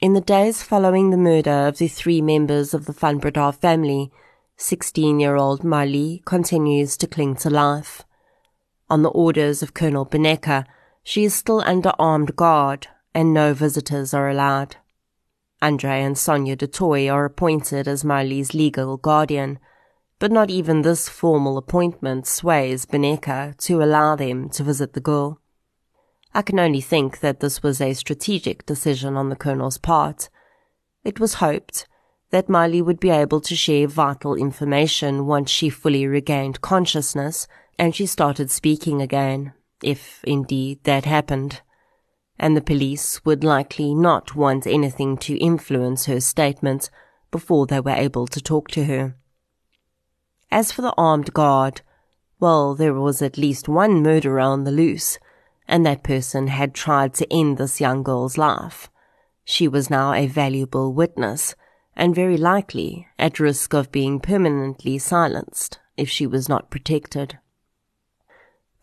In 0.00 0.12
the 0.12 0.20
days 0.20 0.62
following 0.62 1.10
the 1.10 1.16
murder 1.16 1.66
of 1.66 1.78
the 1.78 1.88
three 1.88 2.20
members 2.20 2.74
of 2.74 2.84
the 2.84 2.92
Van 2.92 3.18
Breda 3.18 3.52
family, 3.52 4.12
16-year-old 4.58 5.64
Marley 5.64 6.22
continues 6.24 6.96
to 6.98 7.06
cling 7.06 7.36
to 7.36 7.50
life. 7.50 8.02
On 8.90 9.02
the 9.02 9.08
orders 9.10 9.62
of 9.62 9.74
Colonel 9.74 10.06
Beneke, 10.06 10.66
she 11.04 11.24
is 11.24 11.34
still 11.34 11.62
under 11.64 11.92
armed 11.98 12.34
guard 12.34 12.88
and 13.14 13.32
no 13.32 13.54
visitors 13.54 14.12
are 14.12 14.28
allowed. 14.28 14.76
Andre 15.62 16.02
and 16.02 16.18
Sonia 16.18 16.56
du 16.56 16.66
Toit 16.66 17.08
are 17.08 17.24
appointed 17.24 17.86
as 17.86 18.04
Marley's 18.04 18.54
legal 18.54 18.96
guardian– 18.96 19.60
but 20.18 20.32
not 20.32 20.50
even 20.50 20.82
this 20.82 21.08
formal 21.08 21.58
appointment 21.58 22.26
sways 22.26 22.86
Beneke 22.86 23.56
to 23.58 23.82
allow 23.82 24.16
them 24.16 24.48
to 24.50 24.62
visit 24.62 24.92
the 24.92 25.00
girl. 25.00 25.40
I 26.34 26.42
can 26.42 26.58
only 26.58 26.80
think 26.80 27.20
that 27.20 27.40
this 27.40 27.62
was 27.62 27.80
a 27.80 27.94
strategic 27.94 28.66
decision 28.66 29.16
on 29.16 29.28
the 29.28 29.36
Colonel's 29.36 29.78
part. 29.78 30.28
It 31.04 31.20
was 31.20 31.34
hoped 31.34 31.86
that 32.30 32.48
Marley 32.48 32.82
would 32.82 32.98
be 32.98 33.10
able 33.10 33.40
to 33.42 33.54
share 33.54 33.86
vital 33.86 34.34
information 34.34 35.26
once 35.26 35.50
she 35.50 35.68
fully 35.68 36.06
regained 36.06 36.60
consciousness 36.60 37.46
and 37.78 37.94
she 37.94 38.06
started 38.06 38.50
speaking 38.50 39.02
again, 39.02 39.52
if 39.84 40.24
indeed 40.24 40.80
that 40.84 41.04
happened. 41.04 41.60
And 42.38 42.56
the 42.56 42.60
police 42.60 43.24
would 43.24 43.44
likely 43.44 43.94
not 43.94 44.34
want 44.34 44.66
anything 44.66 45.16
to 45.18 45.36
influence 45.36 46.06
her 46.06 46.20
statements 46.20 46.90
before 47.30 47.66
they 47.66 47.80
were 47.80 47.90
able 47.90 48.26
to 48.28 48.40
talk 48.40 48.68
to 48.68 48.84
her. 48.84 49.16
As 50.50 50.72
for 50.72 50.82
the 50.82 50.94
armed 50.96 51.32
guard, 51.32 51.82
well, 52.40 52.74
there 52.74 52.94
was 52.94 53.22
at 53.22 53.38
least 53.38 53.68
one 53.68 54.02
murderer 54.02 54.40
on 54.40 54.64
the 54.64 54.72
loose, 54.72 55.18
and 55.66 55.86
that 55.86 56.02
person 56.02 56.48
had 56.48 56.74
tried 56.74 57.14
to 57.14 57.32
end 57.32 57.58
this 57.58 57.80
young 57.80 58.02
girl's 58.02 58.36
life. 58.36 58.90
She 59.44 59.68
was 59.68 59.90
now 59.90 60.12
a 60.12 60.26
valuable 60.26 60.92
witness, 60.92 61.54
and 61.96 62.14
very 62.14 62.36
likely 62.36 63.06
at 63.18 63.38
risk 63.38 63.72
of 63.74 63.92
being 63.92 64.20
permanently 64.20 64.98
silenced 64.98 65.78
if 65.96 66.08
she 66.08 66.26
was 66.26 66.48
not 66.48 66.70
protected. 66.70 67.38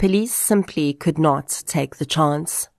Police 0.01 0.33
simply 0.33 0.95
could 0.95 1.19
not 1.19 1.61
take 1.67 1.97
the 1.97 2.07
chance. 2.07 2.69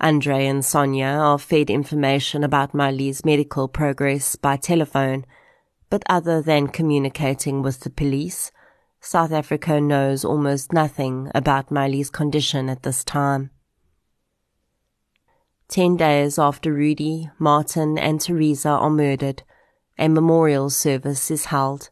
Andre 0.00 0.46
and 0.46 0.64
Sonia 0.64 1.04
are 1.04 1.38
fed 1.38 1.68
information 1.68 2.42
about 2.42 2.72
Marley's 2.72 3.22
medical 3.22 3.68
progress 3.68 4.34
by 4.34 4.56
telephone, 4.56 5.26
but 5.90 6.02
other 6.08 6.40
than 6.40 6.68
communicating 6.68 7.60
with 7.60 7.80
the 7.80 7.90
police, 7.90 8.50
South 8.98 9.30
Africa 9.30 9.78
knows 9.78 10.24
almost 10.24 10.72
nothing 10.72 11.30
about 11.34 11.70
Marley's 11.70 12.08
condition 12.08 12.70
at 12.70 12.82
this 12.82 13.04
time. 13.04 13.50
Ten 15.68 15.98
days 15.98 16.38
after 16.38 16.72
Rudy, 16.72 17.28
Martin, 17.38 17.98
and 17.98 18.18
Teresa 18.18 18.70
are 18.70 18.88
murdered, 18.88 19.42
a 19.98 20.08
memorial 20.08 20.70
service 20.70 21.30
is 21.30 21.44
held. 21.52 21.90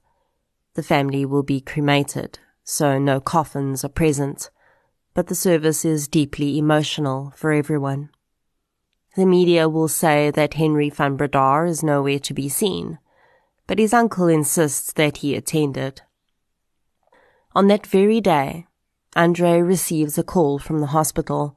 The 0.76 0.82
family 0.82 1.26
will 1.26 1.42
be 1.42 1.60
cremated, 1.60 2.38
so 2.70 2.98
no 2.98 3.20
coffins 3.20 3.84
are 3.84 3.88
present, 3.88 4.48
but 5.12 5.26
the 5.26 5.34
service 5.34 5.84
is 5.84 6.06
deeply 6.06 6.56
emotional 6.56 7.32
for 7.34 7.52
everyone. 7.52 8.10
The 9.16 9.26
media 9.26 9.68
will 9.68 9.88
say 9.88 10.30
that 10.30 10.54
Henry 10.54 10.88
van 10.88 11.16
Breda 11.16 11.64
is 11.66 11.82
nowhere 11.82 12.20
to 12.20 12.32
be 12.32 12.48
seen, 12.48 13.00
but 13.66 13.80
his 13.80 13.92
uncle 13.92 14.28
insists 14.28 14.92
that 14.92 15.16
he 15.16 15.34
attended. 15.34 16.02
On 17.56 17.66
that 17.66 17.88
very 17.88 18.20
day, 18.20 18.68
Andre 19.16 19.60
receives 19.60 20.16
a 20.16 20.22
call 20.22 20.60
from 20.60 20.78
the 20.78 20.94
hospital. 20.94 21.56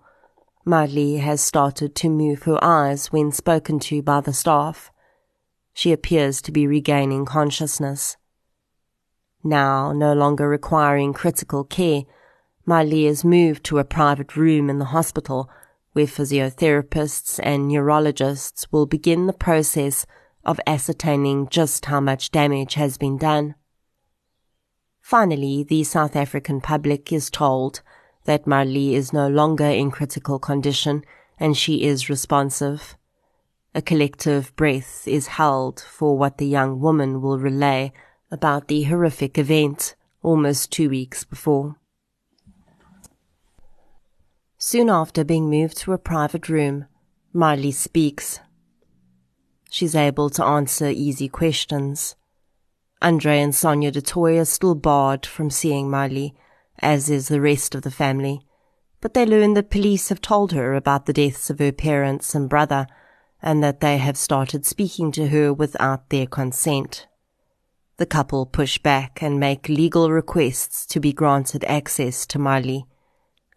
Marley 0.65 1.17
has 1.17 1.41
started 1.41 1.93
to 1.97 2.09
move 2.09 2.43
her 2.43 2.57
eyes 2.63 3.11
when 3.11 3.31
spoken 3.31 3.77
to 3.81 4.01
by 4.01 4.19
the 4.19 4.33
staff. 4.33 4.91
She 5.75 5.91
appears 5.91 6.41
to 6.41 6.51
be 6.51 6.65
regaining 6.65 7.25
consciousness. 7.25 8.17
Now, 9.43 9.91
no 9.91 10.13
longer 10.13 10.47
requiring 10.47 11.13
critical 11.13 11.63
care, 11.65 12.03
Marley 12.65 13.05
is 13.05 13.25
moved 13.25 13.65
to 13.65 13.79
a 13.79 13.83
private 13.83 14.37
room 14.37 14.69
in 14.69 14.79
the 14.79 14.85
hospital 14.85 15.49
where 15.91 16.05
physiotherapists 16.05 17.39
and 17.43 17.67
neurologists 17.67 18.71
will 18.71 18.85
begin 18.85 19.27
the 19.27 19.33
process 19.33 20.05
of 20.45 20.59
ascertaining 20.65 21.49
just 21.49 21.85
how 21.85 21.99
much 21.99 22.31
damage 22.31 22.75
has 22.75 22.97
been 22.97 23.17
done. 23.17 23.55
Finally, 25.01 25.63
the 25.63 25.83
South 25.83 26.15
African 26.15 26.61
public 26.61 27.11
is 27.11 27.29
told 27.29 27.81
that 28.23 28.47
Marley 28.47 28.95
is 28.95 29.11
no 29.11 29.27
longer 29.27 29.65
in 29.65 29.91
critical 29.91 30.39
condition 30.39 31.03
and 31.37 31.57
she 31.57 31.83
is 31.83 32.09
responsive. 32.09 32.95
A 33.75 33.81
collective 33.81 34.55
breath 34.55 35.05
is 35.05 35.27
held 35.27 35.81
for 35.81 36.17
what 36.17 36.37
the 36.37 36.47
young 36.47 36.79
woman 36.79 37.21
will 37.21 37.37
relay 37.37 37.91
about 38.33 38.67
the 38.67 38.81
horrific 38.83 39.37
event 39.37 39.95
almost 40.23 40.71
two 40.71 40.89
weeks 40.89 41.23
before. 41.23 41.75
Soon 44.57 44.89
after 44.89 45.23
being 45.23 45.51
moved 45.51 45.77
to 45.77 45.93
a 45.93 45.99
private 45.99 46.49
room, 46.49 46.85
Marley 47.31 47.71
speaks. 47.71 48.39
She's 49.69 49.95
able 49.95 50.31
to 50.31 50.43
answer 50.43 50.87
easy 50.89 51.29
questions. 51.29 52.15
Andre 53.03 53.39
and 53.39 53.53
Sonia 53.53 53.91
du 53.91 54.01
Toit 54.01 54.39
are 54.39 54.45
still 54.45 54.73
barred 54.73 55.27
from 55.27 55.51
seeing 55.51 55.91
Marley, 55.91 56.33
as 56.79 57.11
is 57.11 57.27
the 57.27 57.41
rest 57.41 57.75
of 57.75 57.83
the 57.83 57.91
family, 57.91 58.41
but 58.99 59.13
they 59.13 59.27
learn 59.27 59.53
that 59.53 59.69
police 59.69 60.09
have 60.09 60.21
told 60.21 60.53
her 60.53 60.73
about 60.73 61.05
the 61.05 61.13
deaths 61.13 61.51
of 61.51 61.59
her 61.59 61.71
parents 61.71 62.33
and 62.33 62.49
brother 62.49 62.87
and 63.43 63.63
that 63.63 63.79
they 63.79 63.97
have 63.97 64.17
started 64.17 64.65
speaking 64.65 65.11
to 65.11 65.27
her 65.27 65.53
without 65.53 66.09
their 66.09 66.25
consent. 66.25 67.05
The 67.97 68.05
couple 68.07 68.45
push 68.45 68.79
back 68.79 69.21
and 69.21 69.39
make 69.39 69.69
legal 69.69 70.09
requests 70.09 70.85
to 70.87 70.99
be 70.99 71.13
granted 71.13 71.63
access 71.65 72.25
to 72.27 72.39
Marley. 72.39 72.85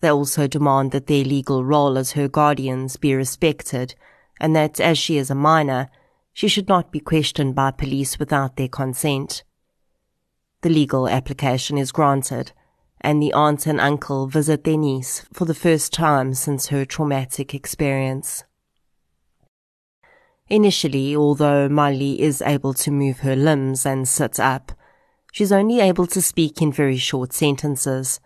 They 0.02 0.10
also 0.10 0.46
demand 0.46 0.92
that 0.92 1.06
their 1.06 1.24
legal 1.24 1.64
role 1.64 1.96
as 1.96 2.12
her 2.12 2.28
guardians 2.28 2.96
be 2.96 3.14
respected 3.14 3.94
and 4.38 4.54
that, 4.54 4.80
as 4.80 4.98
she 4.98 5.16
is 5.16 5.30
a 5.30 5.34
minor, 5.34 5.88
she 6.32 6.48
should 6.48 6.68
not 6.68 6.92
be 6.92 7.00
questioned 7.00 7.54
by 7.54 7.70
police 7.70 8.18
without 8.18 8.56
their 8.56 8.68
consent. 8.68 9.42
The 10.60 10.68
legal 10.68 11.08
application 11.08 11.78
is 11.78 11.92
granted, 11.92 12.52
and 13.00 13.22
the 13.22 13.32
aunt 13.32 13.66
and 13.66 13.80
uncle 13.80 14.26
visit 14.26 14.64
their 14.64 14.76
niece 14.76 15.24
for 15.32 15.46
the 15.46 15.54
first 15.54 15.92
time 15.92 16.34
since 16.34 16.66
her 16.66 16.84
traumatic 16.84 17.54
experience. 17.54 18.44
Initially, 20.48 21.16
although 21.16 21.68
Marley 21.68 22.20
is 22.20 22.40
able 22.40 22.72
to 22.74 22.90
move 22.92 23.20
her 23.20 23.34
limbs 23.34 23.84
and 23.84 24.06
sit 24.06 24.38
up, 24.38 24.72
she's 25.32 25.50
only 25.50 25.80
able 25.80 26.06
to 26.06 26.22
speak 26.22 26.62
in 26.62 26.70
very 26.70 26.96
short 26.96 27.32
sentences. 27.32 28.20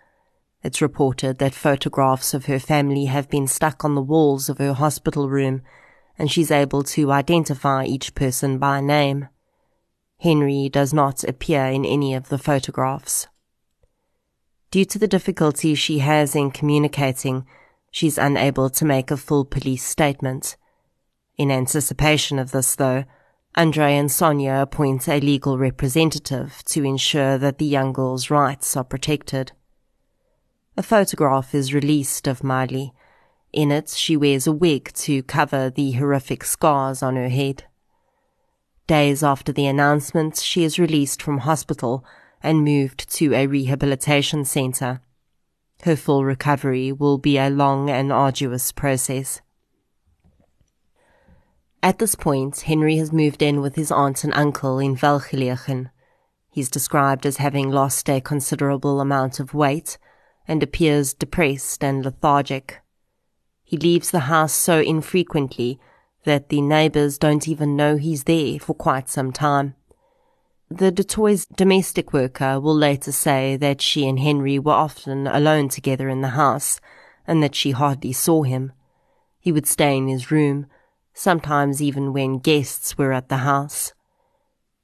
It's 0.62 0.82
reported 0.82 1.38
that 1.38 1.54
photographs 1.54 2.34
of 2.34 2.44
her 2.44 2.58
family 2.58 3.06
have 3.06 3.30
been 3.30 3.46
stuck 3.46 3.84
on 3.84 3.94
the 3.94 4.02
walls 4.02 4.50
of 4.50 4.58
her 4.58 4.74
hospital 4.74 5.30
room, 5.30 5.62
and 6.18 6.30
she's 6.30 6.50
able 6.50 6.82
to 6.82 7.10
identify 7.10 7.86
each 7.86 8.14
person 8.14 8.58
by 8.58 8.82
name. 8.82 9.28
Henry 10.18 10.68
does 10.68 10.92
not 10.92 11.24
appear 11.24 11.64
in 11.64 11.86
any 11.86 12.12
of 12.12 12.28
the 12.28 12.36
photographs. 12.36 13.26
Due 14.70 14.84
to 14.84 14.98
the 14.98 15.08
difficulty 15.08 15.74
she 15.74 16.00
has 16.00 16.36
in 16.36 16.50
communicating, 16.50 17.46
she's 17.90 18.18
unable 18.18 18.68
to 18.68 18.84
make 18.84 19.10
a 19.10 19.16
full 19.16 19.46
police 19.46 19.82
statement. 19.82 20.56
In 21.40 21.50
anticipation 21.50 22.38
of 22.38 22.50
this, 22.50 22.74
though, 22.74 23.04
Andre 23.54 23.96
and 23.96 24.12
Sonia 24.12 24.56
appoint 24.60 25.08
a 25.08 25.20
legal 25.20 25.56
representative 25.56 26.62
to 26.66 26.84
ensure 26.84 27.38
that 27.38 27.56
the 27.56 27.64
young 27.64 27.94
girl's 27.94 28.28
rights 28.28 28.76
are 28.76 28.84
protected. 28.84 29.52
A 30.76 30.82
photograph 30.82 31.54
is 31.54 31.72
released 31.72 32.26
of 32.26 32.44
Marley. 32.44 32.92
In 33.54 33.72
it, 33.72 33.88
she 33.88 34.18
wears 34.18 34.46
a 34.46 34.52
wig 34.52 34.92
to 34.96 35.22
cover 35.22 35.70
the 35.70 35.92
horrific 35.92 36.44
scars 36.44 37.02
on 37.02 37.16
her 37.16 37.30
head. 37.30 37.64
Days 38.86 39.22
after 39.22 39.50
the 39.50 39.66
announcement, 39.66 40.36
she 40.36 40.62
is 40.62 40.78
released 40.78 41.22
from 41.22 41.38
hospital 41.38 42.04
and 42.42 42.66
moved 42.66 43.08
to 43.14 43.32
a 43.32 43.46
rehabilitation 43.46 44.44
center. 44.44 45.00
Her 45.84 45.96
full 45.96 46.22
recovery 46.22 46.92
will 46.92 47.16
be 47.16 47.38
a 47.38 47.48
long 47.48 47.88
and 47.88 48.12
arduous 48.12 48.72
process. 48.72 49.40
At 51.82 51.98
this 51.98 52.14
point, 52.14 52.60
Henry 52.60 52.96
has 52.98 53.12
moved 53.12 53.40
in 53.40 53.62
with 53.62 53.74
his 53.76 53.90
aunt 53.90 54.22
and 54.22 54.34
uncle 54.34 54.78
in 54.78 54.96
Velgelegen. 54.96 55.90
He's 56.50 56.68
described 56.68 57.24
as 57.24 57.38
having 57.38 57.70
lost 57.70 58.08
a 58.10 58.20
considerable 58.20 59.00
amount 59.00 59.40
of 59.40 59.54
weight 59.54 59.96
and 60.46 60.62
appears 60.62 61.14
depressed 61.14 61.82
and 61.82 62.04
lethargic. 62.04 62.82
He 63.62 63.78
leaves 63.78 64.10
the 64.10 64.20
house 64.20 64.52
so 64.52 64.80
infrequently 64.80 65.78
that 66.24 66.50
the 66.50 66.60
neighbors 66.60 67.16
don't 67.16 67.48
even 67.48 67.76
know 67.76 67.96
he's 67.96 68.24
there 68.24 68.58
for 68.58 68.74
quite 68.74 69.08
some 69.08 69.32
time. 69.32 69.74
The 70.68 70.92
Toit's 70.92 71.46
domestic 71.46 72.12
worker 72.12 72.60
will 72.60 72.74
later 72.74 73.10
say 73.10 73.56
that 73.56 73.80
she 73.80 74.06
and 74.06 74.18
Henry 74.18 74.58
were 74.58 74.72
often 74.72 75.26
alone 75.26 75.68
together 75.68 76.08
in 76.08 76.20
the 76.20 76.28
house 76.28 76.80
and 77.26 77.42
that 77.42 77.54
she 77.54 77.70
hardly 77.70 78.12
saw 78.12 78.42
him. 78.42 78.72
He 79.40 79.50
would 79.50 79.66
stay 79.66 79.96
in 79.96 80.08
his 80.08 80.30
room, 80.30 80.66
sometimes 81.14 81.82
even 81.82 82.12
when 82.12 82.38
guests 82.38 82.96
were 82.96 83.12
at 83.12 83.28
the 83.28 83.38
house. 83.38 83.92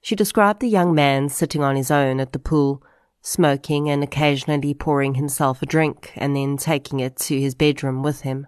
She 0.01 0.15
described 0.15 0.61
the 0.61 0.69
young 0.69 0.95
man 0.95 1.29
sitting 1.29 1.63
on 1.63 1.77
his 1.77 1.91
own 1.91 2.21
at 2.21 2.33
the 2.33 2.39
pool, 2.39 2.83
smoking 3.23 3.91
and 3.91 4.05
occasionally 4.05 4.73
pouring 4.73 5.15
himself 5.15 5.61
a 5.63 5.67
drink 5.67 6.13
and 6.15 6.37
then 6.37 6.57
taking 6.57 7.01
it 7.01 7.17
to 7.17 7.41
his 7.41 7.55
bedroom 7.57 8.03
with 8.03 8.21
him. 8.21 8.47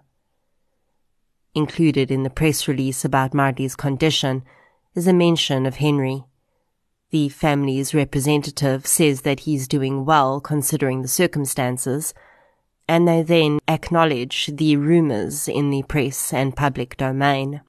Included 1.53 2.11
in 2.11 2.23
the 2.23 2.29
press 2.29 2.67
release 2.67 3.03
about 3.03 3.33
Marley's 3.33 3.75
condition 3.75 4.43
is 4.95 5.07
a 5.07 5.13
mention 5.13 5.65
of 5.65 5.75
Henry. 5.75 6.23
The 7.09 7.29
family's 7.29 7.93
representative 7.93 8.85
says 8.85 9.21
that 9.21 9.41
he's 9.41 9.67
doing 9.67 10.05
well 10.05 10.39
considering 10.39 11.01
the 11.01 11.07
circumstances, 11.07 12.13
and 12.87 13.07
they 13.07 13.23
then 13.23 13.59
acknowledge 13.67 14.47
the 14.47 14.77
rumors 14.77 15.47
in 15.47 15.71
the 15.71 15.83
press 15.83 16.31
and 16.31 16.55
public 16.55 16.97
domain. 16.97 17.61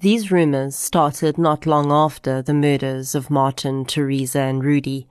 These 0.00 0.30
rumors 0.30 0.76
started 0.76 1.38
not 1.38 1.64
long 1.64 1.90
after 1.90 2.42
the 2.42 2.52
murders 2.52 3.14
of 3.14 3.30
Martin, 3.30 3.86
Teresa, 3.86 4.40
and 4.40 4.62
Rudy. 4.62 5.08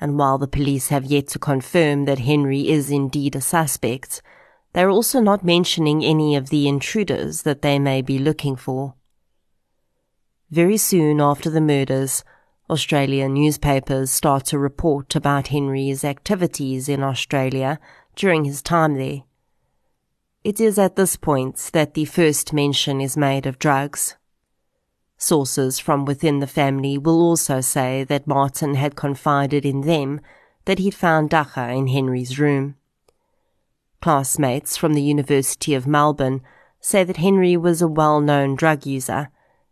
and 0.00 0.18
while 0.18 0.38
the 0.38 0.48
police 0.48 0.88
have 0.88 1.04
yet 1.04 1.26
to 1.28 1.38
confirm 1.38 2.04
that 2.04 2.18
Henry 2.18 2.68
is 2.68 2.90
indeed 2.90 3.34
a 3.34 3.40
suspect, 3.40 4.20
they're 4.72 4.90
also 4.90 5.20
not 5.20 5.44
mentioning 5.44 6.04
any 6.04 6.36
of 6.36 6.50
the 6.50 6.68
intruders 6.68 7.42
that 7.42 7.62
they 7.62 7.78
may 7.78 8.02
be 8.02 8.18
looking 8.18 8.56
for. 8.56 8.94
Very 10.50 10.76
soon 10.76 11.20
after 11.20 11.48
the 11.48 11.60
murders, 11.60 12.24
Australian 12.68 13.34
newspapers 13.34 14.10
start 14.10 14.44
to 14.46 14.58
report 14.58 15.16
about 15.16 15.48
Henry's 15.48 16.04
activities 16.04 16.88
in 16.88 17.02
Australia 17.02 17.78
during 18.14 18.44
his 18.44 18.60
time 18.60 18.94
there. 18.94 19.22
It 20.46 20.60
is 20.60 20.78
at 20.78 20.94
this 20.94 21.16
point 21.16 21.70
that 21.72 21.94
the 21.94 22.04
first 22.04 22.52
mention 22.52 23.00
is 23.00 23.16
made 23.16 23.46
of 23.46 23.58
drugs. 23.58 24.14
Sources 25.18 25.80
from 25.80 26.04
within 26.04 26.38
the 26.38 26.46
family 26.46 26.96
will 26.96 27.20
also 27.20 27.60
say 27.60 28.04
that 28.04 28.28
Martin 28.28 28.76
had 28.76 28.94
confided 28.94 29.66
in 29.66 29.80
them 29.80 30.20
that 30.64 30.78
he'd 30.78 30.94
found 30.94 31.30
dagga 31.30 31.76
in 31.76 31.88
Henry's 31.88 32.38
room. 32.38 32.76
Classmates 34.00 34.76
from 34.76 34.94
the 34.94 35.02
University 35.02 35.74
of 35.74 35.84
Melbourne 35.84 36.42
say 36.80 37.02
that 37.02 37.16
Henry 37.16 37.56
was 37.56 37.82
a 37.82 37.88
well-known 37.88 38.54
drug 38.54 38.86
user 38.86 39.30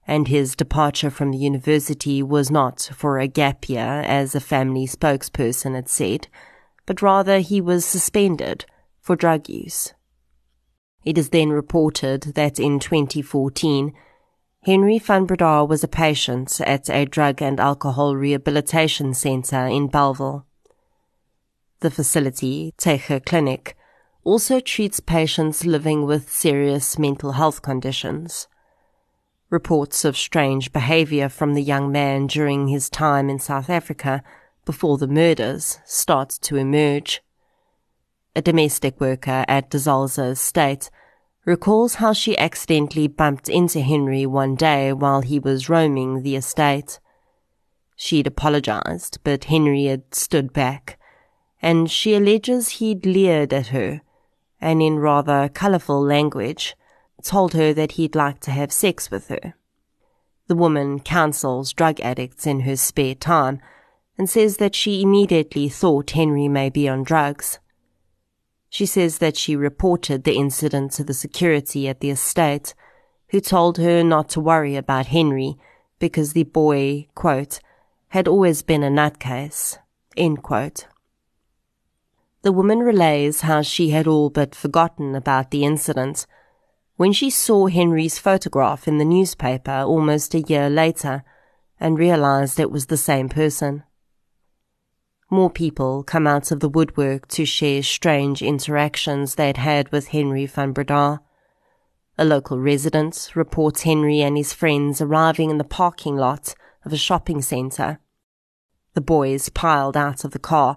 and 0.09 0.27
his 0.27 0.57
departure 0.57 1.11
from 1.11 1.31
the 1.31 1.39
university 1.39 2.21
was 2.21 2.51
not 2.51 2.91
for 2.97 3.21
a 3.21 3.29
gap 3.29 3.69
year 3.69 4.03
as 4.05 4.35
a 4.35 4.41
family 4.41 4.89
spokesperson 4.89 5.77
had 5.77 5.89
said, 5.89 6.27
but 6.85 7.01
rather 7.01 7.39
he 7.39 7.61
was 7.61 7.85
suspended 7.85 8.65
for 9.01 9.15
drug 9.15 9.49
use. 9.49 9.95
It 11.05 11.19
is 11.19 11.31
then 11.31 11.51
reported 11.51 12.23
that 12.35 12.59
in 12.59 12.79
2014 12.79 13.93
Henry 14.65 14.99
van 14.99 15.27
Breda 15.27 15.67
was 15.67 15.85
a 15.85 15.89
patient 15.89 16.59
at 16.63 16.89
a 16.89 17.05
drug 17.05 17.43
and 17.43 17.61
alcohol 17.61 18.17
rehabilitation 18.17 19.13
center 19.13 19.67
in 19.67 19.89
Bellville. 19.89 20.47
The 21.81 21.91
facility, 21.91 22.73
Teche 22.79 23.23
Clinic, 23.27 23.77
also 24.23 24.61
treats 24.61 25.01
patients 25.01 25.67
living 25.67 26.07
with 26.07 26.33
serious 26.33 26.99
mental 26.99 27.33
health 27.33 27.61
conditions. 27.61 28.49
Reports 29.51 30.07
of 30.07 30.17
strange 30.17 30.73
behavior 30.73 31.29
from 31.29 31.53
the 31.53 31.63
young 31.63 31.93
man 31.93 32.27
during 32.27 32.69
his 32.69 32.89
time 32.89 33.29
in 33.29 33.39
South 33.39 33.69
Africa 33.69 34.23
before 34.65 34.97
the 34.97 35.07
murders 35.07 35.79
start 35.85 36.31
to 36.41 36.57
emerge. 36.57 37.23
A 38.37 38.43
domestic 38.43 39.01
worker 39.01 39.45
at 39.47 39.71
De 39.71 39.79
estate 39.79 40.91
recalls 41.45 41.97
how 41.97 42.13
she 42.13 42.37
accidentally 42.37 43.07
bumped 43.07 43.49
into 43.49 43.81
Henry 43.81 44.27
one 44.27 44.57
day 44.57 44.93
while 44.93 45.21
he 45.21 45.39
was 45.39 45.69
roaming 45.69 46.23
the 46.23 46.35
estate. 46.35 46.99
She'd 47.95 48.27
apologized, 48.27 49.19
but 49.23 49.45
Henry 49.45 49.85
had 49.85 50.15
stood 50.15 50.53
back, 50.53 50.99
and 51.63 51.89
she 51.89 52.15
alleges 52.15 52.81
he'd 52.81 53.07
leered 53.07 53.53
at 53.53 53.69
her, 53.69 54.01
and 54.61 54.83
in 54.83 54.99
rather 54.99 55.49
colourful 55.49 56.03
language, 56.03 56.75
told 57.23 57.53
her 57.53 57.73
that 57.73 57.93
he'd 57.93 58.17
like 58.17 58.41
to 58.41 58.51
have 58.51 58.73
sex 58.73 59.11
with 59.11 59.29
her. 59.29 59.55
The 60.49 60.57
woman 60.57 60.99
counsels 60.99 61.73
drug 61.73 62.01
addicts 62.01 62.47
in 62.47 62.61
her 62.61 62.77
spare 62.77 63.15
time 63.15 63.61
and 64.19 64.29
says 64.29 64.57
that 64.57 64.75
she 64.75 65.03
immediately 65.03 65.69
thought 65.69 66.11
Henry 66.11 66.49
may 66.49 66.69
be 66.69 66.89
on 66.89 67.03
drugs. 67.05 67.61
She 68.75 68.87
says 68.87 69.19
that 69.19 69.37
she 69.37 69.55
reported 69.55 70.25
the 70.25 70.35
incident 70.35 70.91
to 70.95 71.05
the 71.05 71.15
security 71.15 71.87
at 71.87 72.01
the 72.01 72.11
estate, 72.11 72.75
who 73.29 73.39
told 73.39 73.79
her 73.79 74.03
not 74.03 74.29
to 74.31 74.41
worry 74.41 74.75
about 74.75 75.07
Henry 75.07 75.55
because 76.01 76.33
the 76.33 76.43
boy, 76.43 77.07
quote, 77.15 77.61
had 78.09 78.27
always 78.27 78.63
been 78.63 78.83
a 78.83 78.91
nutcase, 78.91 79.79
end 80.17 80.43
quote. 80.43 80.89
The 82.43 82.51
woman 82.51 82.81
relays 82.81 83.43
how 83.43 83.63
she 83.63 83.91
had 83.91 84.09
all 84.09 84.29
but 84.29 84.57
forgotten 84.57 85.15
about 85.15 85.53
the 85.53 85.63
incident 85.63 86.27
when 86.97 87.13
she 87.13 87.31
saw 87.31 87.69
Henry's 87.69 88.19
photograph 88.19 88.89
in 88.89 88.99
the 88.99 89.05
newspaper 89.05 89.85
almost 89.87 90.35
a 90.35 90.41
year 90.41 90.69
later 90.69 91.23
and 91.79 91.97
realized 91.97 92.59
it 92.59 92.73
was 92.73 92.87
the 92.87 92.97
same 92.97 93.29
person. 93.29 93.85
More 95.35 95.51
people 95.51 96.05
come 96.05 96.29
out 96.29 96.53
of 96.53 96.61
the 96.61 96.69
woodwork 96.69 97.27
to 97.31 97.45
share 97.45 97.83
strange 97.83 98.41
interactions 98.41 99.35
they'd 99.35 99.57
had 99.57 99.91
with 99.91 100.11
Henry 100.15 100.47
van 100.47 100.71
Breda. 100.71 101.23
A 102.17 102.25
local 102.25 102.61
resident 102.61 103.33
reports 103.35 103.83
Henry 103.83 104.21
and 104.21 104.37
his 104.37 104.53
friends 104.53 105.01
arriving 105.01 105.51
in 105.51 105.59
the 105.59 105.65
parking 105.65 106.15
lot 106.15 106.55
of 106.85 106.93
a 106.93 106.97
shopping 106.97 107.43
centre. 107.43 107.99
The 108.93 109.01
boys 109.01 109.49
piled 109.49 109.97
out 109.97 110.23
of 110.23 110.31
the 110.31 110.39
car 110.39 110.77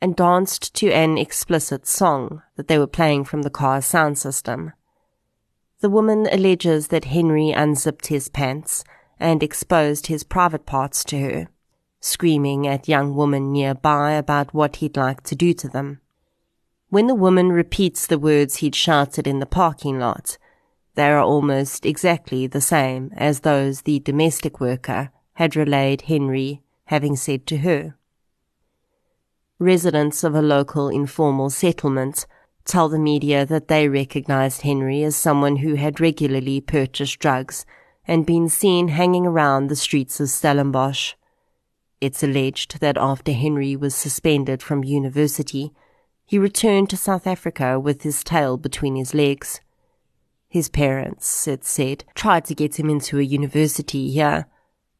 and 0.00 0.16
danced 0.16 0.74
to 0.76 0.90
an 0.90 1.18
explicit 1.18 1.86
song 1.86 2.40
that 2.56 2.66
they 2.66 2.78
were 2.78 2.86
playing 2.86 3.24
from 3.24 3.42
the 3.42 3.50
car's 3.50 3.84
sound 3.84 4.16
system. 4.16 4.72
The 5.80 5.90
woman 5.90 6.26
alleges 6.32 6.88
that 6.88 7.04
Henry 7.04 7.50
unzipped 7.50 8.06
his 8.06 8.30
pants 8.30 8.84
and 9.20 9.42
exposed 9.42 10.06
his 10.06 10.24
private 10.24 10.64
parts 10.64 11.04
to 11.04 11.20
her 11.20 11.48
screaming 12.00 12.66
at 12.66 12.88
young 12.88 13.14
women 13.14 13.52
nearby 13.52 14.12
about 14.12 14.54
what 14.54 14.76
he'd 14.76 14.96
like 14.96 15.22
to 15.24 15.34
do 15.34 15.52
to 15.54 15.68
them. 15.68 16.00
When 16.90 17.06
the 17.06 17.14
woman 17.14 17.50
repeats 17.50 18.06
the 18.06 18.18
words 18.18 18.56
he'd 18.56 18.74
shouted 18.74 19.26
in 19.26 19.40
the 19.40 19.46
parking 19.46 19.98
lot, 19.98 20.38
they 20.94 21.08
are 21.08 21.20
almost 21.20 21.84
exactly 21.84 22.46
the 22.46 22.60
same 22.60 23.12
as 23.16 23.40
those 23.40 23.82
the 23.82 24.00
domestic 24.00 24.60
worker 24.60 25.10
had 25.34 25.54
relayed 25.54 26.02
Henry 26.02 26.62
having 26.86 27.14
said 27.14 27.46
to 27.46 27.58
her. 27.58 27.94
Residents 29.58 30.24
of 30.24 30.34
a 30.34 30.42
local 30.42 30.88
informal 30.88 31.50
settlement 31.50 32.26
tell 32.64 32.88
the 32.88 32.98
media 32.98 33.44
that 33.44 33.68
they 33.68 33.88
recognized 33.88 34.62
Henry 34.62 35.02
as 35.02 35.16
someone 35.16 35.56
who 35.56 35.74
had 35.74 36.00
regularly 36.00 36.60
purchased 36.60 37.18
drugs 37.18 37.66
and 38.06 38.24
been 38.24 38.48
seen 38.48 38.88
hanging 38.88 39.26
around 39.26 39.66
the 39.66 39.76
streets 39.76 40.20
of 40.20 40.28
Stellenbosch. 40.28 41.14
It's 42.00 42.22
alleged 42.22 42.80
that 42.80 42.96
after 42.96 43.32
Henry 43.32 43.74
was 43.74 43.94
suspended 43.94 44.62
from 44.62 44.84
university, 44.84 45.72
he 46.24 46.38
returned 46.38 46.90
to 46.90 46.96
South 46.96 47.26
Africa 47.26 47.80
with 47.80 48.02
his 48.02 48.22
tail 48.22 48.56
between 48.56 48.96
his 48.96 49.14
legs. 49.14 49.60
His 50.48 50.68
parents, 50.68 51.48
it 51.48 51.64
said, 51.64 52.04
tried 52.14 52.44
to 52.46 52.54
get 52.54 52.78
him 52.78 52.88
into 52.88 53.18
a 53.18 53.22
university 53.22 54.10
here, 54.10 54.46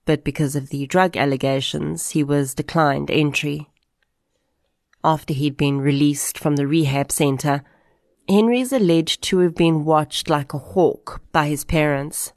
but 0.04 0.24
because 0.24 0.56
of 0.56 0.70
the 0.70 0.86
drug 0.86 1.16
allegations, 1.16 2.10
he 2.10 2.24
was 2.24 2.54
declined 2.54 3.10
entry. 3.10 3.68
After 5.04 5.32
he'd 5.32 5.56
been 5.56 5.80
released 5.80 6.36
from 6.36 6.56
the 6.56 6.66
rehab 6.66 7.12
center, 7.12 7.62
Henry 8.28 8.60
is 8.60 8.72
alleged 8.72 9.22
to 9.22 9.38
have 9.38 9.54
been 9.54 9.84
watched 9.84 10.28
like 10.28 10.52
a 10.52 10.58
hawk 10.58 11.22
by 11.30 11.46
his 11.46 11.64
parents. 11.64 12.32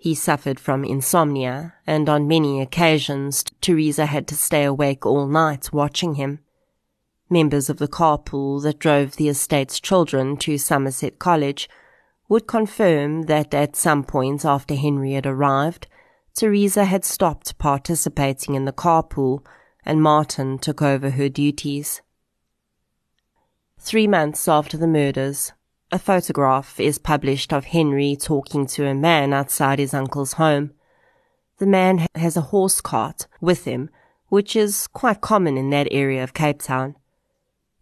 He 0.00 0.14
suffered 0.14 0.58
from 0.58 0.82
insomnia, 0.82 1.74
and 1.86 2.08
on 2.08 2.26
many 2.26 2.62
occasions 2.62 3.44
Teresa 3.60 4.06
had 4.06 4.26
to 4.28 4.34
stay 4.34 4.64
awake 4.64 5.04
all 5.04 5.26
night 5.26 5.74
watching 5.74 6.14
him. 6.14 6.38
Members 7.28 7.68
of 7.68 7.76
the 7.76 7.86
carpool 7.86 8.62
that 8.62 8.78
drove 8.78 9.16
the 9.16 9.28
estate's 9.28 9.78
children 9.78 10.38
to 10.38 10.56
Somerset 10.56 11.18
College 11.18 11.68
would 12.30 12.46
confirm 12.46 13.24
that 13.24 13.52
at 13.52 13.76
some 13.76 14.02
point 14.02 14.42
after 14.42 14.74
Henry 14.74 15.12
had 15.12 15.26
arrived, 15.26 15.86
Teresa 16.34 16.86
had 16.86 17.04
stopped 17.04 17.58
participating 17.58 18.54
in 18.54 18.64
the 18.64 18.72
carpool 18.72 19.44
and 19.84 20.02
Martin 20.02 20.58
took 20.58 20.80
over 20.80 21.10
her 21.10 21.28
duties. 21.28 22.00
Three 23.78 24.06
months 24.06 24.48
after 24.48 24.78
the 24.78 24.86
murders, 24.86 25.52
a 25.92 25.98
photograph 25.98 26.78
is 26.78 26.98
published 26.98 27.52
of 27.52 27.66
Henry 27.66 28.16
talking 28.16 28.66
to 28.66 28.86
a 28.86 28.94
man 28.94 29.32
outside 29.32 29.78
his 29.78 29.92
uncle's 29.92 30.34
home. 30.34 30.72
The 31.58 31.66
man 31.66 32.06
has 32.14 32.36
a 32.36 32.42
horse 32.52 32.80
cart 32.80 33.26
with 33.40 33.64
him, 33.64 33.90
which 34.28 34.54
is 34.54 34.86
quite 34.86 35.20
common 35.20 35.56
in 35.56 35.70
that 35.70 35.88
area 35.90 36.22
of 36.22 36.34
Cape 36.34 36.62
Town. 36.62 36.96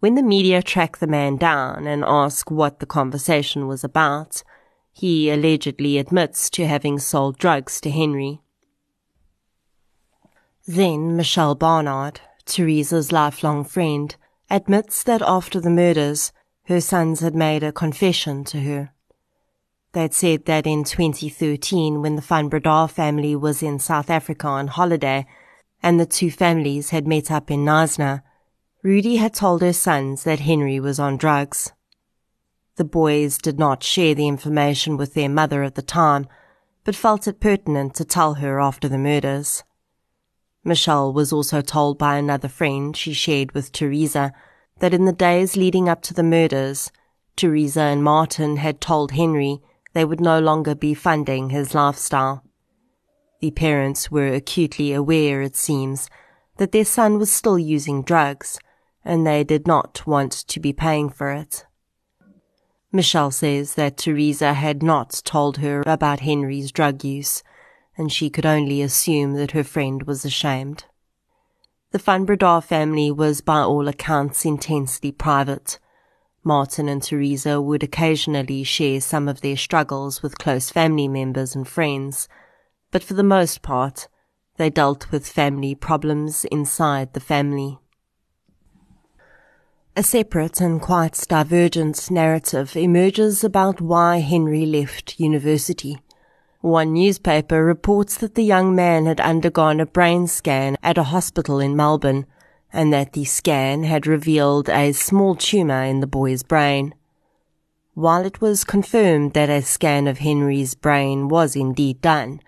When 0.01 0.15
the 0.15 0.23
media 0.23 0.63
track 0.63 0.99
the 0.99 1.07
man 1.07 1.37
down 1.37 1.87
and 1.87 2.05
ask 2.05 2.51
what 2.51 2.81
the 2.81 2.87
conversation 2.87 3.67
was 3.67 3.85
about, 3.85 4.43
he 4.93 5.31
allegedly 5.31 5.99
admits 5.99 6.49
to 6.51 6.67
having 6.67 6.99
sold 6.99 7.37
drugs 7.39 7.81
to 7.83 7.91
Henry. 7.91 8.41
Then 10.67 11.17
Michelle 11.17 11.55
Barnard, 11.55 12.21
Teresa's 12.47 13.13
lifelong 13.13 13.65
friend, 13.65 14.15
admits 14.51 15.03
that 15.03 15.23
after 15.23 15.61
the 15.61 15.71
murders, 15.71 16.33
her 16.69 16.81
sons 16.83 17.21
had 17.21 17.35
made 17.35 17.63
a 17.63 17.73
confession 17.73 18.45
to 18.45 18.61
her. 18.61 18.93
They'd 19.93 20.13
said 20.13 20.45
that 20.45 20.67
in 20.67 20.85
2013, 20.85 22.03
when 22.03 22.17
the 22.17 22.23
Van 22.23 22.51
Breda 22.51 22.89
family 22.89 23.35
was 23.35 23.63
in 23.63 23.79
South 23.79 24.11
Africa 24.11 24.49
on 24.49 24.67
holiday, 24.67 25.27
and 25.83 25.99
the 25.99 26.05
two 26.05 26.31
families 26.31 26.91
had 26.91 27.07
met 27.07 27.31
up 27.31 27.51
in 27.51 27.65
Knysna, 27.65 28.23
Rudy 28.83 29.17
had 29.17 29.33
told 29.33 29.63
her 29.63 29.73
sons 29.73 30.25
that 30.25 30.41
Henry 30.41 30.79
was 30.79 30.99
on 30.99 31.17
drugs. 31.17 31.73
The 32.77 32.85
boys 32.85 33.39
did 33.39 33.59
not 33.59 33.83
share 33.83 34.15
the 34.15 34.29
information 34.29 34.99
with 34.99 35.15
their 35.15 35.31
mother 35.31 35.63
at 35.63 35.75
the 35.75 35.81
time, 35.81 36.29
but 36.85 36.95
felt 36.95 37.27
it 37.27 37.41
pertinent 37.41 37.95
to 37.95 38.05
tell 38.05 38.35
her 38.35 38.61
after 38.61 38.91
the 38.91 38.99
murders. 38.99 39.65
Michelle 40.65 41.15
was 41.15 41.33
also 41.33 41.63
told 41.63 41.97
by 41.97 42.19
another 42.19 42.49
friend 42.49 42.95
she 42.95 43.15
shared 43.15 43.53
with 43.53 43.73
Teresa 43.73 44.35
that 44.81 44.95
in 44.95 45.05
the 45.05 45.13
days 45.13 45.57
leading 45.57 45.89
up 45.89 46.03
to 46.03 46.15
the 46.15 46.23
murders, 46.23 46.91
Teresa 47.37 47.83
and 47.83 48.03
Martin 48.03 48.57
had 48.57 48.81
told 48.81 49.13
Henry 49.13 49.61
they 49.93 50.05
would 50.05 50.21
no 50.21 50.39
longer 50.39 50.75
be 50.75 50.95
funding 50.95 51.51
his 51.51 51.75
lifestyle. 51.75 52.45
The 53.41 53.51
parents 53.53 54.11
were 54.11 54.33
acutely 54.33 54.93
aware, 54.93 55.43
it 55.43 55.57
seems, 55.57 56.11
that 56.57 56.73
their 56.73 56.85
son 56.85 57.19
was 57.19 57.33
still 57.33 57.59
using 57.59 58.03
drugs, 58.03 58.59
and 59.05 59.27
they 59.27 59.45
did 59.45 59.67
not 59.67 60.07
want 60.07 60.33
to 60.33 60.61
be 60.61 60.73
paying 60.73 61.09
for 61.09 61.31
it. 61.31 61.65
Michelle 62.91 63.31
says 63.31 63.75
that 63.75 63.97
Teresa 63.97 64.55
had 64.55 64.83
not 64.83 65.23
told 65.25 65.59
her 65.59 65.83
about 65.87 66.21
Henry's 66.21 66.73
drug 66.73 67.05
use, 67.05 67.43
and 67.97 68.11
she 68.11 68.31
could 68.31 68.47
only 68.47 68.83
assume 68.83 69.35
that 69.35 69.53
her 69.53 69.65
friend 69.65 70.05
was 70.05 70.25
ashamed. 70.25 70.85
The 71.91 71.99
Van 71.99 72.27
family 72.61 73.11
was 73.11 73.41
by 73.41 73.61
all 73.61 73.89
accounts 73.89 74.45
intensely 74.45 75.11
private. 75.11 75.79
Martin 76.45 76.87
and 76.87 77.03
Teresa 77.03 77.63
would 77.63 77.83
occasionally 77.83 78.63
share 78.63 79.01
some 79.01 79.27
of 79.27 79.41
their 79.41 79.57
struggles 79.57 80.23
with 80.23 80.39
close 80.39 80.69
family 80.71 81.09
members 81.09 81.55
and 81.55 81.67
friends, 81.67 82.29
but 82.91 83.03
for 83.03 83.15
the 83.15 83.23
most 83.23 83.63
part, 83.63 84.07
they 84.59 84.69
dealt 84.69 85.11
with 85.11 85.27
family 85.27 85.75
problems 85.75 86.45
inside 86.47 87.15
the 87.15 87.21
family. 87.21 87.79
A 89.97 90.03
separate 90.03 90.61
and 90.61 90.83
quite 90.83 91.25
divergent 91.27 92.11
narrative 92.11 92.77
emerges 92.77 93.43
about 93.43 93.81
why 93.81 94.19
Henry 94.19 94.67
left 94.67 95.19
university. 95.19 95.99
One 96.61 96.95
newspaper 96.95 97.65
reports 97.65 98.17
that 98.19 98.35
the 98.35 98.43
young 98.43 98.75
man 98.75 99.07
had 99.07 99.21
undergone 99.21 99.79
a 99.79 99.87
brain 99.87 100.27
scan 100.27 100.77
at 100.83 100.99
a 100.99 101.05
hospital 101.05 101.61
in 101.61 101.77
Melbourne 101.77 102.27
and 102.73 102.93
that 102.93 103.13
the 103.13 103.25
scan 103.25 103.85
had 103.85 104.09
revealed 104.09 104.69
a 104.69 104.91
small 104.93 105.37
tumour 105.37 105.85
in 105.85 106.01
the 106.01 106.07
boy's 106.09 106.43
brain. 106.43 106.95
While 107.95 108.25
it 108.25 108.41
was 108.41 108.65
confirmed 108.65 109.35
that 109.35 109.49
a 109.49 109.63
scan 109.63 110.09
of 110.09 110.19
Henry's 110.19 110.75
brain 110.75 111.29
was 111.29 111.55
indeed 111.55 112.01
done, 112.01 112.41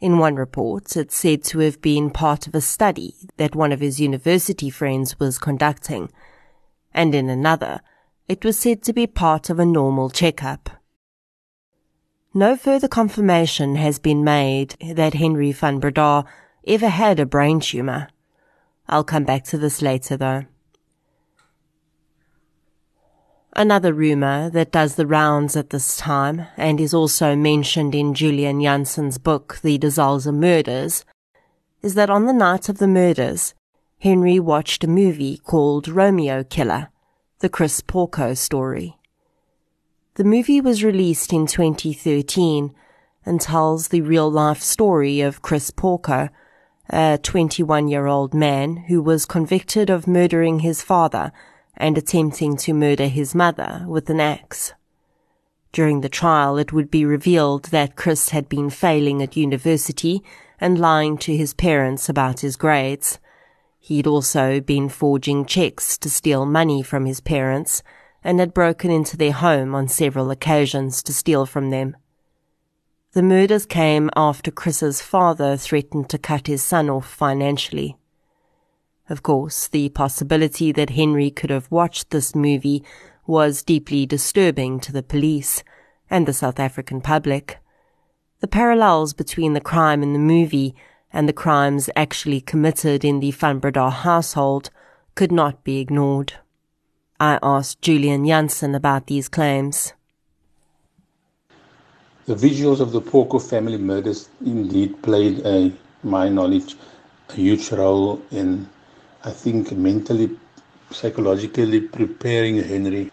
in 0.00 0.18
one 0.18 0.34
report, 0.34 0.96
it's 0.96 1.14
said 1.14 1.44
to 1.44 1.60
have 1.60 1.80
been 1.80 2.10
part 2.10 2.46
of 2.46 2.54
a 2.54 2.60
study 2.60 3.14
that 3.36 3.54
one 3.54 3.70
of 3.70 3.80
his 3.80 4.00
university 4.00 4.68
friends 4.68 5.20
was 5.20 5.38
conducting, 5.38 6.10
and 6.92 7.14
in 7.14 7.28
another, 7.28 7.82
it 8.26 8.44
was 8.44 8.58
said 8.58 8.82
to 8.82 8.92
be 8.92 9.06
part 9.06 9.48
of 9.48 9.60
a 9.60 9.64
normal 9.64 10.10
checkup. 10.10 10.81
No 12.34 12.56
further 12.56 12.88
confirmation 12.88 13.76
has 13.76 13.98
been 13.98 14.24
made 14.24 14.74
that 14.94 15.12
Henry 15.12 15.52
van 15.52 15.78
Breda 15.80 16.24
ever 16.66 16.88
had 16.88 17.20
a 17.20 17.26
brain 17.26 17.60
tumour. 17.60 18.08
I'll 18.88 19.04
come 19.04 19.24
back 19.24 19.44
to 19.44 19.58
this 19.58 19.82
later 19.82 20.16
though. 20.16 20.46
Another 23.54 23.92
rumour 23.92 24.48
that 24.48 24.72
does 24.72 24.94
the 24.94 25.06
rounds 25.06 25.56
at 25.56 25.68
this 25.68 25.94
time, 25.98 26.46
and 26.56 26.80
is 26.80 26.94
also 26.94 27.36
mentioned 27.36 27.94
in 27.94 28.14
Julian 28.14 28.62
Jansen's 28.62 29.18
book, 29.18 29.58
The 29.62 29.76
De 29.76 29.88
Zalze 29.88 30.32
Murders, 30.32 31.04
is 31.82 31.92
that 31.96 32.08
on 32.08 32.24
the 32.24 32.32
night 32.32 32.70
of 32.70 32.78
the 32.78 32.88
murders, 32.88 33.52
Henry 33.98 34.40
watched 34.40 34.84
a 34.84 34.88
movie 34.88 35.36
called 35.36 35.86
Romeo 35.86 36.44
Killer, 36.44 36.88
the 37.40 37.50
Chris 37.50 37.82
Porco 37.82 38.32
story. 38.32 38.96
The 40.16 40.24
movie 40.24 40.60
was 40.60 40.84
released 40.84 41.32
in 41.32 41.46
2013 41.46 42.74
and 43.24 43.40
tells 43.40 43.88
the 43.88 44.02
real 44.02 44.30
life 44.30 44.60
story 44.60 45.22
of 45.22 45.40
Chris 45.40 45.70
Porco, 45.70 46.28
a 46.90 47.18
21 47.22 47.88
year 47.88 48.06
old 48.06 48.34
man 48.34 48.76
who 48.88 49.00
was 49.00 49.24
convicted 49.24 49.88
of 49.88 50.06
murdering 50.06 50.58
his 50.58 50.82
father 50.82 51.32
and 51.78 51.96
attempting 51.96 52.58
to 52.58 52.74
murder 52.74 53.06
his 53.06 53.34
mother 53.34 53.86
with 53.88 54.10
an 54.10 54.20
axe. 54.20 54.74
During 55.72 56.02
the 56.02 56.10
trial, 56.10 56.58
it 56.58 56.74
would 56.74 56.90
be 56.90 57.06
revealed 57.06 57.64
that 57.66 57.96
Chris 57.96 58.28
had 58.28 58.50
been 58.50 58.68
failing 58.68 59.22
at 59.22 59.34
university 59.34 60.22
and 60.60 60.78
lying 60.78 61.16
to 61.18 61.34
his 61.34 61.54
parents 61.54 62.10
about 62.10 62.40
his 62.40 62.56
grades. 62.56 63.18
He'd 63.80 64.06
also 64.06 64.60
been 64.60 64.90
forging 64.90 65.46
checks 65.46 65.96
to 65.96 66.10
steal 66.10 66.44
money 66.44 66.82
from 66.82 67.06
his 67.06 67.20
parents 67.20 67.82
and 68.24 68.40
had 68.40 68.54
broken 68.54 68.90
into 68.90 69.16
their 69.16 69.32
home 69.32 69.74
on 69.74 69.88
several 69.88 70.30
occasions 70.30 71.02
to 71.02 71.12
steal 71.12 71.46
from 71.46 71.70
them. 71.70 71.96
The 73.12 73.22
murders 73.22 73.66
came 73.66 74.08
after 74.16 74.50
Chris's 74.50 75.02
father 75.02 75.56
threatened 75.56 76.08
to 76.10 76.18
cut 76.18 76.46
his 76.46 76.62
son 76.62 76.88
off 76.88 77.06
financially. 77.06 77.96
Of 79.10 79.22
course, 79.22 79.68
the 79.68 79.90
possibility 79.90 80.72
that 80.72 80.90
Henry 80.90 81.30
could 81.30 81.50
have 81.50 81.70
watched 81.70 82.10
this 82.10 82.34
movie 82.34 82.82
was 83.26 83.62
deeply 83.62 84.06
disturbing 84.06 84.80
to 84.80 84.92
the 84.92 85.02
police 85.02 85.62
and 86.08 86.26
the 86.26 86.32
South 86.32 86.58
African 86.58 87.00
public. 87.00 87.58
The 88.40 88.48
parallels 88.48 89.12
between 89.12 89.52
the 89.52 89.60
crime 89.60 90.02
in 90.02 90.12
the 90.12 90.18
movie 90.18 90.74
and 91.12 91.28
the 91.28 91.32
crimes 91.32 91.90
actually 91.94 92.40
committed 92.40 93.04
in 93.04 93.20
the 93.20 93.30
Van 93.30 93.58
Breda 93.58 93.90
household 93.90 94.70
could 95.14 95.30
not 95.30 95.62
be 95.64 95.78
ignored. 95.78 96.34
I 97.22 97.38
asked 97.40 97.82
Julian 97.82 98.26
Jansen 98.26 98.74
about 98.74 99.06
these 99.06 99.28
claims. 99.28 99.92
The 102.26 102.34
visuals 102.34 102.80
of 102.80 102.90
the 102.90 103.00
Porco 103.00 103.38
family 103.38 103.78
murders 103.78 104.28
indeed 104.44 105.00
played, 105.02 105.38
a, 105.46 105.72
my 106.02 106.28
knowledge, 106.28 106.74
a 107.28 107.34
huge 107.34 107.70
role 107.70 108.20
in 108.32 108.68
I 109.22 109.30
think 109.30 109.70
mentally, 109.70 110.36
psychologically 110.90 111.82
preparing 111.82 112.56
Henry, 112.60 113.12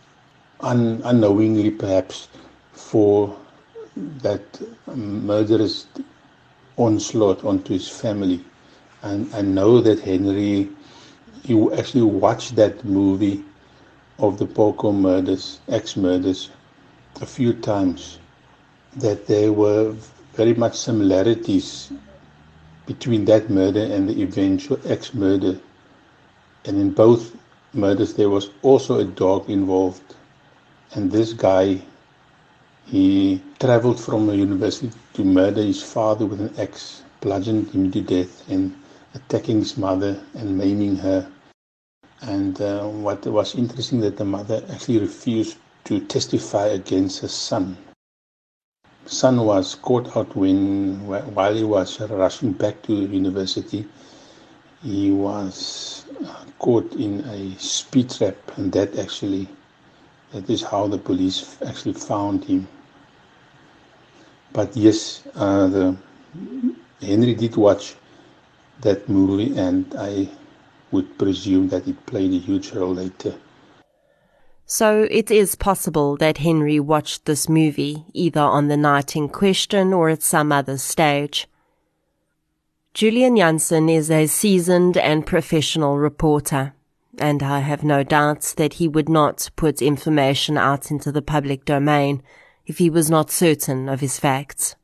un- 0.61 1.01
unknowingly 1.05 1.69
perhaps, 1.69 2.29
for 2.71 3.37
that 3.95 4.41
murderous 4.87 5.85
onslaught 6.77 7.45
onto 7.45 7.73
his 7.73 7.87
family. 7.87 8.43
And 9.03 9.31
I 9.35 9.43
know 9.43 9.81
that 9.81 9.99
Henry, 9.99 10.67
he 11.43 11.71
actually 11.73 12.01
watched 12.01 12.55
that 12.55 12.83
movie 12.83 13.43
of 14.19 14.37
the 14.37 14.45
Porco 14.45 14.91
murders, 14.91 15.59
ex 15.67 15.97
murders, 15.97 16.49
a 17.21 17.25
few 17.25 17.53
times. 17.53 18.19
That 18.95 19.27
there 19.27 19.51
were 19.51 19.95
very 20.33 20.53
much 20.53 20.75
similarities 20.77 21.91
between 22.85 23.25
that 23.25 23.49
murder 23.49 23.83
and 23.83 24.07
the 24.09 24.21
eventual 24.21 24.79
ex 24.85 25.13
murder 25.13 25.59
and 26.65 26.77
in 26.77 26.91
both 26.91 27.35
murders, 27.73 28.13
there 28.13 28.29
was 28.29 28.49
also 28.61 28.99
a 28.99 29.05
dog 29.05 29.49
involved. 29.49 30.15
And 30.93 31.11
this 31.11 31.33
guy, 31.33 31.81
he 32.85 33.41
traveled 33.59 33.99
from 33.99 34.29
a 34.29 34.33
university 34.33 34.91
to 35.13 35.23
murder 35.23 35.61
his 35.61 35.81
father 35.81 36.25
with 36.25 36.41
an 36.41 36.53
axe, 36.59 37.03
bludgeoned 37.21 37.69
him 37.71 37.91
to 37.91 38.01
death, 38.01 38.49
and 38.49 38.75
attacking 39.13 39.59
his 39.59 39.77
mother 39.77 40.21
and 40.33 40.57
maiming 40.57 40.97
her. 40.97 41.31
And 42.21 42.59
uh, 42.61 42.85
what 42.87 43.25
was 43.25 43.55
interesting 43.55 44.01
that 44.01 44.17
the 44.17 44.25
mother 44.25 44.63
actually 44.71 44.99
refused 44.99 45.57
to 45.85 45.99
testify 46.01 46.67
against 46.67 47.21
her 47.21 47.27
son. 47.27 47.77
Son 49.05 49.45
was 49.45 49.75
caught 49.75 50.15
out 50.15 50.35
when 50.35 51.07
while 51.07 51.55
he 51.55 51.63
was 51.63 51.99
rushing 52.01 52.51
back 52.51 52.81
to 52.83 52.93
university. 52.93 53.87
He 54.83 55.11
was 55.11 56.05
caught 56.59 56.93
in 56.93 57.21
a 57.21 57.57
speed 57.57 58.09
trap, 58.09 58.35
and 58.57 58.71
that 58.73 58.97
actually 58.99 59.47
that 60.31 60.49
is 60.49 60.61
how 60.61 60.87
the 60.87 60.97
police 60.97 61.57
actually 61.65 61.93
found 61.93 62.43
him. 62.45 62.67
But 64.53 64.75
yes, 64.75 65.23
uh, 65.35 65.67
the 65.67 65.95
Henry 67.01 67.33
did 67.33 67.55
watch 67.55 67.95
that 68.81 69.07
movie, 69.09 69.57
and 69.57 69.85
I 69.97 70.29
would 70.91 71.17
presume 71.17 71.69
that 71.69 71.87
it 71.87 72.05
played 72.05 72.33
a 72.33 72.39
huge 72.39 72.71
role 72.71 72.93
later. 72.93 73.35
So 74.65 75.07
it 75.09 75.31
is 75.31 75.55
possible 75.55 76.15
that 76.17 76.37
Henry 76.37 76.79
watched 76.79 77.25
this 77.25 77.49
movie 77.49 78.05
either 78.13 78.41
on 78.41 78.67
the 78.67 78.77
night 78.77 79.15
in 79.15 79.27
question 79.27 79.93
or 79.93 80.09
at 80.09 80.21
some 80.21 80.51
other 80.51 80.77
stage. 80.77 81.47
Julian 82.93 83.37
Jansen 83.37 83.89
is 83.89 84.11
a 84.11 84.27
seasoned 84.27 84.95
and 84.97 85.25
professional 85.25 85.97
reporter, 85.97 86.73
and 87.17 87.41
I 87.41 87.59
have 87.59 87.83
no 87.83 88.03
doubts 88.03 88.53
that 88.53 88.73
he 88.73 88.87
would 88.87 89.09
not 89.09 89.49
put 89.55 89.81
information 89.81 90.57
out 90.57 90.91
into 90.91 91.11
the 91.11 91.21
public 91.21 91.65
domain 91.65 92.21
if 92.67 92.77
he 92.77 92.89
was 92.89 93.09
not 93.09 93.31
certain 93.31 93.89
of 93.89 94.01
his 94.01 94.19
facts. 94.19 94.75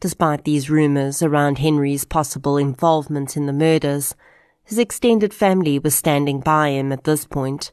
Despite 0.00 0.44
these 0.44 0.68
rumours 0.68 1.22
around 1.22 1.58
Henry's 1.58 2.04
possible 2.04 2.58
involvement 2.58 3.36
in 3.36 3.46
the 3.46 3.52
murders, 3.52 4.14
his 4.64 4.78
extended 4.78 5.34
family 5.34 5.78
was 5.78 5.94
standing 5.94 6.40
by 6.40 6.70
him 6.70 6.92
at 6.92 7.04
this 7.04 7.24
point. 7.24 7.72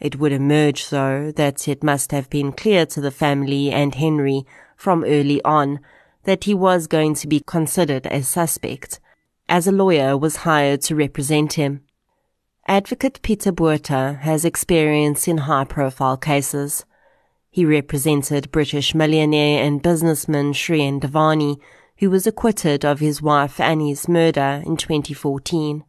It 0.00 0.18
would 0.18 0.32
emerge, 0.32 0.90
though, 0.90 1.32
that 1.32 1.68
it 1.68 1.84
must 1.84 2.10
have 2.10 2.28
been 2.30 2.52
clear 2.52 2.86
to 2.86 3.00
the 3.00 3.10
family 3.10 3.70
and 3.70 3.94
Henry 3.94 4.44
from 4.76 5.04
early 5.04 5.42
on 5.44 5.80
that 6.24 6.44
he 6.44 6.54
was 6.54 6.86
going 6.86 7.14
to 7.14 7.28
be 7.28 7.42
considered 7.46 8.06
a 8.06 8.22
suspect, 8.22 9.00
as 9.48 9.66
a 9.66 9.72
lawyer 9.72 10.16
was 10.16 10.36
hired 10.36 10.80
to 10.82 10.94
represent 10.94 11.54
him. 11.54 11.82
Advocate 12.66 13.20
Peter 13.22 13.50
Botha 13.50 14.18
has 14.22 14.44
experience 14.44 15.26
in 15.26 15.38
high 15.38 15.64
profile 15.64 16.16
cases. 16.16 16.84
He 17.50 17.64
represented 17.64 18.52
British 18.52 18.94
millionaire 18.94 19.64
and 19.64 19.82
businessman 19.82 20.52
Shrien 20.52 21.00
Dewani, 21.00 21.60
who 21.98 22.08
was 22.08 22.26
acquitted 22.26 22.84
of 22.84 23.00
his 23.00 23.20
wife 23.20 23.60
Anni's 23.60 24.08
murder 24.08 24.62
in 24.64 24.76
2014. 24.76 25.84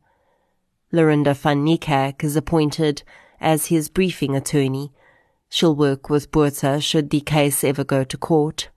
Lorinda 0.94 1.34
van 1.34 1.66
Niekerk 1.66 2.24
is 2.24 2.36
appointed 2.36 3.02
as 3.41 3.66
his 3.66 3.89
briefing 3.89 4.36
attorney. 4.36 4.94
She'll 5.50 5.76
work 5.76 6.08
with 6.08 6.32
Botha 6.32 6.80
should 6.80 7.10
the 7.10 7.20
case 7.20 7.64
ever 7.64 7.84
go 7.84 8.04
to 8.04 8.16
court. 8.16 8.70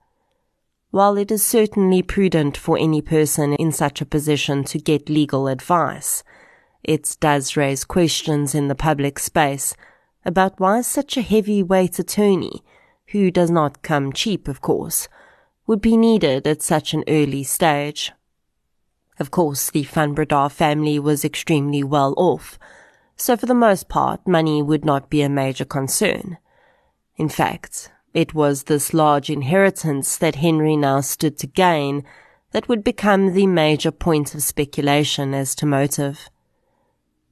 While 0.89 1.15
it 1.17 1.31
is 1.31 1.45
certainly 1.45 2.01
prudent 2.01 2.57
for 2.57 2.75
any 2.75 3.01
person 3.01 3.53
in 3.53 3.71
such 3.71 4.01
a 4.01 4.05
position 4.05 4.63
to 4.63 4.79
get 4.79 5.09
legal 5.09 5.47
advice, 5.47 6.23
it 6.83 7.15
does 7.19 7.55
raise 7.55 7.83
questions 7.83 8.55
in 8.55 8.67
the 8.67 8.75
public 8.75 9.19
space 9.19 9.75
about 10.25 10.59
why 10.59 10.81
such 10.81 11.17
a 11.17 11.21
heavyweight 11.21 11.99
attorney, 11.99 12.63
who 13.11 13.29
does 13.29 13.51
not 13.51 13.83
come 13.83 14.11
cheap, 14.11 14.47
of 14.47 14.61
course, 14.61 15.07
would 15.67 15.81
be 15.81 15.95
needed 15.95 16.47
at 16.47 16.63
such 16.63 16.95
an 16.95 17.03
early 17.07 17.43
stage. 17.43 18.11
Of 19.19 19.31
course, 19.31 19.71
the 19.71 19.83
Van 19.83 20.15
family 20.49 20.99
was 20.99 21.25
extremely 21.25 21.83
well 21.83 22.13
off, 22.17 22.59
so 23.15 23.35
for 23.35 23.47
the 23.47 23.55
most 23.55 23.89
part, 23.89 24.27
money 24.27 24.61
would 24.61 24.85
not 24.85 25.09
be 25.09 25.21
a 25.21 25.29
major 25.29 25.65
concern. 25.65 26.37
In 27.15 27.29
fact, 27.29 27.91
it 28.13 28.33
was 28.33 28.63
this 28.63 28.93
large 28.93 29.29
inheritance 29.29 30.17
that 30.17 30.35
Henry 30.35 30.77
now 30.77 31.01
stood 31.01 31.37
to 31.39 31.47
gain 31.47 32.03
that 32.51 32.69
would 32.69 32.83
become 32.83 33.33
the 33.33 33.47
major 33.47 33.91
point 33.91 34.35
of 34.35 34.43
speculation 34.43 35.33
as 35.33 35.55
to 35.55 35.65
motive. 35.65 36.29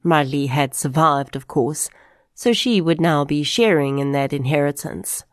Marley 0.02 0.46
had 0.46 0.74
survived, 0.74 1.36
of 1.36 1.48
course, 1.48 1.88
so 2.34 2.52
she 2.52 2.80
would 2.80 3.00
now 3.00 3.24
be 3.24 3.42
sharing 3.42 3.98
in 3.98 4.12
that 4.12 4.32
inheritance. 4.32 5.24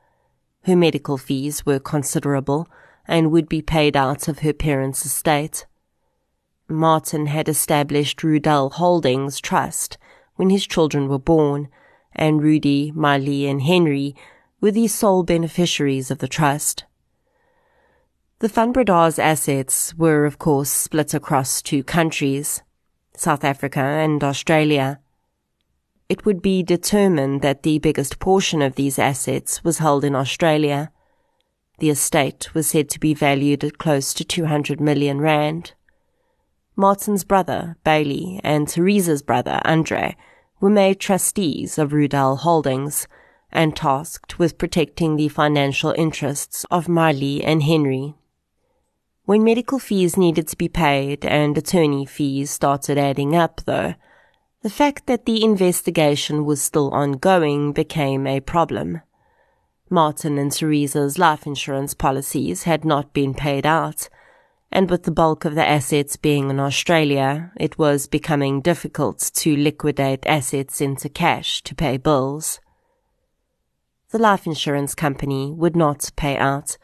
Her 0.63 0.75
medical 0.75 1.17
fees 1.17 1.65
were 1.65 1.79
considerable 1.79 2.67
and 3.07 3.31
would 3.31 3.49
be 3.49 3.61
paid 3.61 3.97
out 3.97 4.27
of 4.27 4.39
her 4.39 4.53
parents' 4.53 5.05
estate. 5.05 5.65
Martin 6.69 7.27
had 7.27 7.49
established 7.49 8.19
Rudell 8.23 8.71
Holdings 8.73 9.39
Trust 9.39 9.97
when 10.35 10.49
his 10.49 10.65
children 10.65 11.07
were 11.07 11.19
born, 11.19 11.67
and 12.15 12.41
Rudy, 12.41 12.91
Marley, 12.95 13.47
and 13.47 13.61
Henry 13.61 14.15
were 14.61 14.71
the 14.71 14.87
sole 14.87 15.23
beneficiaries 15.23 16.09
of 16.09 16.19
the 16.19 16.27
trust. 16.27 16.85
The 18.39 18.47
Van 18.47 18.73
Breda's 18.73 19.19
assets 19.19 19.93
were, 19.95 20.25
of 20.25 20.39
course, 20.39 20.69
split 20.69 21.13
across 21.13 21.61
two 21.61 21.83
countries, 21.83 22.61
South 23.15 23.43
Africa 23.43 23.79
and 23.79 24.23
Australia. 24.23 24.99
It 26.09 26.25
would 26.25 26.41
be 26.41 26.63
determined 26.63 27.41
that 27.41 27.63
the 27.63 27.79
biggest 27.79 28.19
portion 28.19 28.61
of 28.61 28.75
these 28.75 28.99
assets 28.99 29.63
was 29.63 29.77
held 29.77 30.03
in 30.03 30.15
Australia. 30.15 30.91
The 31.79 31.89
estate 31.89 32.53
was 32.53 32.67
said 32.67 32.89
to 32.89 32.99
be 32.99 33.13
valued 33.13 33.63
at 33.63 33.77
close 33.77 34.13
to 34.15 34.23
200 34.23 34.81
million 34.81 35.21
rand. 35.21 35.73
Martin's 36.75 37.23
brother, 37.23 37.77
Bailey, 37.83 38.39
and 38.43 38.67
Teresa's 38.67 39.21
brother, 39.21 39.61
Andre, 39.63 40.15
were 40.59 40.69
made 40.69 40.99
trustees 40.99 41.77
of 41.77 41.91
Rudell 41.91 42.39
Holdings– 42.39 43.07
and 43.53 43.75
tasked 43.75 44.39
with 44.39 44.57
protecting 44.57 45.15
the 45.15 45.29
financial 45.29 45.93
interests 45.95 46.65
of 46.71 46.89
Marley 46.89 47.43
and 47.43 47.63
Henry. 47.63 48.15
When 49.25 49.43
medical 49.43 49.79
fees 49.79 50.17
needed 50.17 50.47
to 50.49 50.57
be 50.57 50.67
paid 50.67 51.23
and 51.23 51.57
attorney 51.57 52.05
fees 52.05 52.49
started 52.49 52.97
adding 52.97 53.35
up, 53.35 53.61
though, 53.65 53.93
the 54.63 54.69
fact 54.69 55.05
that 55.05 55.25
the 55.25 55.43
investigation 55.43 56.45
was 56.45 56.61
still 56.61 56.89
ongoing 56.91 57.71
became 57.71 58.25
a 58.25 58.39
problem. 58.39 59.01
Martin 59.89 60.37
and 60.37 60.51
Teresa's 60.51 61.19
life 61.19 61.45
insurance 61.45 61.93
policies 61.93 62.63
had 62.63 62.83
not 62.83 63.13
been 63.13 63.33
paid 63.33 63.65
out, 63.65 64.09
and 64.73 64.89
with 64.89 65.03
the 65.03 65.11
bulk 65.11 65.45
of 65.45 65.55
the 65.55 65.65
assets 65.65 66.17
being 66.17 66.49
in 66.49 66.59
Australia, 66.59 67.53
it 67.57 67.77
was 67.77 68.07
becoming 68.07 68.59
difficult 68.59 69.31
to 69.35 69.55
liquidate 69.55 70.25
assets 70.25 70.81
into 70.81 71.07
cash 71.07 71.61
to 71.63 71.73
pay 71.73 71.95
bills 71.95 72.59
the 74.13 74.19
life 74.19 74.45
insurance 74.45 74.93
company 74.93 75.51
would 75.51 75.75
not 75.75 76.11
pay 76.15 76.37
out 76.37 76.77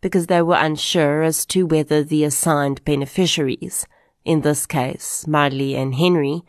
because 0.00 0.26
they 0.26 0.42
were 0.42 0.56
unsure 0.58 1.22
as 1.22 1.46
to 1.46 1.64
whether 1.64 2.02
the 2.02 2.24
assigned 2.24 2.84
beneficiaries, 2.84 3.86
in 4.24 4.40
this 4.40 4.66
case 4.66 5.24
Marley 5.28 5.76
and 5.76 5.94
Henry, 5.94 6.42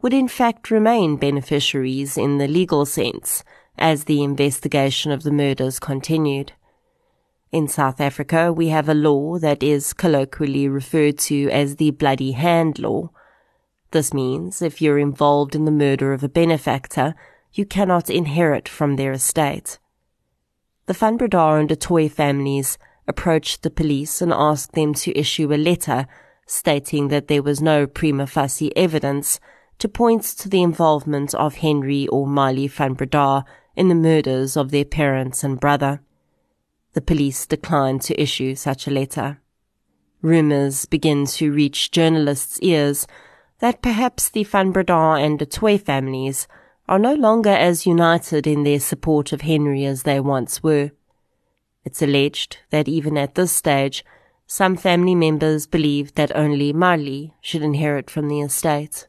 would 0.00 0.14
in 0.14 0.28
fact 0.28 0.70
remain 0.70 1.16
beneficiaries 1.16 2.16
in 2.16 2.38
the 2.38 2.46
legal 2.46 2.86
sense 2.86 3.42
as 3.76 4.04
the 4.04 4.22
investigation 4.22 5.10
of 5.10 5.24
the 5.24 5.32
murders 5.32 5.80
continued. 5.80 6.52
In 7.52 7.66
South 7.66 8.00
Africa, 8.00 8.52
we 8.52 8.68
have 8.68 8.88
a 8.88 8.94
law 8.94 9.36
that 9.40 9.60
is 9.60 9.92
colloquially 9.92 10.68
referred 10.68 11.18
to 11.18 11.50
as 11.50 11.76
the 11.76 11.90
bloody 11.90 12.30
hand 12.30 12.78
law. 12.78 13.10
This 13.90 14.14
means 14.14 14.62
if 14.62 14.80
you're 14.80 15.00
involved 15.00 15.56
in 15.56 15.64
the 15.64 15.72
murder 15.72 16.12
of 16.12 16.22
a 16.22 16.28
benefactor, 16.28 17.16
you 17.52 17.66
cannot 17.66 18.08
inherit 18.08 18.68
from 18.68 18.94
their 18.94 19.10
estate. 19.10 19.80
The 20.86 20.92
Van 20.92 21.18
and 21.20 21.68
du 21.68 22.08
families 22.08 22.78
approached 23.08 23.62
the 23.62 23.70
police 23.70 24.22
and 24.22 24.32
asked 24.32 24.74
them 24.74 24.94
to 24.94 25.18
issue 25.18 25.52
a 25.52 25.56
letter 25.56 26.06
stating 26.46 27.08
that 27.08 27.26
there 27.26 27.42
was 27.42 27.60
no 27.60 27.84
prima 27.88 28.28
facie 28.28 28.74
evidence 28.76 29.40
to 29.78 29.88
point 29.88 30.22
to 30.22 30.48
the 30.48 30.62
involvement 30.62 31.34
of 31.34 31.56
Henry 31.56 32.06
or 32.08 32.28
Marley 32.28 32.68
Van 32.68 32.96
in 33.74 33.88
the 33.88 33.94
murders 33.96 34.56
of 34.56 34.70
their 34.70 34.84
parents 34.84 35.42
and 35.42 35.58
brother. 35.58 36.00
The 36.92 37.00
police 37.00 37.46
declined 37.46 38.02
to 38.02 38.20
issue 38.20 38.54
such 38.54 38.86
a 38.86 38.90
letter. 38.90 39.40
Rumours 40.22 40.84
begin 40.86 41.24
to 41.26 41.52
reach 41.52 41.90
journalists' 41.90 42.58
ears 42.60 43.06
that 43.60 43.82
perhaps 43.82 44.28
the 44.28 44.44
Van 44.44 44.72
and 44.76 45.38
du 45.38 45.78
families 45.78 46.48
are 46.88 46.98
no 46.98 47.14
longer 47.14 47.50
as 47.50 47.86
united 47.86 48.46
in 48.46 48.64
their 48.64 48.80
support 48.80 49.32
of 49.32 49.42
Henry 49.42 49.84
as 49.84 50.02
they 50.02 50.18
once 50.18 50.62
were. 50.62 50.90
It's 51.84 52.02
alleged 52.02 52.58
that 52.70 52.88
even 52.88 53.16
at 53.16 53.36
this 53.36 53.52
stage, 53.52 54.04
some 54.46 54.76
family 54.76 55.14
members 55.14 55.68
believed 55.68 56.16
that 56.16 56.34
only 56.34 56.72
Marley 56.72 57.34
should 57.40 57.62
inherit 57.62 58.10
from 58.10 58.28
the 58.28 58.40
estate. 58.40 59.06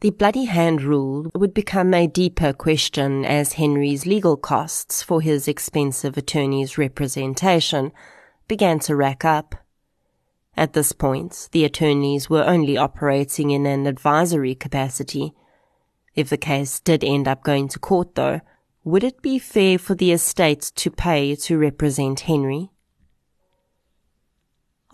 The 0.00 0.10
bloody 0.10 0.46
hand 0.46 0.80
rule 0.80 1.30
would 1.34 1.52
become 1.52 1.92
a 1.92 2.06
deeper 2.06 2.54
question 2.54 3.22
as 3.26 3.54
Henry's 3.54 4.06
legal 4.06 4.38
costs 4.38 5.02
for 5.02 5.20
his 5.20 5.46
expensive 5.46 6.16
attorney's 6.16 6.78
representation 6.78 7.92
began 8.48 8.78
to 8.80 8.96
rack 8.96 9.26
up. 9.26 9.54
At 10.56 10.72
this 10.72 10.92
point, 10.92 11.50
the 11.52 11.66
attorneys 11.66 12.30
were 12.30 12.44
only 12.44 12.78
operating 12.78 13.50
in 13.50 13.66
an 13.66 13.86
advisory 13.86 14.54
capacity. 14.54 15.34
If 16.14 16.30
the 16.30 16.38
case 16.38 16.80
did 16.80 17.04
end 17.04 17.28
up 17.28 17.44
going 17.44 17.68
to 17.68 17.78
court, 17.78 18.14
though, 18.14 18.40
would 18.82 19.04
it 19.04 19.20
be 19.20 19.38
fair 19.38 19.76
for 19.76 19.94
the 19.94 20.12
estate 20.12 20.72
to 20.76 20.90
pay 20.90 21.34
to 21.34 21.58
represent 21.58 22.20
Henry? 22.20 22.70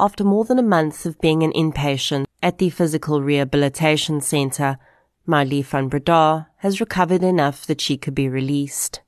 After 0.01 0.25
more 0.25 0.45
than 0.45 0.59
a 0.59 0.65
month 0.65 1.07
of 1.07 1.21
being 1.21 1.45
an 1.45 1.53
inpatient 1.53 2.25
at 2.43 2.59
the 2.59 2.71
Physical 2.71 3.23
Rehabilitation 3.23 4.21
Centre, 4.21 4.79
Marley 5.27 5.63
van 5.63 5.89
Breda 5.89 6.49
has 6.59 6.81
recovered 6.81 7.23
enough 7.23 7.67
that 7.67 7.81
she 7.81 7.97
could 7.97 8.15
be 8.15 8.29
released. 8.29 9.01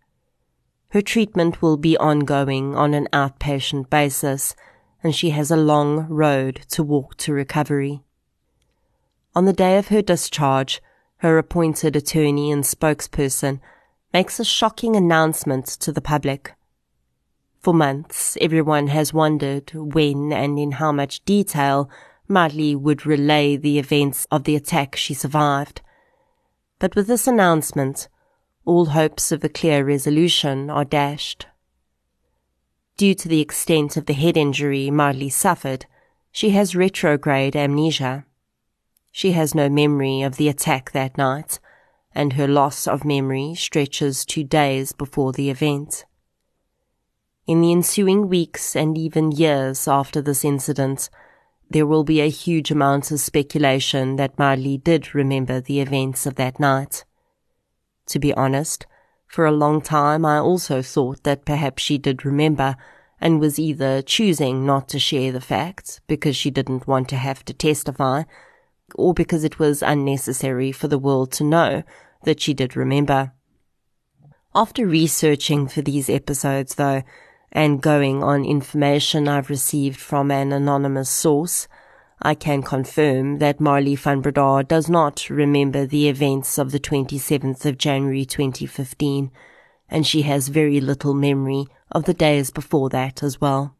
Her 0.91 1.01
treatment 1.01 1.63
will 1.63 1.77
be 1.77 1.97
ongoing 1.99 2.75
on 2.75 2.95
an 2.95 3.09
outpatient 3.13 3.89
basis 3.91 4.57
and 5.03 5.15
she 5.15 5.31
has 5.31 5.51
a 5.51 5.57
long 5.57 6.09
road 6.09 6.61
to 6.71 6.83
walk 6.83 7.17
to 7.19 7.33
recovery. 7.33 8.03
On 9.35 9.45
the 9.45 9.53
day 9.53 9.79
of 9.79 9.89
her 9.89 10.03
discharge, 10.03 10.83
her 11.19 11.39
appointed 11.39 11.95
attorney 11.95 12.51
and 12.51 12.65
spokesperson 12.65 13.61
makes 14.13 14.41
a 14.41 14.45
shocking 14.45 14.97
announcement 14.97 15.67
to 15.67 15.93
the 15.93 16.01
public. 16.01 16.55
For 17.61 17.75
months, 17.75 18.39
everyone 18.41 18.89
has 18.89 19.13
wondered 19.13 19.73
when 19.75 20.33
and 20.33 20.59
in 20.59 20.73
how 20.73 20.93
much 20.93 21.25
detail 21.25 21.91
Marley 22.27 22.75
would 22.75 23.07
relay 23.07 23.57
the 23.57 23.79
events 23.79 24.27
of 24.31 24.45
the 24.45 24.57
attack 24.57 24.97
she 24.97 25.15
survived. 25.15 25.83
But 26.79 26.95
with 26.95 27.07
this 27.07 27.27
announcement, 27.27 28.09
all 28.65 28.87
hopes 28.87 29.33
of 29.33 29.43
a 29.43 29.49
clear 29.49 29.85
resolution 29.85 30.71
are 30.71 30.85
dashed. 30.85 31.47
Due 32.97 33.15
to 33.15 33.29
the 33.29 33.41
extent 33.41 33.97
of 33.97 34.07
the 34.07 34.13
head 34.13 34.37
injury 34.37 34.91
Marley 34.91 35.29
suffered, 35.29 35.87
she 36.31 36.51
has 36.51 36.77
retrograde 36.77 37.57
amnesia. 37.57 38.25
She 39.11 39.33
has 39.33 39.55
no 39.55 39.69
memory 39.69 40.23
of 40.23 40.37
the 40.37 40.49
attack 40.49 40.93
that 40.93 41.19
night, 41.19 41.59
and 42.15 42.35
her 42.35 42.47
loss 42.47 42.87
of 42.87 43.05
memory 43.05 43.55
stretches 43.55 44.25
to 44.27 44.45
days 44.45 44.93
before 44.93 45.33
the 45.33 45.51
event. 45.51 46.05
In 47.47 47.61
the 47.61 47.73
ensuing 47.73 48.29
weeks 48.29 48.77
and 48.77 48.99
even 48.99 49.33
years 49.33 49.89
after 49.89 50.21
this 50.21 50.45
incident, 50.45 51.09
there 51.71 51.87
will 51.87 52.05
be 52.05 52.21
a 52.21 52.31
huge 52.31 52.71
amount 52.71 53.11
of 53.11 53.21
speculation 53.21 54.17
that 54.17 54.39
Marley 54.39 54.79
did 54.79 55.15
remember 55.15 55.61
the 55.61 55.81
events 55.81 56.27
of 56.27 56.37
that 56.37 56.59
night. 56.59 57.05
To 58.07 58.19
be 58.19 58.33
honest, 58.35 58.87
for 59.27 59.45
a 59.45 59.53
long 59.53 59.83
time 59.83 60.25
I 60.25 60.39
also 60.39 60.81
thought 60.81 61.25
that 61.25 61.45
perhaps 61.45 61.83
she 61.83 61.99
did 61.99 62.25
remember 62.25 62.77
and 63.21 63.41
was 63.41 63.59
either 63.59 64.01
choosing 64.01 64.65
not 64.65 64.89
to 64.89 64.99
share 64.99 65.33
the 65.33 65.41
facts 65.41 66.01
because 66.07 66.37
she 66.37 66.51
didn't 66.51 66.87
want 66.87 67.09
to 67.11 67.17
have 67.17 67.45
to 67.47 67.53
testify 67.53 68.23
or 68.95 69.13
because 69.13 69.45
it 69.45 69.59
was 69.59 69.83
unnecessary 69.83 70.73
for 70.73 70.89
the 70.89 70.99
world 70.99 71.33
to 71.33 71.45
know 71.45 71.83
that 72.25 72.41
she 72.41 72.55
did 72.55 72.77
remember. 72.77 73.33
After 74.55 74.87
researching 74.87 75.69
for 75.69 75.83
these 75.83 76.09
episodes, 76.09 76.77
though, 76.77 77.03
and 77.53 77.81
going 77.83 78.23
on 78.23 78.45
information 78.45 79.29
I've 79.29 79.51
received 79.51 79.99
from 79.99 80.31
an 80.31 80.53
anonymous 80.53 81.09
source, 81.09 81.69
I 82.21 82.35
can 82.35 82.63
confirm 82.63 83.39
that 83.39 83.61
Marley 83.61 83.95
van 83.95 84.21
Breda 84.21 84.65
does 84.67 84.89
not 84.89 85.31
remember 85.31 85.87
the 85.87 86.09
events 86.09 86.59
of 86.59 86.73
the 86.73 86.81
27th 86.81 87.65
of 87.65 87.79
January 87.79 88.25
2015, 88.25 89.31
and 89.89 90.07
she 90.07 90.23
has 90.23 90.49
very 90.49 90.81
little 90.81 91.15
memory 91.15 91.67
of 91.93 92.05
the 92.05 92.15
days 92.15 92.51
before 92.51 92.89
that 92.91 93.23
as 93.23 93.41
well. 93.41 93.77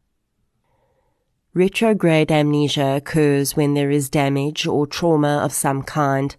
Retrograde 1.53 2.31
amnesia 2.31 2.95
occurs 2.95 3.55
when 3.55 3.73
there 3.73 3.91
is 3.91 4.09
damage 4.09 4.65
or 4.65 4.87
trauma 4.87 5.39
of 5.43 5.51
some 5.51 5.83
kind 5.83 6.35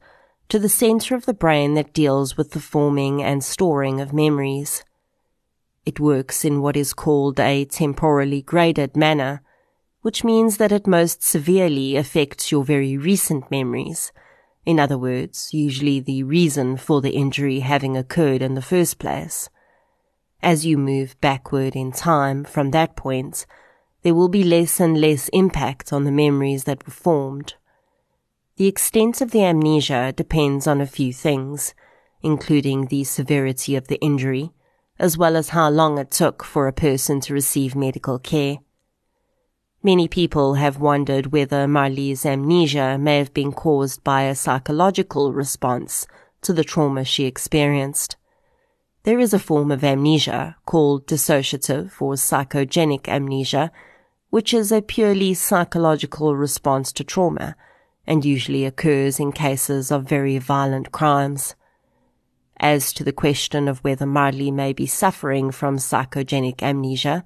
to 0.49 0.59
the 0.59 0.69
center 0.69 1.15
of 1.15 1.27
the 1.27 1.35
brain 1.35 1.75
that 1.75 1.93
deals 1.93 2.37
with 2.37 2.53
the 2.53 2.61
forming 2.61 3.23
and 3.23 3.45
storing 3.45 4.01
of 4.01 4.13
memories. 4.13 4.85
It 5.87 5.99
works 5.99 6.45
in 6.45 6.61
what 6.61 6.77
is 6.77 6.93
called 6.93 7.41
a 7.41 7.65
temporally 7.65 8.43
graded 8.43 8.97
manner, 8.97 9.43
which 10.03 10.25
means 10.25 10.57
that 10.59 10.73
it 10.73 10.87
most 10.87 11.23
severely 11.23 11.97
affects 11.97 12.51
your 12.51 12.65
very 12.65 12.97
recent 12.97 13.51
memories. 13.51 14.13
In 14.67 14.79
other 14.79 14.99
words, 14.99 15.53
usually 15.53 16.01
the 16.01 16.23
reason 16.23 16.77
for 16.77 17.01
the 17.01 17.13
injury 17.13 17.61
having 17.61 17.97
occurred 17.97 18.43
in 18.43 18.55
the 18.55 18.63
first 18.63 18.99
place. 18.99 19.49
As 20.43 20.67
you 20.67 20.79
move 20.79 21.21
backward 21.21 21.75
in 21.75 21.93
time 21.93 22.45
from 22.45 22.71
that 22.71 22.97
point, 22.97 23.47
there 24.03 24.15
will 24.15 24.29
be 24.29 24.45
less 24.45 24.81
and 24.81 25.01
less 25.01 25.29
impact 25.29 25.93
on 25.93 26.05
the 26.05 26.13
memories 26.13 26.65
that 26.65 26.87
were 26.87 26.93
formed. 26.93 27.55
The 28.57 28.67
extent 28.67 29.21
of 29.21 29.31
the 29.31 29.45
amnesia 29.45 30.13
depends 30.15 30.67
on 30.67 30.81
a 30.81 30.87
few 30.87 31.13
things, 31.13 31.75
including 32.23 32.87
the 32.87 33.05
severity 33.05 33.77
of 33.77 33.89
the 33.89 34.01
injury, 34.01 34.53
as 35.01 35.17
well 35.17 35.35
as 35.35 35.49
how 35.49 35.71
long 35.71 35.97
it 35.97 36.11
took 36.11 36.45
for 36.45 36.69
a 36.69 36.73
person 36.73 37.21
to 37.21 37.33
receive 37.33 37.75
medical 37.75 38.19
care. 38.19 38.59
Many 39.83 40.09
people 40.09 40.55
have 40.55 40.79
wondered 40.79 41.33
whether 41.33 41.67
Marley's 41.67 42.27
amnesia 42.27 42.99
may 42.99 43.17
have 43.17 43.33
been 43.33 43.51
caused 43.51 44.05
by 44.05 44.25
a 44.25 44.35
psychological 44.35 45.33
response 45.33 46.07
to 46.43 46.53
the 46.53 46.65
trauma 46.65 47.03
she 47.03 47.25
experienced. 47.25 48.17
There 49.05 49.19
is 49.19 49.33
a 49.33 49.39
form 49.39 49.71
of 49.71 49.83
amnesia 49.83 50.57
called 50.67 51.07
dissociative 51.07 51.93
or 52.03 52.13
psychogenic 52.15 53.09
amnesia 53.09 53.73
which 54.29 54.53
is 54.53 54.71
a 54.71 54.83
purely 54.83 55.33
psychological 55.33 56.37
response 56.37 56.93
to 56.93 57.05
trauma 57.05 57.57
and 58.07 58.25
usually 58.25 58.67
occurs 58.67 59.19
in 59.19 59.33
cases 59.33 59.91
of 59.91 60.05
very 60.05 60.37
violent 60.37 60.93
crimes. 60.93 61.55
As 62.61 62.93
to 62.93 63.03
the 63.03 63.13
question 63.13 63.67
of 63.67 63.79
whether 63.79 64.07
Marley 64.07 64.51
may 64.51 64.73
be 64.73 64.87
suffering 64.87 65.51
from 65.51 65.79
psychogenic 65.79 66.63
amnesia, 66.63 67.25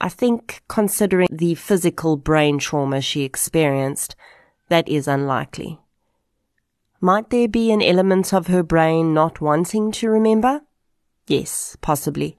I 0.00 0.10
think, 0.10 0.62
considering 0.68 1.28
the 1.30 1.54
physical 1.54 2.16
brain 2.16 2.58
trauma 2.58 3.00
she 3.00 3.22
experienced, 3.22 4.16
that 4.68 4.88
is 4.88 5.08
unlikely. 5.08 5.80
Might 7.00 7.30
there 7.30 7.48
be 7.48 7.70
an 7.70 7.80
element 7.80 8.34
of 8.34 8.48
her 8.48 8.62
brain 8.62 9.14
not 9.14 9.40
wanting 9.40 9.92
to 9.92 10.10
remember? 10.10 10.62
Yes, 11.26 11.76
possibly 11.80 12.38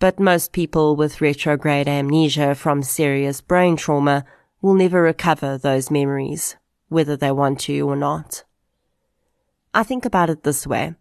but 0.00 0.18
most 0.18 0.52
people 0.52 0.96
with 0.96 1.20
retrograde 1.20 1.86
amnesia 1.86 2.54
from 2.54 2.82
serious 2.82 3.40
brain 3.40 3.76
trauma 3.76 4.24
will 4.60 4.74
never 4.74 5.02
recover 5.02 5.56
those 5.56 5.90
memories, 5.90 6.56
whether 6.88 7.16
they 7.16 7.30
want 7.30 7.60
to 7.60 7.80
or 7.82 7.94
not. 7.94 8.42
I 9.72 9.84
think 9.84 10.04
about 10.04 10.30
it 10.30 10.42
this 10.42 10.66
way. 10.66 10.94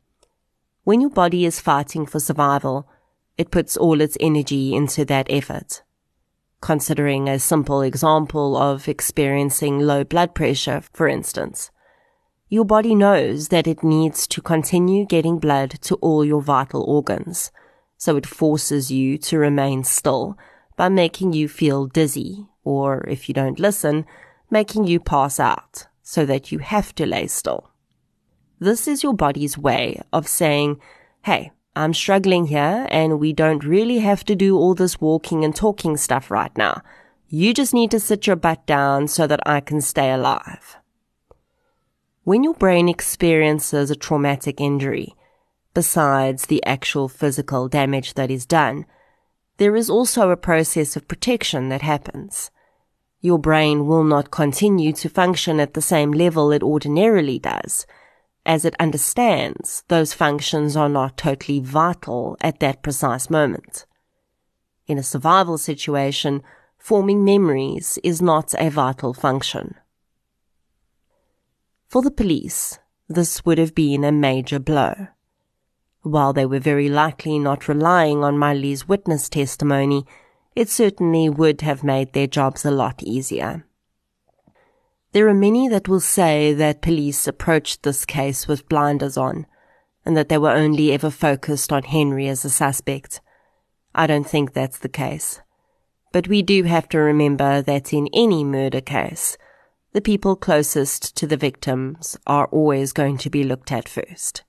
When 0.84 1.02
your 1.02 1.10
body 1.10 1.46
is 1.46 1.60
fighting 1.60 2.06
for 2.06 2.20
survival, 2.20 2.88
it 3.38 3.52
puts 3.52 3.78
all 3.78 4.02
its 4.02 4.18
energy 4.20 4.76
into 4.76 5.06
that 5.06 5.28
effort. 5.30 5.84
Considering 6.62 7.30
a 7.30 7.40
simple 7.40 7.82
example 7.82 8.58
of 8.58 8.88
experiencing 8.88 9.80
low 9.80 10.04
blood 10.04 10.36
pressure, 10.36 10.82
for 10.94 11.08
instance, 11.08 11.72
your 12.50 12.66
body 12.66 12.96
knows 12.96 13.50
that 13.50 13.68
it 13.68 13.84
needs 13.84 14.28
to 14.28 14.42
continue 14.42 15.06
getting 15.06 15.40
blood 15.40 15.72
to 15.82 15.96
all 15.96 16.26
your 16.26 16.42
vital 16.42 16.84
organs– 16.84 17.52
so 18.00 18.16
it 18.16 18.26
forces 18.26 18.90
you 18.90 19.18
to 19.18 19.38
remain 19.38 19.84
still 19.84 20.38
by 20.78 20.88
making 20.88 21.34
you 21.34 21.50
feel 21.50 21.86
dizzy, 21.86 22.48
or 22.64 23.06
if 23.10 23.28
you 23.28 23.34
don't 23.34 23.60
listen, 23.60 24.06
making 24.50 24.88
you 24.88 25.02
pass 25.02 25.38
out 25.38 25.86
so 26.02 26.26
that 26.26 26.50
you 26.50 26.60
have 26.60 26.96
to 26.96 27.06
lay 27.06 27.28
still. 27.28 27.70
This 28.60 28.90
is 28.90 29.04
your 29.04 29.14
body's 29.14 29.58
way 29.58 30.02
of 30.12 30.28
saying, 30.28 30.82
hey, 31.22 31.52
I'm 31.78 31.94
struggling 31.94 32.48
here 32.48 32.88
and 32.92 33.18
we 33.18 33.32
don't 33.32 33.64
really 33.64 34.00
have 34.00 34.26
to 34.26 34.36
do 34.36 34.58
all 34.58 34.76
this 34.76 35.00
walking 35.00 35.46
and 35.46 35.56
talking 35.56 35.96
stuff 35.96 36.30
right 36.30 36.56
now. 36.58 36.82
You 37.30 37.54
just 37.54 37.74
need 37.74 37.90
to 37.92 38.02
sit 38.02 38.28
your 38.28 38.36
butt 38.36 38.66
down 38.66 39.08
so 39.08 39.28
that 39.28 39.40
I 39.46 39.62
can 39.62 39.80
stay 39.80 40.12
alive. 40.12 40.76
When 42.26 42.44
your 42.44 42.54
brain 42.54 42.90
experiences 42.90 43.90
a 43.90 43.96
traumatic 43.96 44.60
injury, 44.60 45.16
besides 45.74 46.48
the 46.48 46.62
actual 46.66 47.08
physical 47.08 47.70
damage 47.70 48.16
that 48.16 48.30
is 48.30 48.46
done, 48.46 48.86
there 49.56 49.76
is 49.76 49.90
also 49.90 50.32
a 50.32 50.38
process 50.38 50.98
of 50.98 51.08
protection 51.08 51.70
that 51.70 51.82
happens. 51.82 52.52
Your 53.22 53.40
brain 53.40 53.86
will 53.88 54.04
not 54.04 54.32
continue 54.32 54.92
to 54.94 55.08
function 55.08 55.62
at 55.62 55.76
the 55.76 55.82
same 55.82 56.12
level 56.12 56.52
it 56.52 56.64
ordinarily 56.64 57.40
does, 57.40 57.86
as 58.46 58.66
it 58.66 58.76
understands 58.80 59.84
those 59.88 60.14
functions 60.14 60.76
are 60.76 60.90
not 60.90 61.18
totally 61.18 61.60
vital 61.60 62.38
at 62.42 62.60
that 62.60 62.82
precise 62.82 63.30
moment. 63.30 63.86
In 64.88 64.98
a 64.98 65.04
survival 65.04 65.58
situation, 65.58 66.42
forming 66.78 67.24
memories 67.24 68.00
is 68.04 68.22
not 68.22 68.56
a 68.58 68.70
vital 68.70 69.14
function. 69.14 69.76
For 71.88 72.02
the 72.02 72.12
police, 72.12 72.80
this 73.08 73.46
would 73.46 73.58
have 73.58 73.76
been 73.76 74.04
a 74.04 74.12
major 74.12 74.60
blow. 74.60 75.08
While 76.02 76.34
they 76.34 76.46
were 76.46 76.60
very 76.60 76.88
likely 76.88 77.40
not 77.40 77.68
relying 77.68 78.24
on 78.24 78.38
Marley's 78.38 78.88
witness 78.88 79.28
testimony, 79.28 80.06
it 80.56 80.70
certainly 80.70 81.30
would 81.30 81.62
have 81.62 81.84
made 81.84 82.14
their 82.14 82.28
jobs 82.28 82.64
a 82.64 82.72
lot 82.72 83.04
easier. 83.04 83.66
There 85.12 85.28
are 85.28 85.34
many 85.34 85.68
that 85.70 85.88
will 85.88 86.00
say 86.00 86.54
that 86.54 86.84
police 86.84 87.28
approached 87.28 87.82
this 87.82 88.06
case 88.06 88.48
with 88.48 88.70
blinders 88.70 89.18
on, 89.18 89.48
and 90.06 90.16
that 90.16 90.30
they 90.30 90.38
were 90.38 90.52
only 90.52 90.92
ever 90.92 91.10
focused 91.10 91.74
on 91.74 91.84
Henry 91.84 92.28
as 92.28 92.46
a 92.46 92.50
suspect. 92.50 93.20
I 93.96 94.06
don't 94.06 94.28
think 94.28 94.54
that's 94.54 94.78
the 94.78 94.90
case. 94.90 95.42
But 96.12 96.28
we 96.28 96.44
do 96.44 96.64
have 96.64 96.88
to 96.90 97.00
remember 97.00 97.62
that 97.62 97.92
in 97.92 98.08
any 98.14 98.44
murder 98.44 98.82
case, 98.82 99.36
the 99.94 100.02
people 100.02 100.36
closest 100.36 101.18
to 101.18 101.26
the 101.26 101.38
victims 101.38 102.16
are 102.28 102.46
always 102.48 102.94
going 102.94 103.18
to 103.20 103.30
be 103.32 103.44
looked 103.44 103.72
at 103.72 103.90
first. 103.90 104.44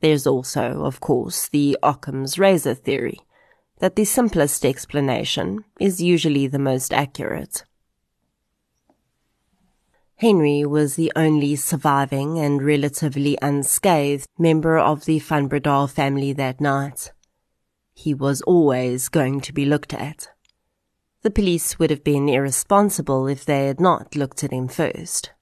There's 0.00 0.26
also, 0.26 0.84
of 0.84 1.00
course, 1.00 1.48
the 1.48 1.78
Occam's 1.82 2.38
razor 2.38 2.74
theory, 2.74 3.20
that 3.80 3.96
the 3.96 4.06
simplest 4.06 4.64
explanation 4.64 5.64
is 5.78 6.02
usually 6.02 6.46
the 6.46 6.58
most 6.58 6.94
accurate. 6.94 7.64
Henry 10.18 10.64
was 10.64 10.94
the 10.94 11.12
only 11.14 11.56
surviving 11.56 12.38
and 12.38 12.64
relatively 12.64 13.36
unscathed 13.42 14.26
member 14.38 14.78
of 14.78 15.04
the 15.04 15.18
Van 15.18 15.48
family 15.88 16.32
that 16.32 16.58
night. 16.58 17.12
He 17.92 18.14
was 18.14 18.40
always 18.42 19.10
going 19.10 19.42
to 19.42 19.52
be 19.52 19.66
looked 19.66 19.92
at. 19.92 20.30
The 21.20 21.30
police 21.30 21.78
would 21.78 21.90
have 21.90 22.02
been 22.02 22.30
irresponsible 22.30 23.26
if 23.26 23.44
they 23.44 23.66
had 23.66 23.78
not 23.78 24.16
looked 24.16 24.42
at 24.42 24.52
him 24.52 24.68
first. 24.68 25.32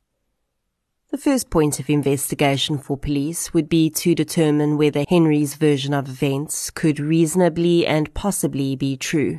The 1.12 1.18
first 1.18 1.50
point 1.50 1.78
of 1.78 1.88
investigation 1.88 2.76
for 2.76 2.96
police 2.96 3.54
would 3.54 3.68
be 3.68 3.90
to 3.90 4.16
determine 4.16 4.76
whether 4.76 5.04
Henry's 5.08 5.54
version 5.54 5.94
of 5.94 6.08
events 6.08 6.70
could 6.70 6.98
reasonably 6.98 7.86
and 7.86 8.12
possibly 8.12 8.74
be 8.74 8.96
true. 8.96 9.38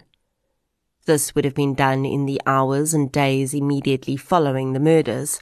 This 1.05 1.35
would 1.35 1.45
have 1.45 1.53
been 1.53 1.75
done 1.75 2.03
in 2.03 2.25
the 2.25 2.41
hours 2.47 2.93
and 2.93 3.11
days 3.11 3.53
immediately 3.53 4.17
following 4.17 4.73
the 4.73 4.79
murders, 4.79 5.39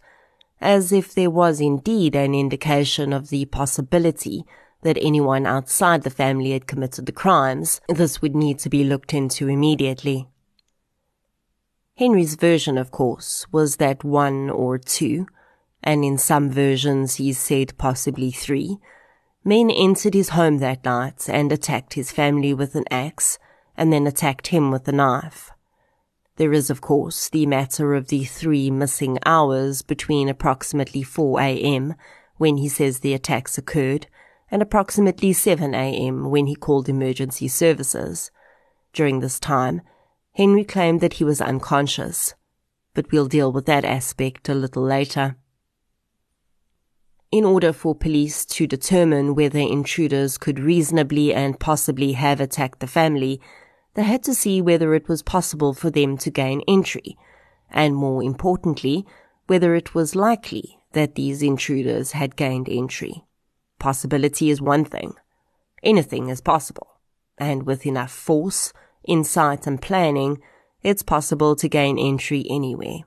as 0.59 0.91
if 0.91 1.14
there 1.14 1.30
was 1.30 1.61
indeed 1.61 2.16
an 2.16 2.36
indication 2.36 3.14
of 3.14 3.30
the 3.30 3.45
possibility 3.45 4.45
that 4.82 4.97
anyone 5.01 5.45
outside 5.45 6.03
the 6.03 6.09
family 6.09 6.51
had 6.51 6.68
committed 6.68 7.05
the 7.05 7.14
crimes, 7.14 7.80
this 7.88 8.22
would 8.22 8.36
need 8.36 8.59
to 8.59 8.70
be 8.70 8.84
looked 8.84 9.14
into 9.14 9.47
immediately. 9.47 10.28
Henry's 11.95 12.36
version, 12.36 12.78
of 12.78 12.91
course, 12.91 13.45
was 13.51 13.78
that 13.78 14.03
one 14.03 14.49
or 14.49 14.78
two, 14.78 15.28
and 15.82 16.03
in 16.03 16.18
some 16.18 16.49
versions 16.49 17.16
he 17.16 17.32
said 17.32 17.78
possibly 17.78 18.32
three, 18.32 18.80
men 19.45 19.70
entered 19.70 20.14
his 20.14 20.30
home 20.30 20.57
that 20.57 20.84
night 20.84 21.30
and 21.30 21.51
attacked 21.51 21.93
his 21.93 22.11
family 22.11 22.53
with 22.53 22.76
an 22.76 22.86
axe, 22.91 23.39
and 23.78 23.93
then 23.93 24.05
attacked 24.05 24.47
him 24.47 24.70
with 24.70 24.88
a 24.89 24.91
knife. 24.91 25.53
There 26.38 26.54
is, 26.54 26.70
of 26.70 26.82
course, 26.82 27.30
the 27.30 27.46
matter 27.46 27.94
of 27.94 28.08
the 28.08 28.24
three 28.24 28.72
missing 28.72 29.20
hours 29.26 29.84
between 29.84 30.30
approximately 30.30 31.04
4 31.04 31.40
a.m., 31.40 31.94
when 32.38 32.58
he 32.58 32.68
says 32.68 33.00
the 33.00 33.14
attacks 33.14 33.58
occurred, 33.58 34.08
and 34.50 34.62
approximately 34.62 35.32
7 35.32 35.76
a.m. 35.76 36.30
when 36.32 36.48
he 36.48 36.56
called 36.56 36.90
emergency 36.90 37.48
services. 37.48 38.32
During 38.94 39.20
this 39.20 39.40
time, 39.40 39.82
Henry 40.34 40.64
claimed 40.64 41.02
that 41.02 41.14
he 41.14 41.24
was 41.24 41.40
unconscious, 41.40 42.34
but 42.96 43.12
we'll 43.12 43.28
deal 43.28 43.52
with 43.52 43.68
that 43.68 43.86
aspect 43.86 44.50
a 44.50 44.56
little 44.56 44.84
later. 44.84 45.36
In 47.32 47.46
order 47.46 47.74
for 47.74 47.96
police 47.96 48.46
to 48.46 48.68
determine 48.68 49.36
whether 49.36 49.60
intruders 49.60 50.38
could 50.40 50.60
reasonably 50.60 51.34
and 51.34 51.60
possibly 51.60 52.14
have 52.14 52.40
attacked 52.40 52.80
the 52.80 52.88
family, 52.88 53.40
they 53.96 54.04
had 54.04 54.24
to 54.24 54.34
see 54.34 54.62
whether 54.62 54.94
it 54.94 55.08
was 55.08 55.22
possible 55.22 55.74
for 55.74 55.89
them 55.89 56.18
to 56.18 56.32
gain 56.32 56.62
entry, 56.68 57.18
and 57.70 57.96
more 57.96 58.24
importantly, 58.24 59.06
whether 59.48 59.76
it 59.76 59.94
was 59.94 60.16
likely 60.16 60.80
that 60.94 61.16
these 61.16 61.41
intruders 61.44 62.12
had 62.12 62.36
gained 62.36 62.70
entry. 62.70 63.24
Possibility 63.80 64.50
is 64.50 64.62
one 64.62 64.86
thing. 64.86 65.14
Anything 65.84 66.30
is 66.30 66.41
possible. 66.41 67.00
And 67.38 67.66
with 67.66 67.86
enough 67.86 68.12
force, 68.12 68.72
insight, 69.06 69.68
and 69.68 69.82
planning, 69.82 70.41
it's 70.82 71.04
possible 71.04 71.56
to 71.56 71.68
gain 71.68 71.98
entry 71.98 72.46
anywhere. 72.50 73.00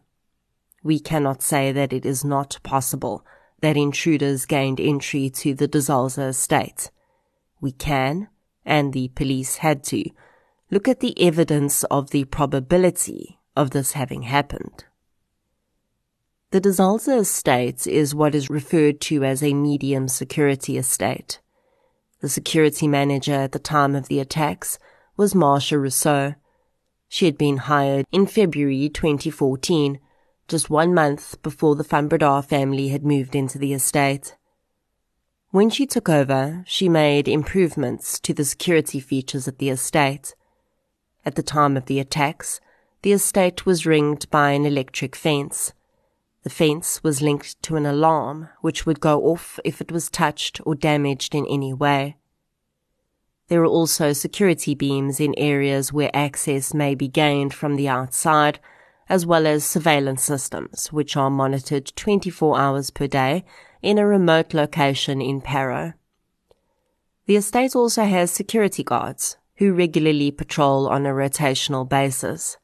We 0.82 0.98
cannot 0.98 1.42
say 1.42 1.72
that 1.72 1.92
it 1.92 2.04
is 2.04 2.24
not 2.24 2.58
possible 2.62 3.24
that 3.60 3.76
intruders 3.76 4.44
gained 4.44 4.80
entry 4.80 5.30
to 5.30 5.54
the 5.54 5.66
De 5.66 5.78
Zalze 5.78 6.28
estate. 6.28 6.90
We 7.60 7.72
can, 7.72 8.28
and 8.64 8.92
the 8.92 9.08
police 9.08 9.56
had 9.56 9.82
to, 9.84 10.10
look 10.70 10.88
at 10.88 11.00
the 11.00 11.20
evidence 11.20 11.84
of 11.84 12.10
the 12.10 12.24
probability 12.24 13.38
of 13.54 13.70
this 13.70 13.92
having 13.92 14.22
happened. 14.22 14.84
The 16.50 16.60
De 16.60 16.70
Zalze 16.70 17.18
estate 17.20 17.86
is 17.86 18.14
what 18.14 18.34
is 18.34 18.48
referred 18.48 19.00
to 19.02 19.24
as 19.24 19.42
a 19.42 19.54
medium 19.54 20.08
security 20.08 20.78
estate. 20.78 21.40
The 22.20 22.28
security 22.28 22.88
manager 22.88 23.34
at 23.34 23.52
the 23.52 23.58
time 23.58 23.94
of 23.94 24.08
the 24.08 24.20
attacks 24.20 24.78
was 25.16 25.34
Marcia 25.34 25.78
Rousseau. 25.78 26.34
She 27.08 27.26
had 27.26 27.36
been 27.36 27.58
hired 27.58 28.06
in 28.10 28.26
February 28.26 28.88
2014, 28.88 29.98
just 30.48 30.70
one 30.70 30.94
month 30.94 31.40
before 31.42 31.76
the 31.76 31.84
Breda 31.84 32.42
family 32.42 32.88
had 32.88 33.04
moved 33.04 33.34
into 33.34 33.58
the 33.58 33.72
estate. 33.72 34.36
When 35.50 35.70
she 35.70 35.86
took 35.86 36.08
over, 36.08 36.64
she 36.66 36.88
made 36.88 37.28
improvements 37.28 38.18
to 38.20 38.34
the 38.34 38.44
security 38.44 39.00
features 39.00 39.46
at 39.46 39.58
the 39.58 39.70
estate. 39.70 40.34
At 41.26 41.34
the 41.34 41.42
time 41.42 41.76
of 41.76 41.84
the 41.84 42.00
attacks, 42.00 42.62
the 43.02 43.12
estate 43.12 43.66
was 43.66 43.84
ringed 43.84 44.30
by 44.30 44.52
an 44.52 44.64
electric 44.64 45.14
fence– 45.14 45.74
the 46.46 46.50
fence 46.50 47.02
was 47.02 47.20
linked 47.20 47.60
to 47.64 47.74
an 47.74 47.86
alarm 47.86 48.50
which 48.60 48.86
would 48.86 49.00
go 49.00 49.20
off 49.24 49.58
if 49.64 49.80
it 49.80 49.90
was 49.90 50.08
touched 50.08 50.60
or 50.64 50.76
damaged 50.76 51.34
in 51.34 51.44
any 51.46 51.74
way. 51.74 52.18
There 53.48 53.62
are 53.62 53.66
also 53.66 54.12
security 54.12 54.72
beams 54.76 55.18
in 55.18 55.34
areas 55.36 55.92
where 55.92 56.08
access 56.14 56.72
may 56.72 56.94
be 56.94 57.08
gained 57.08 57.52
from 57.52 57.74
the 57.74 57.88
outside, 57.88 58.60
as 59.08 59.26
well 59.26 59.44
as 59.44 59.64
surveillance 59.64 60.22
systems, 60.22 60.92
which 60.92 61.16
are 61.16 61.30
monitored 61.30 61.90
24 61.96 62.56
hours 62.56 62.90
per 62.90 63.08
day 63.08 63.44
in 63.82 63.98
a 63.98 64.06
remote 64.06 64.54
location 64.54 65.20
in 65.20 65.40
Parow. 65.40 65.94
The 67.24 67.34
estate 67.34 67.74
also 67.74 68.04
has 68.04 68.30
security 68.30 68.84
guards 68.84 69.36
who 69.58 69.72
regularly 69.72 70.30
patrol 70.30 70.88
on 70.88 71.06
a 71.06 71.10
rotational 71.10 71.88
basis. 71.88 72.56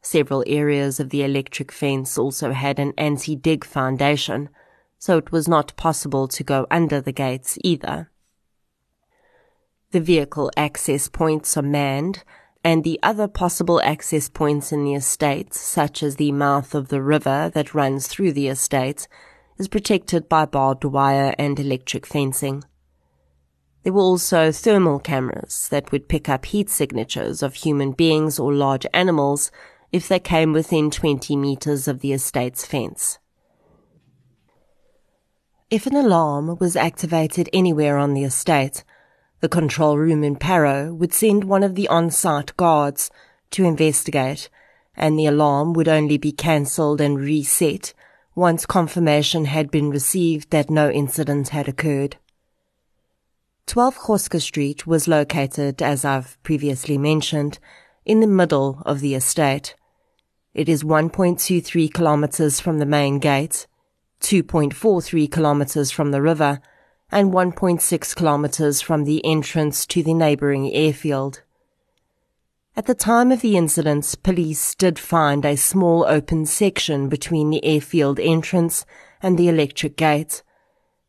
Several 0.00 0.44
areas 0.46 1.00
of 1.00 1.10
the 1.10 1.22
electric 1.22 1.70
fence 1.72 2.16
also 2.16 2.52
had 2.52 2.78
an 2.78 2.94
anti-dig 2.96 3.64
foundation, 3.64 4.48
so 4.98 5.18
it 5.18 5.32
was 5.32 5.48
not 5.48 5.76
possible 5.76 6.26
to 6.28 6.44
go 6.44 6.66
under 6.70 7.00
the 7.00 7.12
gates 7.12 7.58
either. 7.62 8.10
The 9.90 10.00
vehicle 10.00 10.50
access 10.56 11.08
points 11.08 11.56
are 11.56 11.62
manned, 11.62 12.24
and 12.64 12.84
the 12.84 12.98
other 13.02 13.28
possible 13.28 13.80
access 13.82 14.28
points 14.28 14.72
in 14.72 14.84
the 14.84 14.94
estate, 14.94 15.54
such 15.54 16.02
as 16.02 16.16
the 16.16 16.32
mouth 16.32 16.74
of 16.74 16.88
the 16.88 17.02
river 17.02 17.50
that 17.54 17.74
runs 17.74 18.06
through 18.06 18.32
the 18.32 18.48
estate, 18.48 19.08
is 19.58 19.68
protected 19.68 20.28
by 20.28 20.44
barbed 20.44 20.84
wire 20.84 21.34
and 21.38 21.58
electric 21.58 22.06
fencing. 22.06 22.64
There 23.82 23.92
were 23.92 24.02
also 24.02 24.52
thermal 24.52 24.98
cameras 24.98 25.68
that 25.70 25.92
would 25.92 26.08
pick 26.08 26.28
up 26.28 26.46
heat 26.46 26.68
signatures 26.68 27.42
of 27.42 27.54
human 27.54 27.92
beings 27.92 28.38
or 28.38 28.52
large 28.52 28.86
animals 28.92 29.50
if 29.92 30.08
they 30.08 30.18
came 30.18 30.52
within 30.52 30.90
20 30.90 31.36
meters 31.36 31.88
of 31.88 32.00
the 32.00 32.12
estate's 32.12 32.66
fence. 32.66 33.18
If 35.70 35.86
an 35.86 35.96
alarm 35.96 36.56
was 36.58 36.76
activated 36.76 37.48
anywhere 37.52 37.98
on 37.98 38.14
the 38.14 38.24
estate, 38.24 38.84
the 39.40 39.48
control 39.48 39.96
room 39.96 40.24
in 40.24 40.36
Parow 40.36 40.94
would 40.94 41.12
send 41.12 41.44
one 41.44 41.62
of 41.62 41.74
the 41.74 41.88
on-site 41.88 42.56
guards 42.56 43.10
to 43.50 43.64
investigate, 43.64 44.48
and 44.96 45.18
the 45.18 45.26
alarm 45.26 45.74
would 45.74 45.88
only 45.88 46.18
be 46.18 46.32
cancelled 46.32 47.00
and 47.00 47.20
reset 47.20 47.94
once 48.34 48.66
confirmation 48.66 49.44
had 49.44 49.70
been 49.70 49.90
received 49.90 50.50
that 50.50 50.70
no 50.70 50.90
incident 50.90 51.48
had 51.48 51.68
occurred. 51.68 52.16
12 53.68 53.98
Goske 53.98 54.40
Street 54.40 54.86
was 54.86 55.06
located, 55.06 55.82
as 55.82 56.02
I've 56.02 56.42
previously 56.42 56.96
mentioned, 56.96 57.58
in 58.06 58.20
the 58.20 58.26
middle 58.26 58.82
of 58.86 59.00
the 59.00 59.14
estate. 59.14 59.74
It 60.54 60.70
is 60.70 60.82
1.23 60.82 61.92
kilometers 61.92 62.60
from 62.60 62.78
the 62.78 62.86
main 62.86 63.18
gate, 63.18 63.66
2.43 64.22 65.30
kilometers 65.30 65.90
from 65.90 66.12
the 66.12 66.22
river, 66.22 66.62
and 67.12 67.30
1.6 67.30 68.16
kilometers 68.16 68.80
from 68.80 69.04
the 69.04 69.22
entrance 69.22 69.84
to 69.84 70.02
the 70.02 70.14
neighboring 70.14 70.72
airfield. 70.72 71.42
At 72.74 72.86
the 72.86 72.94
time 72.94 73.30
of 73.30 73.42
the 73.42 73.58
incident, 73.58 74.14
police 74.22 74.74
did 74.76 74.98
find 74.98 75.44
a 75.44 75.56
small 75.56 76.06
open 76.06 76.46
section 76.46 77.10
between 77.10 77.50
the 77.50 77.62
airfield 77.62 78.18
entrance 78.18 78.86
and 79.20 79.36
the 79.36 79.48
electric 79.48 79.98
gate. 79.98 80.42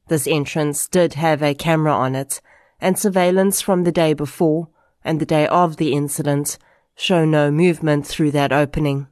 This 0.09 0.27
entrance 0.27 0.87
did 0.87 1.13
have 1.13 1.41
a 1.41 1.53
camera 1.53 1.93
on 1.93 2.15
it, 2.15 2.41
and 2.81 2.97
surveillance 2.97 3.61
from 3.61 3.83
the 3.83 3.91
day 3.91 4.13
before 4.13 4.69
and 5.03 5.19
the 5.19 5.25
day 5.25 5.47
of 5.47 5.77
the 5.77 5.93
incident 5.93 6.57
show 6.95 7.25
no 7.25 7.49
movement 7.49 8.05
through 8.05 8.31
that 8.31 8.51
opening. 8.51 9.07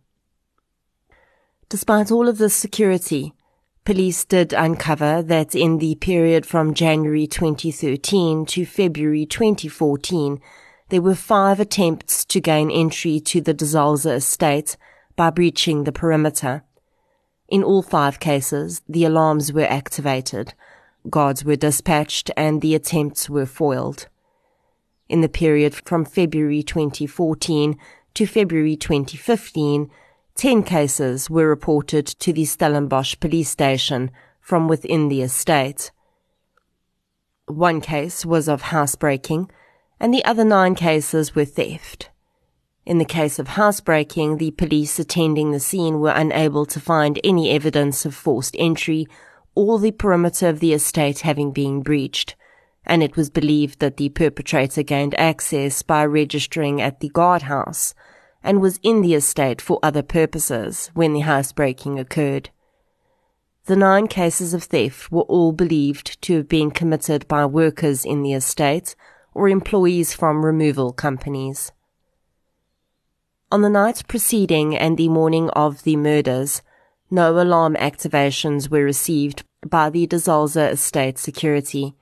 Despite 1.69 2.11
all 2.11 2.27
of 2.27 2.37
this 2.37 2.53
security, 2.53 3.33
police 3.85 4.25
did 4.25 4.53
uncover 4.53 5.21
that 5.21 5.55
in 5.55 5.77
the 5.77 5.95
period 5.95 6.45
from 6.45 6.73
January 6.73 7.27
2013 7.27 8.45
to 8.45 8.65
February 8.65 9.25
2014, 9.25 10.39
there 10.89 11.01
were 11.01 11.15
five 11.15 11.59
attempts 11.59 12.23
to 12.25 12.39
gain 12.39 12.71
entry 12.71 13.19
to 13.19 13.41
the 13.41 13.53
De 13.53 13.65
Zalze 13.65 14.13
estate 14.13 14.77
by 15.15 15.29
breaching 15.29 15.83
the 15.83 15.91
perimeter. 15.91 16.63
In 17.49 17.63
all 17.63 17.81
five 17.81 18.19
cases, 18.19 18.81
the 18.87 19.05
alarms 19.05 19.51
were 19.51 19.65
activated, 19.65 20.53
guards 21.09 21.43
were 21.43 21.55
dispatched, 21.55 22.31
and 22.37 22.61
the 22.61 22.75
attempts 22.75 23.29
were 23.29 23.45
foiled. 23.45 24.07
In 25.09 25.21
the 25.21 25.29
period 25.29 25.73
from 25.73 26.05
February 26.05 26.63
2014 26.63 27.77
to 28.13 28.25
February 28.25 28.75
2015, 28.75 29.89
Ten 30.37 30.61
cases 30.61 31.31
were 31.31 31.49
reported 31.49 32.05
to 32.05 32.31
the 32.31 32.45
Stellenbosch 32.45 33.15
police 33.19 33.49
station 33.49 34.11
from 34.39 34.67
within 34.67 35.09
the 35.09 35.23
estate. 35.23 35.89
One 37.47 37.81
case 37.81 38.23
was 38.23 38.47
of 38.47 38.61
housebreaking, 38.61 39.49
and 39.99 40.13
the 40.13 40.23
other 40.23 40.45
nine 40.45 40.75
cases 40.75 41.33
were 41.33 41.43
theft. 41.43 42.11
In 42.85 42.99
the 42.99 43.03
case 43.03 43.39
of 43.39 43.47
housebreaking, 43.47 44.37
the 44.37 44.51
police 44.51 44.99
attending 44.99 45.53
the 45.53 45.59
scene 45.59 45.99
were 45.99 46.13
unable 46.15 46.67
to 46.67 46.79
find 46.79 47.19
any 47.23 47.49
evidence 47.49 48.05
of 48.05 48.13
forced 48.13 48.55
entry 48.59 49.07
or 49.57 49.79
the 49.79 49.91
perimeter 49.91 50.47
of 50.47 50.59
the 50.59 50.73
estate 50.73 51.19
having 51.21 51.51
been 51.51 51.81
breached, 51.81 52.35
and 52.85 53.01
it 53.01 53.17
was 53.17 53.29
believed 53.29 53.79
that 53.79 53.97
the 53.97 54.09
perpetrator 54.09 54.83
gained 54.83 55.17
access 55.19 55.81
by 55.81 56.05
registering 56.05 56.81
at 56.81 56.99
the 56.99 57.09
guardhouse– 57.09 57.93
and 58.43 58.61
was 58.61 58.79
in 58.81 59.01
the 59.01 59.13
estate 59.13 59.61
for 59.61 59.77
other 59.83 60.01
purposes 60.01 60.89
when 60.93 61.11
the 61.11 61.19
housebreaking 61.19 61.99
occurred. 61.99 62.49
The 63.65 63.75
nine 63.75 64.07
cases 64.07 64.53
of 64.53 64.63
theft 64.63 65.11
were 65.11 65.23
all 65.23 65.51
believed 65.51 66.21
to 66.21 66.37
have 66.37 66.47
been 66.47 66.71
committed 66.71 67.27
by 67.27 67.45
workers 67.45 68.05
in 68.05 68.23
the 68.23 68.31
estate 68.31 68.95
or 69.33 69.49
employees 69.49 70.13
from 70.13 70.45
removal 70.45 70.93
companies. 70.93 71.73
On 73.51 73.61
the 73.61 73.69
night 73.69 74.03
preceding 74.07 74.77
and 74.77 74.97
the 74.97 75.09
morning 75.09 75.49
of 75.49 75.83
the 75.83 75.97
murders, 75.97 76.61
no 77.11 77.39
alarm 77.41 77.75
activations 77.75 78.69
were 78.69 78.83
received 78.83 79.43
by 79.65 79.89
the 79.89 80.05
De 80.07 80.17
Zalze 80.17 80.71
estate 80.71 81.17
security. 81.17 81.95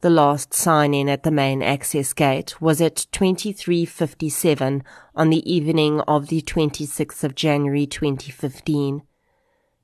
The 0.00 0.10
last 0.10 0.54
sign-in 0.54 1.08
at 1.08 1.24
the 1.24 1.32
main 1.32 1.60
access 1.62 2.12
gate 2.12 2.60
was 2.60 2.80
at 2.80 3.06
2357 3.10 4.84
on 5.16 5.30
the 5.30 5.52
evening 5.52 6.00
of 6.02 6.28
the 6.28 6.40
26th 6.40 7.24
of 7.24 7.34
January 7.34 7.84
2015. 7.84 9.02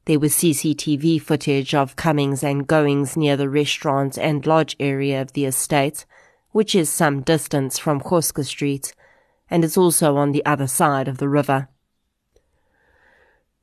There 0.04 0.20
was 0.20 0.34
CCTV 0.34 1.20
footage 1.20 1.74
of 1.74 1.96
comings 1.96 2.44
and 2.44 2.66
goings 2.66 3.16
near 3.16 3.36
the 3.36 3.48
restaurant 3.48 4.16
and 4.16 4.46
lodge 4.46 4.76
area 4.78 5.20
of 5.20 5.32
the 5.32 5.46
estate, 5.46 6.06
which 6.52 6.74
is 6.74 6.90
some 6.90 7.22
distance 7.22 7.78
from 7.78 8.00
Goske 8.00 8.44
Street, 8.44 8.94
and 9.50 9.64
is 9.64 9.76
also 9.76 10.16
on 10.16 10.30
the 10.30 10.44
other 10.46 10.68
side 10.68 11.08
of 11.08 11.18
the 11.18 11.28
river. 11.28 11.68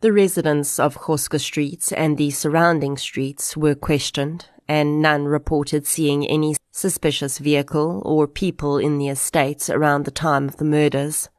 The 0.01 0.11
residents 0.11 0.79
of 0.79 0.97
Goske 0.97 1.39
Street 1.39 1.93
and 1.95 2.17
the 2.17 2.31
surrounding 2.31 2.97
streets 2.97 3.55
were 3.55 3.75
questioned, 3.75 4.47
and 4.67 4.99
none 4.99 5.25
reported 5.25 5.85
seeing 5.85 6.27
any 6.27 6.55
suspicious 6.71 7.37
vehicle 7.37 8.01
or 8.03 8.27
people 8.27 8.79
in 8.79 8.97
the 8.97 9.09
estate 9.09 9.69
around 9.69 10.05
the 10.05 10.11
time 10.11 10.47
of 10.47 10.57
the 10.57 10.65
murders. 10.65 11.29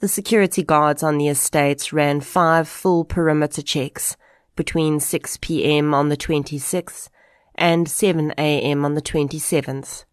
The 0.00 0.08
security 0.08 0.64
guards 0.64 1.04
on 1.04 1.18
the 1.18 1.28
estates 1.28 1.92
ran 1.92 2.20
five 2.20 2.66
full 2.66 3.04
perimeter 3.04 3.62
checks 3.62 4.16
between 4.56 4.98
6 4.98 5.36
p.m. 5.40 5.94
on 5.94 6.08
the 6.08 6.16
26th 6.16 7.10
and 7.54 7.88
7 7.88 8.32
a.m. 8.36 8.84
on 8.84 8.94
the 8.94 9.02
27th. 9.02 10.04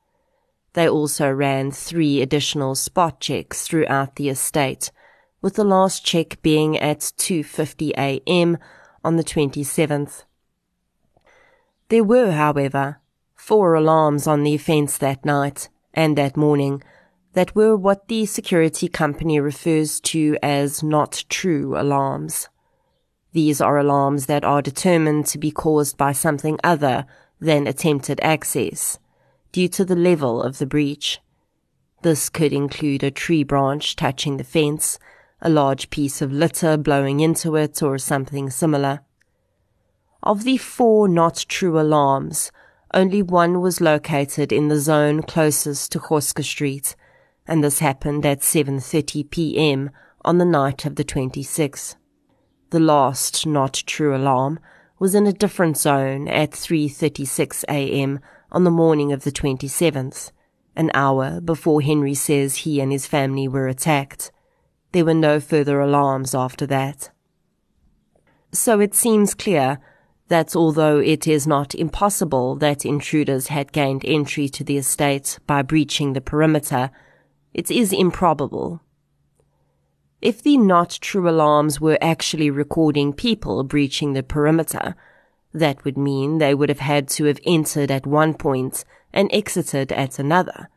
They 0.73 0.87
also 0.87 1.31
ran 1.31 1.71
three 1.71 2.21
additional 2.21 2.75
spot 2.75 3.19
checks 3.19 3.67
throughout 3.67 4.17
the 4.17 4.29
estate, 4.29 4.91
with 5.43 5.55
the 5.55 5.63
last 5.63 6.05
check 6.05 6.41
being 6.41 6.79
at 6.79 6.99
2:50 6.99 7.91
a.m. 7.97 8.57
on 9.03 9.17
the 9.17 9.23
27th. 9.23 10.23
There 11.89 12.03
were, 12.03 12.31
however, 12.31 13.01
four 13.35 13.75
alarms 13.75 14.25
on 14.25 14.43
the 14.43 14.55
offence 14.55 14.97
that 14.97 15.25
night 15.25 15.67
and 15.93 16.17
that 16.17 16.37
morning 16.37 16.81
that 17.33 17.53
were 17.55 17.75
what 17.75 18.07
the 18.07 18.25
security 18.25 18.87
company 18.87 19.37
refers 19.39 19.99
to 19.99 20.37
as 20.41 20.81
not 20.81 21.25
true 21.29 21.77
alarms. 21.77 22.47
These 23.33 23.59
are 23.59 23.77
alarms 23.77 24.27
that 24.27 24.45
are 24.45 24.61
determined 24.61 25.25
to 25.27 25.37
be 25.37 25.51
caused 25.51 25.97
by 25.97 26.13
something 26.13 26.57
other 26.63 27.05
than 27.41 27.67
attempted 27.67 28.19
access, 28.21 28.97
due 29.51 29.67
to 29.67 29.83
the 29.83 29.95
level 29.95 30.41
of 30.41 30.59
the 30.59 30.65
breach. 30.65 31.19
This 32.01 32.29
could 32.29 32.53
include 32.53 33.03
a 33.03 33.11
tree 33.11 33.43
branch 33.43 33.97
touching 33.97 34.37
the 34.37 34.43
fence, 34.45 34.99
a 35.43 35.49
large 35.49 35.89
piece 35.89 36.21
of 36.21 36.31
litter 36.31 36.77
blowing 36.77 37.19
into 37.19 37.55
it, 37.57 37.83
or 37.83 37.97
something 37.97 38.49
similar. 38.49 39.01
Of 40.23 40.45
the 40.45 40.57
four 40.57 41.09
not 41.09 41.45
true 41.49 41.77
alarms, 41.79 42.51
only 42.93 43.21
one 43.21 43.59
was 43.59 43.81
located 43.81 44.53
in 44.53 44.69
the 44.69 44.79
zone 44.79 45.21
closest 45.21 45.91
to 45.91 45.99
Goske 45.99 46.43
Street, 46.43 46.95
and 47.45 47.61
this 47.61 47.79
happened 47.79 48.25
at 48.25 48.39
7.30 48.39 49.29
p.m. 49.29 49.89
on 50.23 50.37
the 50.37 50.45
night 50.45 50.85
of 50.85 50.95
the 50.95 51.03
26th. 51.03 51.95
The 52.69 52.79
last 52.79 53.45
not 53.45 53.83
true 53.85 54.15
alarm 54.15 54.59
was 54.97 55.13
in 55.13 55.27
a 55.27 55.33
different 55.33 55.77
zone 55.77 56.29
at 56.29 56.51
3.36 56.51 57.65
a.m. 57.67 58.21
on 58.49 58.63
the 58.63 58.71
morning 58.71 59.11
of 59.11 59.25
the 59.25 59.31
27th, 59.31 60.31
an 60.73 60.89
hour 60.93 61.41
before 61.41 61.81
Henry 61.81 62.13
says 62.13 62.57
he 62.57 62.79
and 62.79 62.93
his 62.93 63.05
family 63.07 63.49
were 63.49 63.67
attacked. 63.67 64.31
There 64.93 65.05
were 65.05 65.13
no 65.13 65.39
further 65.39 65.81
alarms 65.81 66.33
after 66.35 66.67
that. 66.67 67.09
So 68.51 68.79
it 68.79 68.93
seems 68.93 69.33
clear 69.33 69.79
that 70.27 70.55
although 70.55 70.99
it 70.99 71.27
is 71.27 71.47
not 71.47 71.73
impossible 71.73 72.55
that 72.57 72.85
intruders 72.85 73.47
had 73.47 73.71
gained 73.71 74.05
entry 74.05 74.47
to 74.49 74.63
the 74.63 74.77
estate 74.77 75.39
by 75.47 75.63
breaching 75.63 76.13
the 76.13 76.21
perimeter, 76.21 76.91
it 77.53 77.71
is 77.71 77.91
improbable. 77.91 78.81
If 80.21 80.43
the 80.43 80.57
not 80.57 80.99
true 81.01 81.27
alarms 81.27 81.81
were 81.81 81.97
actually 81.99 82.51
recording 82.51 83.13
people 83.13 83.63
breaching 83.63 84.13
the 84.13 84.23
perimeter, 84.23 84.95
that 85.53 85.83
would 85.83 85.97
mean 85.97 86.37
they 86.37 86.53
would 86.53 86.69
have 86.69 86.79
had 86.79 87.07
to 87.09 87.25
have 87.25 87.39
entered 87.45 87.89
at 87.89 88.05
one 88.05 88.35
point 88.35 88.85
and 89.11 89.29
exited 89.33 89.91
at 89.91 90.19
another, 90.19 90.69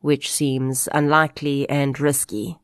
which 0.00 0.32
seems 0.32 0.88
unlikely 0.92 1.68
and 1.68 2.00
risky. 2.00 2.58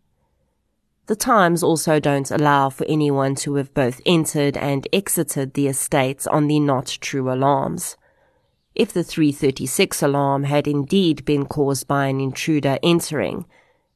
The 1.07 1.17
times 1.17 1.63
also 1.63 2.01
don't 2.01 2.31
allow 2.31 2.71
for 2.71 2.87
anyone 2.87 3.35
to 3.37 3.57
have 3.57 3.75
both 3.75 4.01
entered 4.07 4.57
and 4.57 4.89
exited 4.91 5.53
the 5.53 5.69
estate 5.69 6.27
on 6.29 6.47
the 6.47 6.59
not 6.59 6.99
true 7.01 7.31
alarms. 7.31 7.97
If 8.75 8.93
the 8.93 9.05
336 9.05 10.03
alarm 10.03 10.45
had 10.45 10.67
indeed 10.67 11.25
been 11.27 11.45
caused 11.45 11.87
by 11.87 12.07
an 12.07 12.21
intruder 12.21 12.79
entering, 12.83 13.45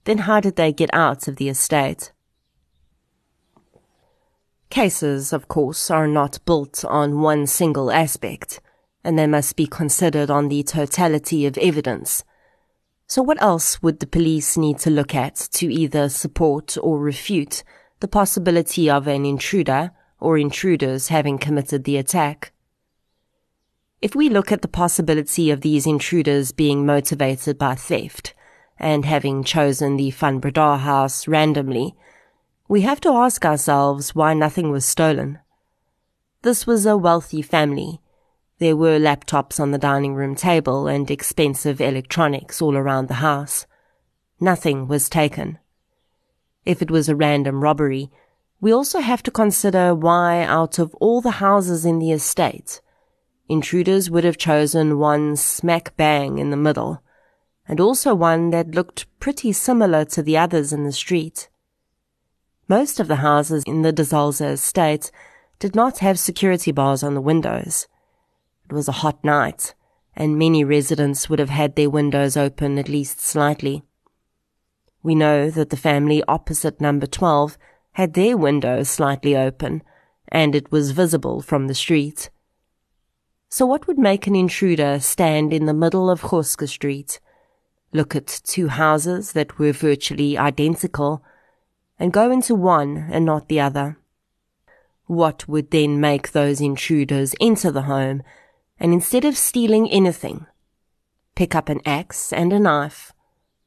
then 0.04 0.18
how 0.18 0.40
did 0.40 0.56
they 0.56 0.72
get 0.72 0.90
out 0.92 1.28
of 1.28 1.36
the 1.36 1.48
estate? 1.48 2.12
Cases, 4.68 5.32
of 5.32 5.48
course, 5.48 5.90
are 5.90 6.06
not 6.06 6.44
built 6.44 6.84
on 6.84 7.22
one 7.22 7.46
single 7.46 7.90
aspect, 7.90 8.60
and 9.02 9.18
they 9.18 9.26
must 9.26 9.56
be 9.56 9.66
considered 9.66 10.30
on 10.30 10.48
the 10.48 10.62
totality 10.62 11.46
of 11.46 11.56
evidence– 11.56 12.22
so 13.08 13.22
what 13.22 13.40
else 13.40 13.82
would 13.82 14.00
the 14.00 14.06
police 14.06 14.58
need 14.58 14.78
to 14.80 14.90
look 14.90 15.14
at 15.14 15.34
to 15.34 15.72
either 15.72 16.10
support 16.10 16.76
or 16.82 17.00
refute 17.00 17.64
the 18.00 18.06
possibility 18.06 18.90
of 18.90 19.08
an 19.08 19.24
intruder 19.24 19.92
or 20.20 20.36
intruders 20.36 21.08
having 21.08 21.38
committed 21.38 21.84
the 21.84 21.96
attack? 21.96 22.52
If 24.02 24.14
we 24.14 24.28
look 24.28 24.52
at 24.52 24.60
the 24.60 24.68
possibility 24.68 25.50
of 25.50 25.62
these 25.62 25.86
intruders 25.86 26.52
being 26.52 26.84
motivated 26.84 27.56
by 27.56 27.76
theft 27.76 28.34
and 28.78 29.06
having 29.06 29.42
chosen 29.42 29.96
the 29.96 30.10
Van 30.10 30.38
house 30.42 31.26
randomly, 31.26 31.96
we 32.68 32.82
have 32.82 33.00
to 33.00 33.08
ask 33.08 33.46
ourselves 33.46 34.14
why 34.14 34.34
nothing 34.34 34.70
was 34.70 34.84
stolen. 34.84 35.38
This 36.42 36.66
was 36.66 36.84
a 36.84 36.98
wealthy 36.98 37.40
family 37.40 38.02
there 38.58 38.76
were 38.76 38.98
laptops 38.98 39.60
on 39.60 39.70
the 39.70 39.78
dining 39.78 40.14
room 40.14 40.34
table 40.34 40.88
and 40.88 41.10
expensive 41.10 41.80
electronics 41.80 42.60
all 42.60 42.76
around 42.76 43.08
the 43.08 43.14
house. 43.14 43.66
Nothing 44.40 44.88
was 44.88 45.08
taken. 45.08 45.58
If 46.64 46.82
it 46.82 46.90
was 46.90 47.08
a 47.08 47.16
random 47.16 47.62
robbery, 47.62 48.10
we 48.60 48.72
also 48.72 49.00
have 49.00 49.22
to 49.22 49.30
consider 49.30 49.94
why 49.94 50.42
out 50.42 50.78
of 50.78 50.94
all 50.96 51.20
the 51.20 51.38
houses 51.42 51.84
in 51.84 52.00
the 52.00 52.10
estate, 52.10 52.80
intruders 53.48 54.10
would 54.10 54.24
have 54.24 54.36
chosen 54.36 54.98
one 54.98 55.36
smack 55.36 55.96
bang 55.96 56.38
in 56.38 56.50
the 56.50 56.56
middle, 56.56 57.02
and 57.68 57.80
also 57.80 58.14
one 58.14 58.50
that 58.50 58.74
looked 58.74 59.06
pretty 59.20 59.52
similar 59.52 60.04
to 60.04 60.22
the 60.22 60.36
others 60.36 60.72
in 60.72 60.84
the 60.84 60.92
street. 60.92 61.48
Most 62.66 62.98
of 62.98 63.08
the 63.08 63.16
houses 63.16 63.62
in 63.66 63.82
the 63.82 63.92
De 63.92 64.02
Zalze 64.02 64.52
estate 64.52 65.10
did 65.58 65.74
not 65.74 65.98
have 65.98 66.18
security 66.18 66.72
bars 66.72 67.02
on 67.02 67.14
the 67.14 67.20
windows. 67.20 67.86
It 68.68 68.74
was 68.74 68.86
a 68.86 69.00
hot 69.00 69.24
night, 69.24 69.74
and 70.14 70.38
many 70.38 70.62
residents 70.62 71.30
would 71.30 71.38
have 71.38 71.48
had 71.48 71.74
their 71.74 71.88
windows 71.88 72.36
open 72.36 72.78
at 72.78 72.86
least 72.86 73.18
slightly. 73.18 73.82
We 75.02 75.14
know 75.14 75.48
that 75.48 75.70
the 75.70 75.76
family 75.78 76.22
opposite 76.28 76.78
number 76.78 77.06
12 77.06 77.56
had 77.92 78.12
their 78.12 78.36
windows 78.36 78.90
slightly 78.90 79.34
open, 79.34 79.82
and 80.28 80.54
it 80.54 80.70
was 80.70 80.90
visible 80.90 81.40
from 81.40 81.66
the 81.66 81.74
street. 81.74 82.28
So 83.48 83.64
what 83.64 83.86
would 83.86 83.96
make 83.98 84.26
an 84.26 84.36
intruder 84.36 85.00
stand 85.00 85.54
in 85.54 85.64
the 85.64 85.72
middle 85.72 86.10
of 86.10 86.20
Goske 86.20 86.68
Street, 86.68 87.20
look 87.94 88.14
at 88.14 88.42
two 88.44 88.68
houses 88.68 89.32
that 89.32 89.58
were 89.58 89.72
virtually 89.72 90.36
identical, 90.36 91.24
and 91.98 92.12
go 92.12 92.30
into 92.30 92.54
one 92.54 93.08
and 93.10 93.24
not 93.24 93.48
the 93.48 93.60
other? 93.60 93.98
What 95.06 95.48
would 95.48 95.70
then 95.70 96.02
make 96.02 96.32
those 96.32 96.60
intruders 96.60 97.34
enter 97.40 97.70
the 97.70 97.88
home 97.88 98.22
and 98.78 98.92
instead 98.92 99.24
of 99.24 99.36
stealing 99.36 99.90
anything, 99.90 100.46
pick 101.34 101.54
up 101.54 101.68
an 101.68 101.80
axe 101.84 102.32
and 102.32 102.52
a 102.52 102.58
knife, 102.58 103.12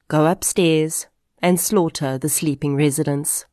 go 0.07 0.25
upstairs, 0.25 1.07
and 1.41 1.59
slaughter 1.59 2.17
the 2.17 2.29
sleeping 2.29 2.75
residents. 2.75 3.45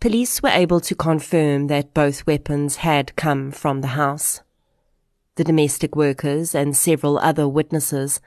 Police 0.00 0.42
were 0.42 0.48
able 0.48 0.80
to 0.80 0.94
confirm 0.94 1.66
that 1.66 1.94
both 1.94 2.26
weapons 2.26 2.76
had 2.76 3.16
come 3.16 3.50
from 3.50 3.80
the 3.80 3.88
house. 3.88 4.42
The 5.34 5.44
domestic 5.44 5.96
workers 5.96 6.54
and 6.54 6.76
several 6.76 7.18
other 7.18 7.48
witnesses 7.48 8.20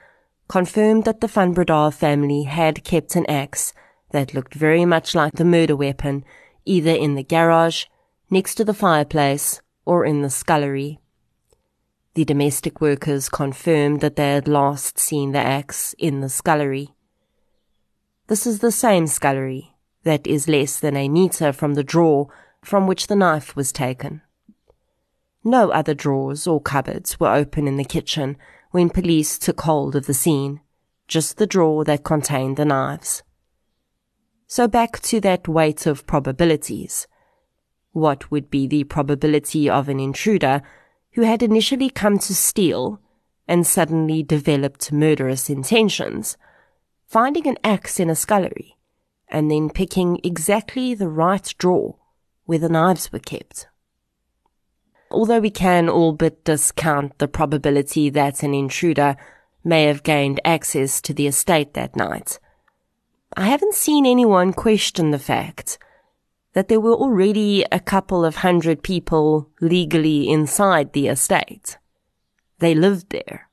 confirmed 0.48 1.04
that 1.04 1.20
the 1.20 1.28
Van 1.28 1.54
family 1.90 2.42
had 2.44 2.84
kept 2.84 3.16
an 3.16 3.26
axe 3.26 3.72
that 4.10 4.34
looked 4.34 4.54
very 4.54 4.84
much 4.84 5.14
like 5.14 5.32
the 5.32 5.44
murder 5.44 5.76
weapon 5.76 6.24
either 6.64 6.90
in 6.90 7.14
the 7.14 7.24
garage, 7.24 7.86
next 8.30 8.54
to 8.56 8.64
the 8.64 8.74
fireplace, 8.74 9.60
or 9.84 10.04
in 10.04 10.22
the 10.22 10.30
scullery. 10.30 11.00
The 12.14 12.24
domestic 12.26 12.80
workers 12.80 13.30
confirmed 13.30 14.00
that 14.00 14.16
they 14.16 14.34
had 14.34 14.46
last 14.46 14.98
seen 14.98 15.32
the 15.32 15.38
axe 15.38 15.94
in 15.98 16.20
the 16.20 16.28
scullery. 16.28 16.94
This 18.26 18.46
is 18.46 18.58
the 18.58 18.72
same 18.72 19.06
scullery 19.06 19.74
that 20.04 20.26
is 20.26 20.48
less 20.48 20.78
than 20.78 20.96
a 20.96 21.08
metre 21.08 21.52
from 21.52 21.74
the 21.74 21.84
drawer 21.84 22.28
from 22.62 22.86
which 22.86 23.06
the 23.06 23.16
knife 23.16 23.56
was 23.56 23.72
taken. 23.72 24.20
No 25.42 25.70
other 25.70 25.94
drawers 25.94 26.46
or 26.46 26.60
cupboards 26.60 27.18
were 27.18 27.34
open 27.34 27.66
in 27.66 27.76
the 27.76 27.84
kitchen 27.84 28.36
when 28.72 28.90
police 28.90 29.38
took 29.38 29.62
hold 29.62 29.96
of 29.96 30.06
the 30.06 30.14
scene, 30.14 30.60
just 31.08 31.38
the 31.38 31.46
drawer 31.46 31.84
that 31.84 32.04
contained 32.04 32.56
the 32.56 32.64
knives. 32.64 33.22
So 34.46 34.68
back 34.68 35.00
to 35.00 35.20
that 35.20 35.48
weight 35.48 35.86
of 35.86 36.06
probabilities. 36.06 37.06
What 37.92 38.30
would 38.30 38.50
be 38.50 38.66
the 38.66 38.84
probability 38.84 39.68
of 39.68 39.88
an 39.88 39.98
intruder 39.98 40.62
who 41.14 41.22
had 41.22 41.42
initially 41.42 41.90
come 41.90 42.18
to 42.18 42.34
steal 42.34 43.00
and 43.46 43.66
suddenly 43.66 44.22
developed 44.22 44.92
murderous 44.92 45.50
intentions, 45.50 46.36
finding 47.06 47.46
an 47.46 47.58
axe 47.62 48.00
in 48.00 48.08
a 48.08 48.14
scullery, 48.14 48.76
and 49.28 49.50
then 49.50 49.68
picking 49.68 50.20
exactly 50.22 50.94
the 50.94 51.08
right 51.08 51.54
drawer 51.58 51.96
where 52.44 52.58
the 52.58 52.68
knives 52.68 53.12
were 53.12 53.18
kept? 53.18 53.68
Although 55.10 55.40
we 55.40 55.50
can 55.50 55.88
all 55.88 56.12
but 56.12 56.44
discount 56.44 57.18
the 57.18 57.28
probability 57.28 58.08
that 58.10 58.42
an 58.42 58.54
intruder 58.54 59.16
may 59.62 59.84
have 59.84 60.02
gained 60.02 60.40
access 60.44 61.00
to 61.02 61.12
the 61.12 61.26
estate 61.26 61.74
that 61.74 61.94
night, 61.94 62.38
I 63.36 63.46
haven't 63.46 63.74
seen 63.74 64.06
anyone 64.06 64.52
question 64.52 65.10
the 65.10 65.18
fact 65.18 65.78
that 66.54 66.68
there 66.68 66.80
were 66.80 66.94
already 66.94 67.64
a 67.72 67.80
couple 67.80 68.24
of 68.24 68.36
hundred 68.36 68.82
people 68.82 69.48
legally 69.60 70.28
inside 70.28 70.92
the 70.92 71.08
estate. 71.08 71.78
They 72.58 72.74
lived 72.74 73.10
there. 73.10 73.48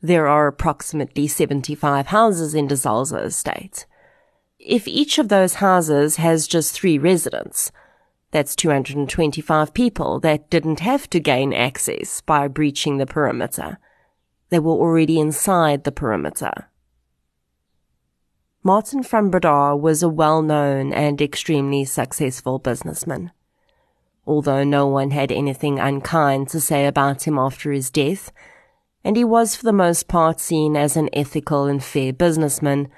There 0.00 0.28
are 0.28 0.46
approximately 0.46 1.26
75 1.26 2.08
houses 2.08 2.54
in 2.54 2.68
De 2.68 2.74
Zalze 2.74 3.24
estate. 3.24 3.86
If 4.58 4.86
each 4.86 5.18
of 5.18 5.28
those 5.28 5.54
houses 5.54 6.16
has 6.16 6.46
just 6.46 6.72
three 6.72 6.98
residents, 6.98 7.72
that's 8.30 8.54
225 8.54 9.72
people 9.72 10.20
that 10.20 10.50
didn't 10.50 10.80
have 10.80 11.08
to 11.10 11.20
gain 11.20 11.54
access 11.54 12.20
by 12.20 12.46
breaching 12.46 12.98
the 12.98 13.06
perimeter. 13.06 13.78
They 14.50 14.58
were 14.58 14.72
already 14.72 15.18
inside 15.18 15.84
the 15.84 15.92
perimeter. 15.92 16.70
Martin 18.64 19.04
van 19.04 19.30
was 19.30 20.02
a 20.02 20.08
well-known 20.08 20.92
and 20.92 21.22
extremely 21.22 21.84
successful 21.84 22.58
businessman. 22.58 23.30
Although 24.26 24.64
no 24.64 24.86
one 24.88 25.12
had 25.12 25.30
anything 25.30 25.78
unkind 25.78 26.48
to 26.48 26.60
say 26.60 26.86
about 26.86 27.26
him 27.26 27.38
after 27.38 27.70
his 27.70 27.88
death, 27.90 28.32
and 29.04 29.16
he 29.16 29.24
was 29.24 29.54
for 29.54 29.62
the 29.62 29.72
most 29.72 30.08
part 30.08 30.40
seen 30.40 30.76
as 30.76 30.96
an 30.96 31.08
ethical 31.12 31.66
and 31.66 31.82
fair 31.82 32.12
businessman, 32.12 32.88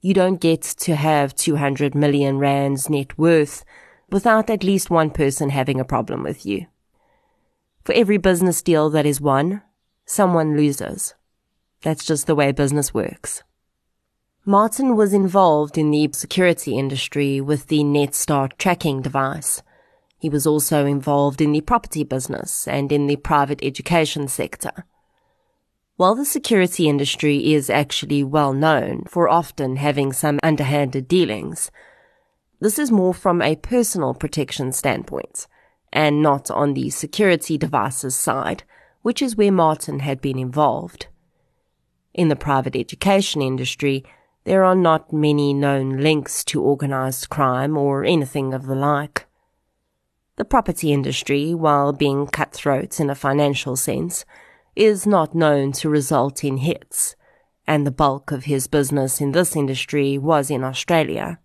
you 0.00 0.12
don't 0.12 0.40
get 0.40 0.62
to 0.62 0.96
have 0.96 1.34
200 1.36 1.94
million 1.94 2.38
rands 2.38 2.90
net 2.90 3.16
worth 3.16 3.64
without 4.10 4.50
at 4.50 4.64
least 4.64 4.90
one 4.90 5.10
person 5.10 5.50
having 5.50 5.78
a 5.78 5.84
problem 5.84 6.24
with 6.24 6.44
you. 6.44 6.66
For 7.84 7.94
every 7.94 8.18
business 8.18 8.62
deal 8.62 8.90
that 8.90 9.06
is 9.06 9.20
won, 9.20 9.62
someone 10.04 10.56
loses. 10.56 11.14
That's 11.82 12.04
just 12.04 12.26
the 12.26 12.34
way 12.34 12.50
business 12.50 12.92
works. 12.92 13.42
Martin 14.46 14.94
was 14.94 15.14
involved 15.14 15.78
in 15.78 15.90
the 15.90 16.06
security 16.12 16.76
industry 16.76 17.40
with 17.40 17.68
the 17.68 17.78
NetStar 17.78 18.52
tracking 18.58 19.00
device. 19.00 19.62
He 20.18 20.28
was 20.28 20.46
also 20.46 20.84
involved 20.84 21.40
in 21.40 21.52
the 21.52 21.62
property 21.62 22.04
business 22.04 22.68
and 22.68 22.92
in 22.92 23.06
the 23.06 23.16
private 23.16 23.60
education 23.62 24.28
sector. 24.28 24.84
While 25.96 26.14
the 26.14 26.26
security 26.26 26.90
industry 26.90 27.54
is 27.54 27.70
actually 27.70 28.22
well 28.22 28.52
known 28.52 29.04
for 29.08 29.30
often 29.30 29.76
having 29.76 30.12
some 30.12 30.38
underhanded 30.42 31.08
dealings, 31.08 31.70
this 32.60 32.78
is 32.78 32.90
more 32.90 33.14
from 33.14 33.40
a 33.40 33.56
personal 33.56 34.12
protection 34.12 34.72
standpoint 34.72 35.46
and 35.90 36.20
not 36.20 36.50
on 36.50 36.74
the 36.74 36.90
security 36.90 37.56
devices 37.56 38.14
side, 38.14 38.64
which 39.00 39.22
is 39.22 39.36
where 39.36 39.52
Martin 39.52 40.00
had 40.00 40.20
been 40.20 40.38
involved. 40.38 41.06
In 42.12 42.28
the 42.28 42.36
private 42.36 42.76
education 42.76 43.40
industry, 43.40 44.04
there 44.44 44.64
are 44.64 44.74
not 44.74 45.12
many 45.12 45.54
known 45.54 45.98
links 45.98 46.44
to 46.44 46.62
organized 46.62 47.28
crime 47.30 47.76
or 47.76 48.04
anything 48.04 48.52
of 48.52 48.66
the 48.66 48.74
like. 48.74 49.26
The 50.36 50.44
property 50.44 50.92
industry, 50.92 51.54
while 51.54 51.92
being 51.92 52.26
cutthroat 52.26 53.00
in 53.00 53.08
a 53.08 53.14
financial 53.14 53.76
sense, 53.76 54.24
is 54.76 55.06
not 55.06 55.34
known 55.34 55.72
to 55.72 55.88
result 55.88 56.44
in 56.44 56.58
hits, 56.58 57.16
and 57.66 57.86
the 57.86 57.90
bulk 57.90 58.32
of 58.32 58.44
his 58.44 58.66
business 58.66 59.20
in 59.20 59.32
this 59.32 59.56
industry 59.56 60.18
was 60.18 60.50
in 60.50 60.64
Australia. 60.64 61.38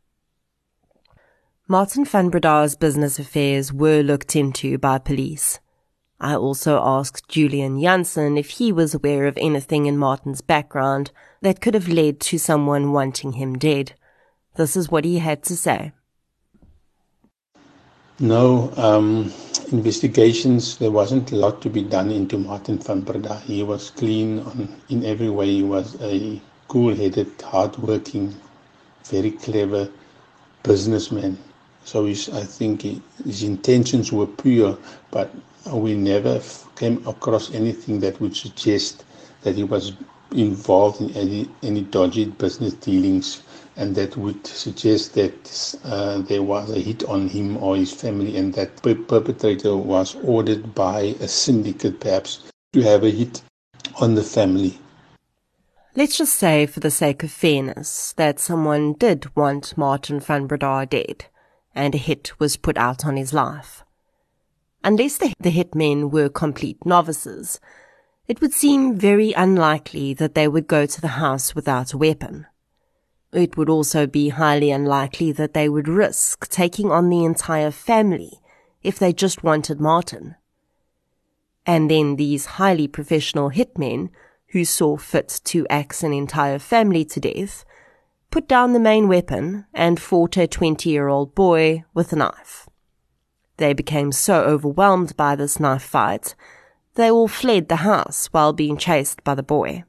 Martin 1.68 2.04
van 2.04 2.30
business 2.32 3.20
affairs 3.20 3.72
were 3.72 4.02
looked 4.02 4.36
into 4.36 4.78
by 4.80 4.98
police. 4.98 5.60
I 6.20 6.34
also 6.36 6.82
asked 6.84 7.30
Julian 7.30 7.80
Jansen 7.80 8.38
if 8.38 8.50
he 8.50 8.72
was 8.72 8.96
aware 8.96 9.28
of 9.28 9.38
anything 9.38 9.86
in 9.86 9.98
Martin's 9.98 10.42
background 10.42 11.12
that 11.42 11.62
could 11.62 11.74
have 11.74 11.88
led 11.88 12.20
to 12.20 12.38
someone 12.38 12.92
wanting 12.92 13.34
him 13.34 13.58
dead. 13.58 13.94
This 14.56 14.76
is 14.76 14.90
what 14.90 15.06
he 15.06 15.20
had 15.20 15.44
to 15.44 15.56
say. 15.56 15.92
No, 18.20 18.74
um, 18.76 19.32
investigations, 19.72 20.78
there 20.78 20.92
wasn't 20.92 21.32
a 21.32 21.38
lot 21.38 21.62
to 21.62 21.70
be 21.70 21.82
done 21.84 22.12
into 22.12 22.38
Martin 22.38 22.78
van 22.78 23.02
Breda. 23.02 23.40
He 23.40 23.64
was 23.64 23.92
clean 23.92 24.40
on, 24.40 24.76
in 24.90 25.06
every 25.06 25.30
way. 25.30 25.48
He 25.48 25.64
was 25.64 25.96
a 26.02 26.42
cool-headed, 26.68 27.42
hard-working, 27.42 28.36
very 29.06 29.32
clever 29.32 29.90
businessman. 30.64 31.38
So 31.86 32.06
his, 32.06 32.28
I 32.30 32.44
think 32.44 32.82
his 33.24 33.44
intentions 33.44 34.12
were 34.12 34.28
pure, 34.28 34.78
but 35.12 35.34
we 35.72 35.96
never 35.96 36.42
came 36.76 37.08
across 37.08 37.54
anything 37.54 38.02
that 38.02 38.20
would 38.20 38.36
suggest 38.36 39.06
that 39.44 39.56
he 39.56 39.64
was 39.64 39.94
involved 40.32 41.02
in 41.02 41.12
any, 41.16 41.50
any 41.64 41.82
dodgy 41.82 42.26
business 42.26 42.74
dealings 42.74 43.44
and 43.80 43.96
that 43.96 44.18
would 44.18 44.46
suggest 44.46 45.14
that 45.14 45.80
uh, 45.86 46.20
there 46.20 46.44
was 46.44 46.70
a 46.70 46.80
hit 46.80 47.04
on 47.06 47.30
him 47.30 47.58
or 47.64 47.78
his 47.78 47.94
family 47.94 48.36
and 48.36 48.54
that 48.54 48.76
the 48.78 48.94
perpetrator 48.94 49.76
was 49.76 50.16
ordered 50.16 50.76
by 50.76 51.16
a 51.22 51.28
syndicate 51.28 52.00
perhaps 52.00 52.52
to 52.74 52.82
have 52.82 53.04
a 53.04 53.10
hit 53.10 53.42
on 54.02 54.16
the 54.16 54.24
family. 54.24 54.78
Let's 55.96 56.18
just 56.18 56.36
say, 56.36 56.66
for 56.66 56.82
the 56.82 56.92
sake 56.92 57.24
of 57.24 57.32
fairness, 57.32 58.14
that 58.18 58.40
someone 58.40 58.94
did 58.94 59.36
want 59.36 59.78
Martin 59.78 60.20
van 60.20 60.46
Breda 60.46 60.86
dead 60.90 61.26
and 61.74 61.96
a 61.96 61.98
hit 61.98 62.38
was 62.40 62.58
put 62.58 62.78
out 62.78 63.06
on 63.06 63.16
his 63.16 63.34
life. 63.34 63.84
Unless 64.84 65.18
the, 65.18 65.34
the 65.40 65.52
hitmen 65.52 66.12
were 66.12 66.30
complete 66.30 66.86
novices, 66.86 67.60
it 68.30 68.40
would 68.42 68.54
seem 68.54 68.96
very 68.96 69.34
unlikely 69.34 70.14
that 70.14 70.36
they 70.36 70.48
would 70.48 70.68
go 70.68 70.86
to 70.86 71.02
the 71.02 71.18
house 71.20 71.56
without 71.56 71.94
a 71.94 71.98
weapon. 71.98 72.46
It 73.34 73.58
would 73.58 73.70
also 73.70 74.06
be 74.06 74.30
highly 74.30 74.70
unlikely 74.70 75.32
that 75.32 75.56
they 75.56 75.68
would 75.68 75.88
risk 75.88 76.48
taking 76.48 76.92
on 76.92 77.10
the 77.10 77.26
entire 77.26 77.72
family 77.72 78.40
if 78.84 79.00
they 79.00 79.14
just 79.14 79.44
wanted 79.44 79.82
Martin. 79.82 80.36
And 81.66 81.90
then 81.90 82.18
these 82.18 82.46
highly 82.46 82.88
professional 82.88 83.50
hitmen 83.50 84.10
who 84.50 84.64
saw 84.64 84.96
fit 84.96 85.42
to 85.46 85.66
axe 85.68 86.04
an 86.04 86.14
entire 86.14 86.60
family 86.60 87.04
to 87.06 87.20
death 87.20 87.66
put 88.30 88.48
down 88.48 88.74
the 88.74 88.80
main 88.80 89.08
weapon 89.08 89.66
and 89.74 90.00
fought 90.00 90.38
a 90.38 90.46
20 90.46 90.88
year 90.88 91.08
old 91.08 91.34
boy 91.34 91.84
with 91.96 92.14
a 92.14 92.16
knife. 92.16 92.70
They 93.58 93.74
became 93.74 94.12
so 94.12 94.44
overwhelmed 94.44 95.18
by 95.18 95.36
this 95.36 95.60
knife 95.60 95.82
fight, 95.82 96.36
they 96.96 97.10
all 97.10 97.28
fled 97.28 97.70
the 97.70 97.78
house 97.78 98.28
while 98.28 98.54
being 98.54 98.78
chased 98.78 99.24
by 99.24 99.36
the 99.36 99.44
boy. 99.44 99.84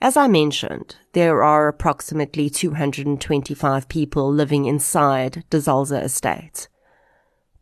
As 0.00 0.16
I 0.16 0.28
mentioned, 0.28 0.96
there 1.12 1.42
are 1.42 1.66
approximately 1.66 2.48
225 2.48 3.88
people 3.88 4.32
living 4.32 4.66
inside 4.66 5.44
De 5.50 5.58
Zalze 5.58 6.02
estate. 6.02 6.68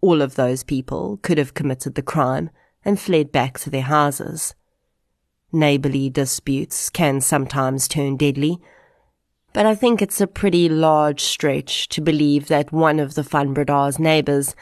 All 0.02 0.20
of 0.20 0.34
those 0.34 0.62
people 0.62 1.18
could 1.22 1.38
have 1.38 1.54
committed 1.54 1.94
the 1.94 2.02
crime 2.02 2.50
and 2.84 3.00
fled 3.00 3.32
back 3.32 3.58
to 3.60 3.70
their 3.70 3.82
houses. 3.82 4.54
Neighborly 5.50 6.10
disputes 6.10 6.90
can 6.90 7.22
sometimes 7.22 7.88
turn 7.88 8.16
deadly, 8.16 8.58
but 9.54 9.64
I 9.64 9.74
think 9.74 10.02
it's 10.02 10.20
a 10.20 10.26
pretty 10.26 10.68
large 10.68 11.22
stretch 11.22 11.88
to 11.88 12.02
believe 12.02 12.48
that 12.48 12.72
one 12.72 13.00
of 13.00 13.14
the 13.14 13.22
Van 13.22 13.54
Breda's 13.54 13.98
neighbors 13.98 14.54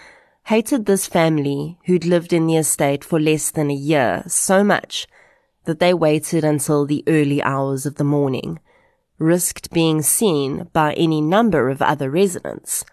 hated 0.44 0.84
this 0.84 1.06
family 1.06 1.78
who'd 1.86 2.04
lived 2.04 2.32
in 2.32 2.46
the 2.46 2.56
estate 2.56 3.02
for 3.02 3.18
less 3.18 3.50
than 3.50 3.70
a 3.70 3.74
year 3.74 4.22
so 4.26 4.62
much 4.62 5.06
that 5.64 5.80
they 5.80 5.94
waited 5.94 6.44
until 6.44 6.84
the 6.84 7.02
early 7.06 7.42
hours 7.42 7.86
of 7.86 7.94
the 7.94 8.04
morning, 8.04 8.58
risked 9.18 9.72
being 9.72 10.02
seen 10.02 10.68
by 10.74 10.92
any 10.94 11.20
number 11.20 11.70
of 11.70 11.80
other 11.80 12.10
residents, 12.10 12.84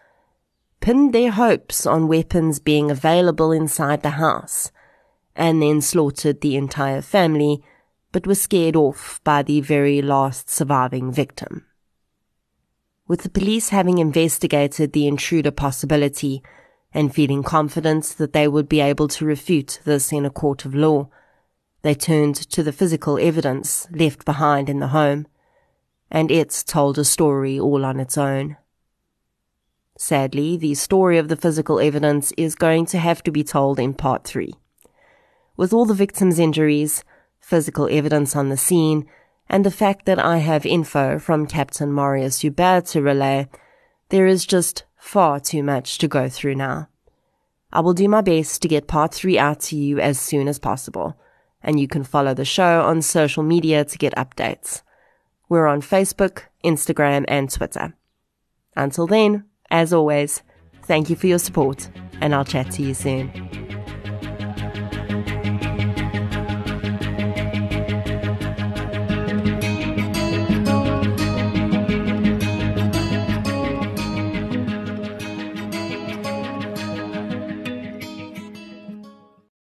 pinned 0.79 1.13
their 1.13 1.31
hopes 1.31 1.85
on 1.85 2.07
weapons 2.07 2.59
being 2.59 2.89
available 2.89 3.51
inside 3.51 4.01
the 4.01 4.11
house, 4.11 4.71
and 5.35 5.61
then 5.61 5.81
slaughtered 5.81 6.39
the 6.39 6.55
entire 6.55 7.01
family, 7.01 7.61
but 8.13 8.25
were 8.25 8.35
scared 8.35 8.77
off 8.77 9.19
by 9.25 9.43
the 9.43 9.59
very 9.59 10.01
last 10.01 10.49
surviving 10.49 11.11
victim. 11.11 11.65
With 13.07 13.23
the 13.23 13.29
police 13.29 13.69
having 13.69 13.97
investigated 13.97 14.93
the 14.93 15.05
intruder 15.05 15.51
possibility 15.51 16.41
and 16.93 17.13
feeling 17.13 17.43
confident 17.43 18.15
that 18.17 18.33
they 18.33 18.47
would 18.47 18.67
be 18.67 18.81
able 18.81 19.07
to 19.07 19.25
refute 19.25 19.79
this 19.85 20.11
in 20.11 20.25
a 20.25 20.29
court 20.29 20.65
of 20.65 20.75
law, 20.75 21.09
they 21.83 21.95
turned 21.95 22.35
to 22.35 22.61
the 22.61 22.73
physical 22.73 23.17
evidence 23.17 23.87
left 23.91 24.25
behind 24.25 24.69
in 24.69 24.79
the 24.79 24.89
home, 24.89 25.25
and 26.09 26.29
it 26.29 26.63
told 26.67 26.97
a 26.97 27.05
story 27.05 27.59
all 27.59 27.85
on 27.85 27.99
its 27.99 28.17
own. 28.17 28.57
Sadly, 29.97 30.57
the 30.57 30.75
story 30.75 31.17
of 31.17 31.27
the 31.27 31.35
physical 31.35 31.79
evidence 31.79 32.33
is 32.37 32.55
going 32.55 32.85
to 32.87 32.97
have 32.97 33.23
to 33.23 33.31
be 33.31 33.43
told 33.43 33.79
in 33.79 33.93
part 33.93 34.23
three. 34.23 34.53
With 35.55 35.73
all 35.73 35.85
the 35.85 35.93
victim's 35.93 36.39
injuries, 36.39 37.03
physical 37.39 37.87
evidence 37.89 38.35
on 38.35 38.49
the 38.49 38.57
scene, 38.57 39.07
and 39.49 39.65
the 39.65 39.71
fact 39.71 40.05
that 40.05 40.19
I 40.19 40.37
have 40.37 40.65
info 40.65 41.19
from 41.19 41.45
Captain 41.45 41.93
Marius 41.93 42.39
Joubert 42.39 42.85
to 42.87 43.01
relay, 43.01 43.47
there 44.09 44.27
is 44.27 44.45
just 44.45 44.85
far 45.01 45.39
too 45.39 45.63
much 45.63 45.97
to 45.97 46.07
go 46.07 46.29
through 46.29 46.53
now. 46.53 46.87
I 47.73 47.79
will 47.79 47.93
do 47.93 48.07
my 48.07 48.21
best 48.21 48.61
to 48.61 48.67
get 48.67 48.87
part 48.87 49.13
three 49.13 49.37
out 49.37 49.59
to 49.61 49.75
you 49.75 49.99
as 49.99 50.19
soon 50.19 50.47
as 50.47 50.59
possible, 50.59 51.19
and 51.63 51.79
you 51.79 51.87
can 51.87 52.03
follow 52.03 52.33
the 52.35 52.45
show 52.45 52.81
on 52.83 53.01
social 53.01 53.41
media 53.41 53.83
to 53.83 53.97
get 53.97 54.15
updates. 54.15 54.83
We're 55.49 55.67
on 55.67 55.81
Facebook, 55.81 56.43
Instagram, 56.63 57.25
and 57.27 57.49
Twitter. 57.49 57.95
Until 58.75 59.07
then, 59.07 59.45
as 59.71 59.91
always, 59.91 60.43
thank 60.83 61.09
you 61.09 61.15
for 61.15 61.27
your 61.27 61.39
support, 61.39 61.89
and 62.21 62.35
I'll 62.35 62.45
chat 62.45 62.69
to 62.71 62.83
you 62.83 62.93
soon. 62.93 63.80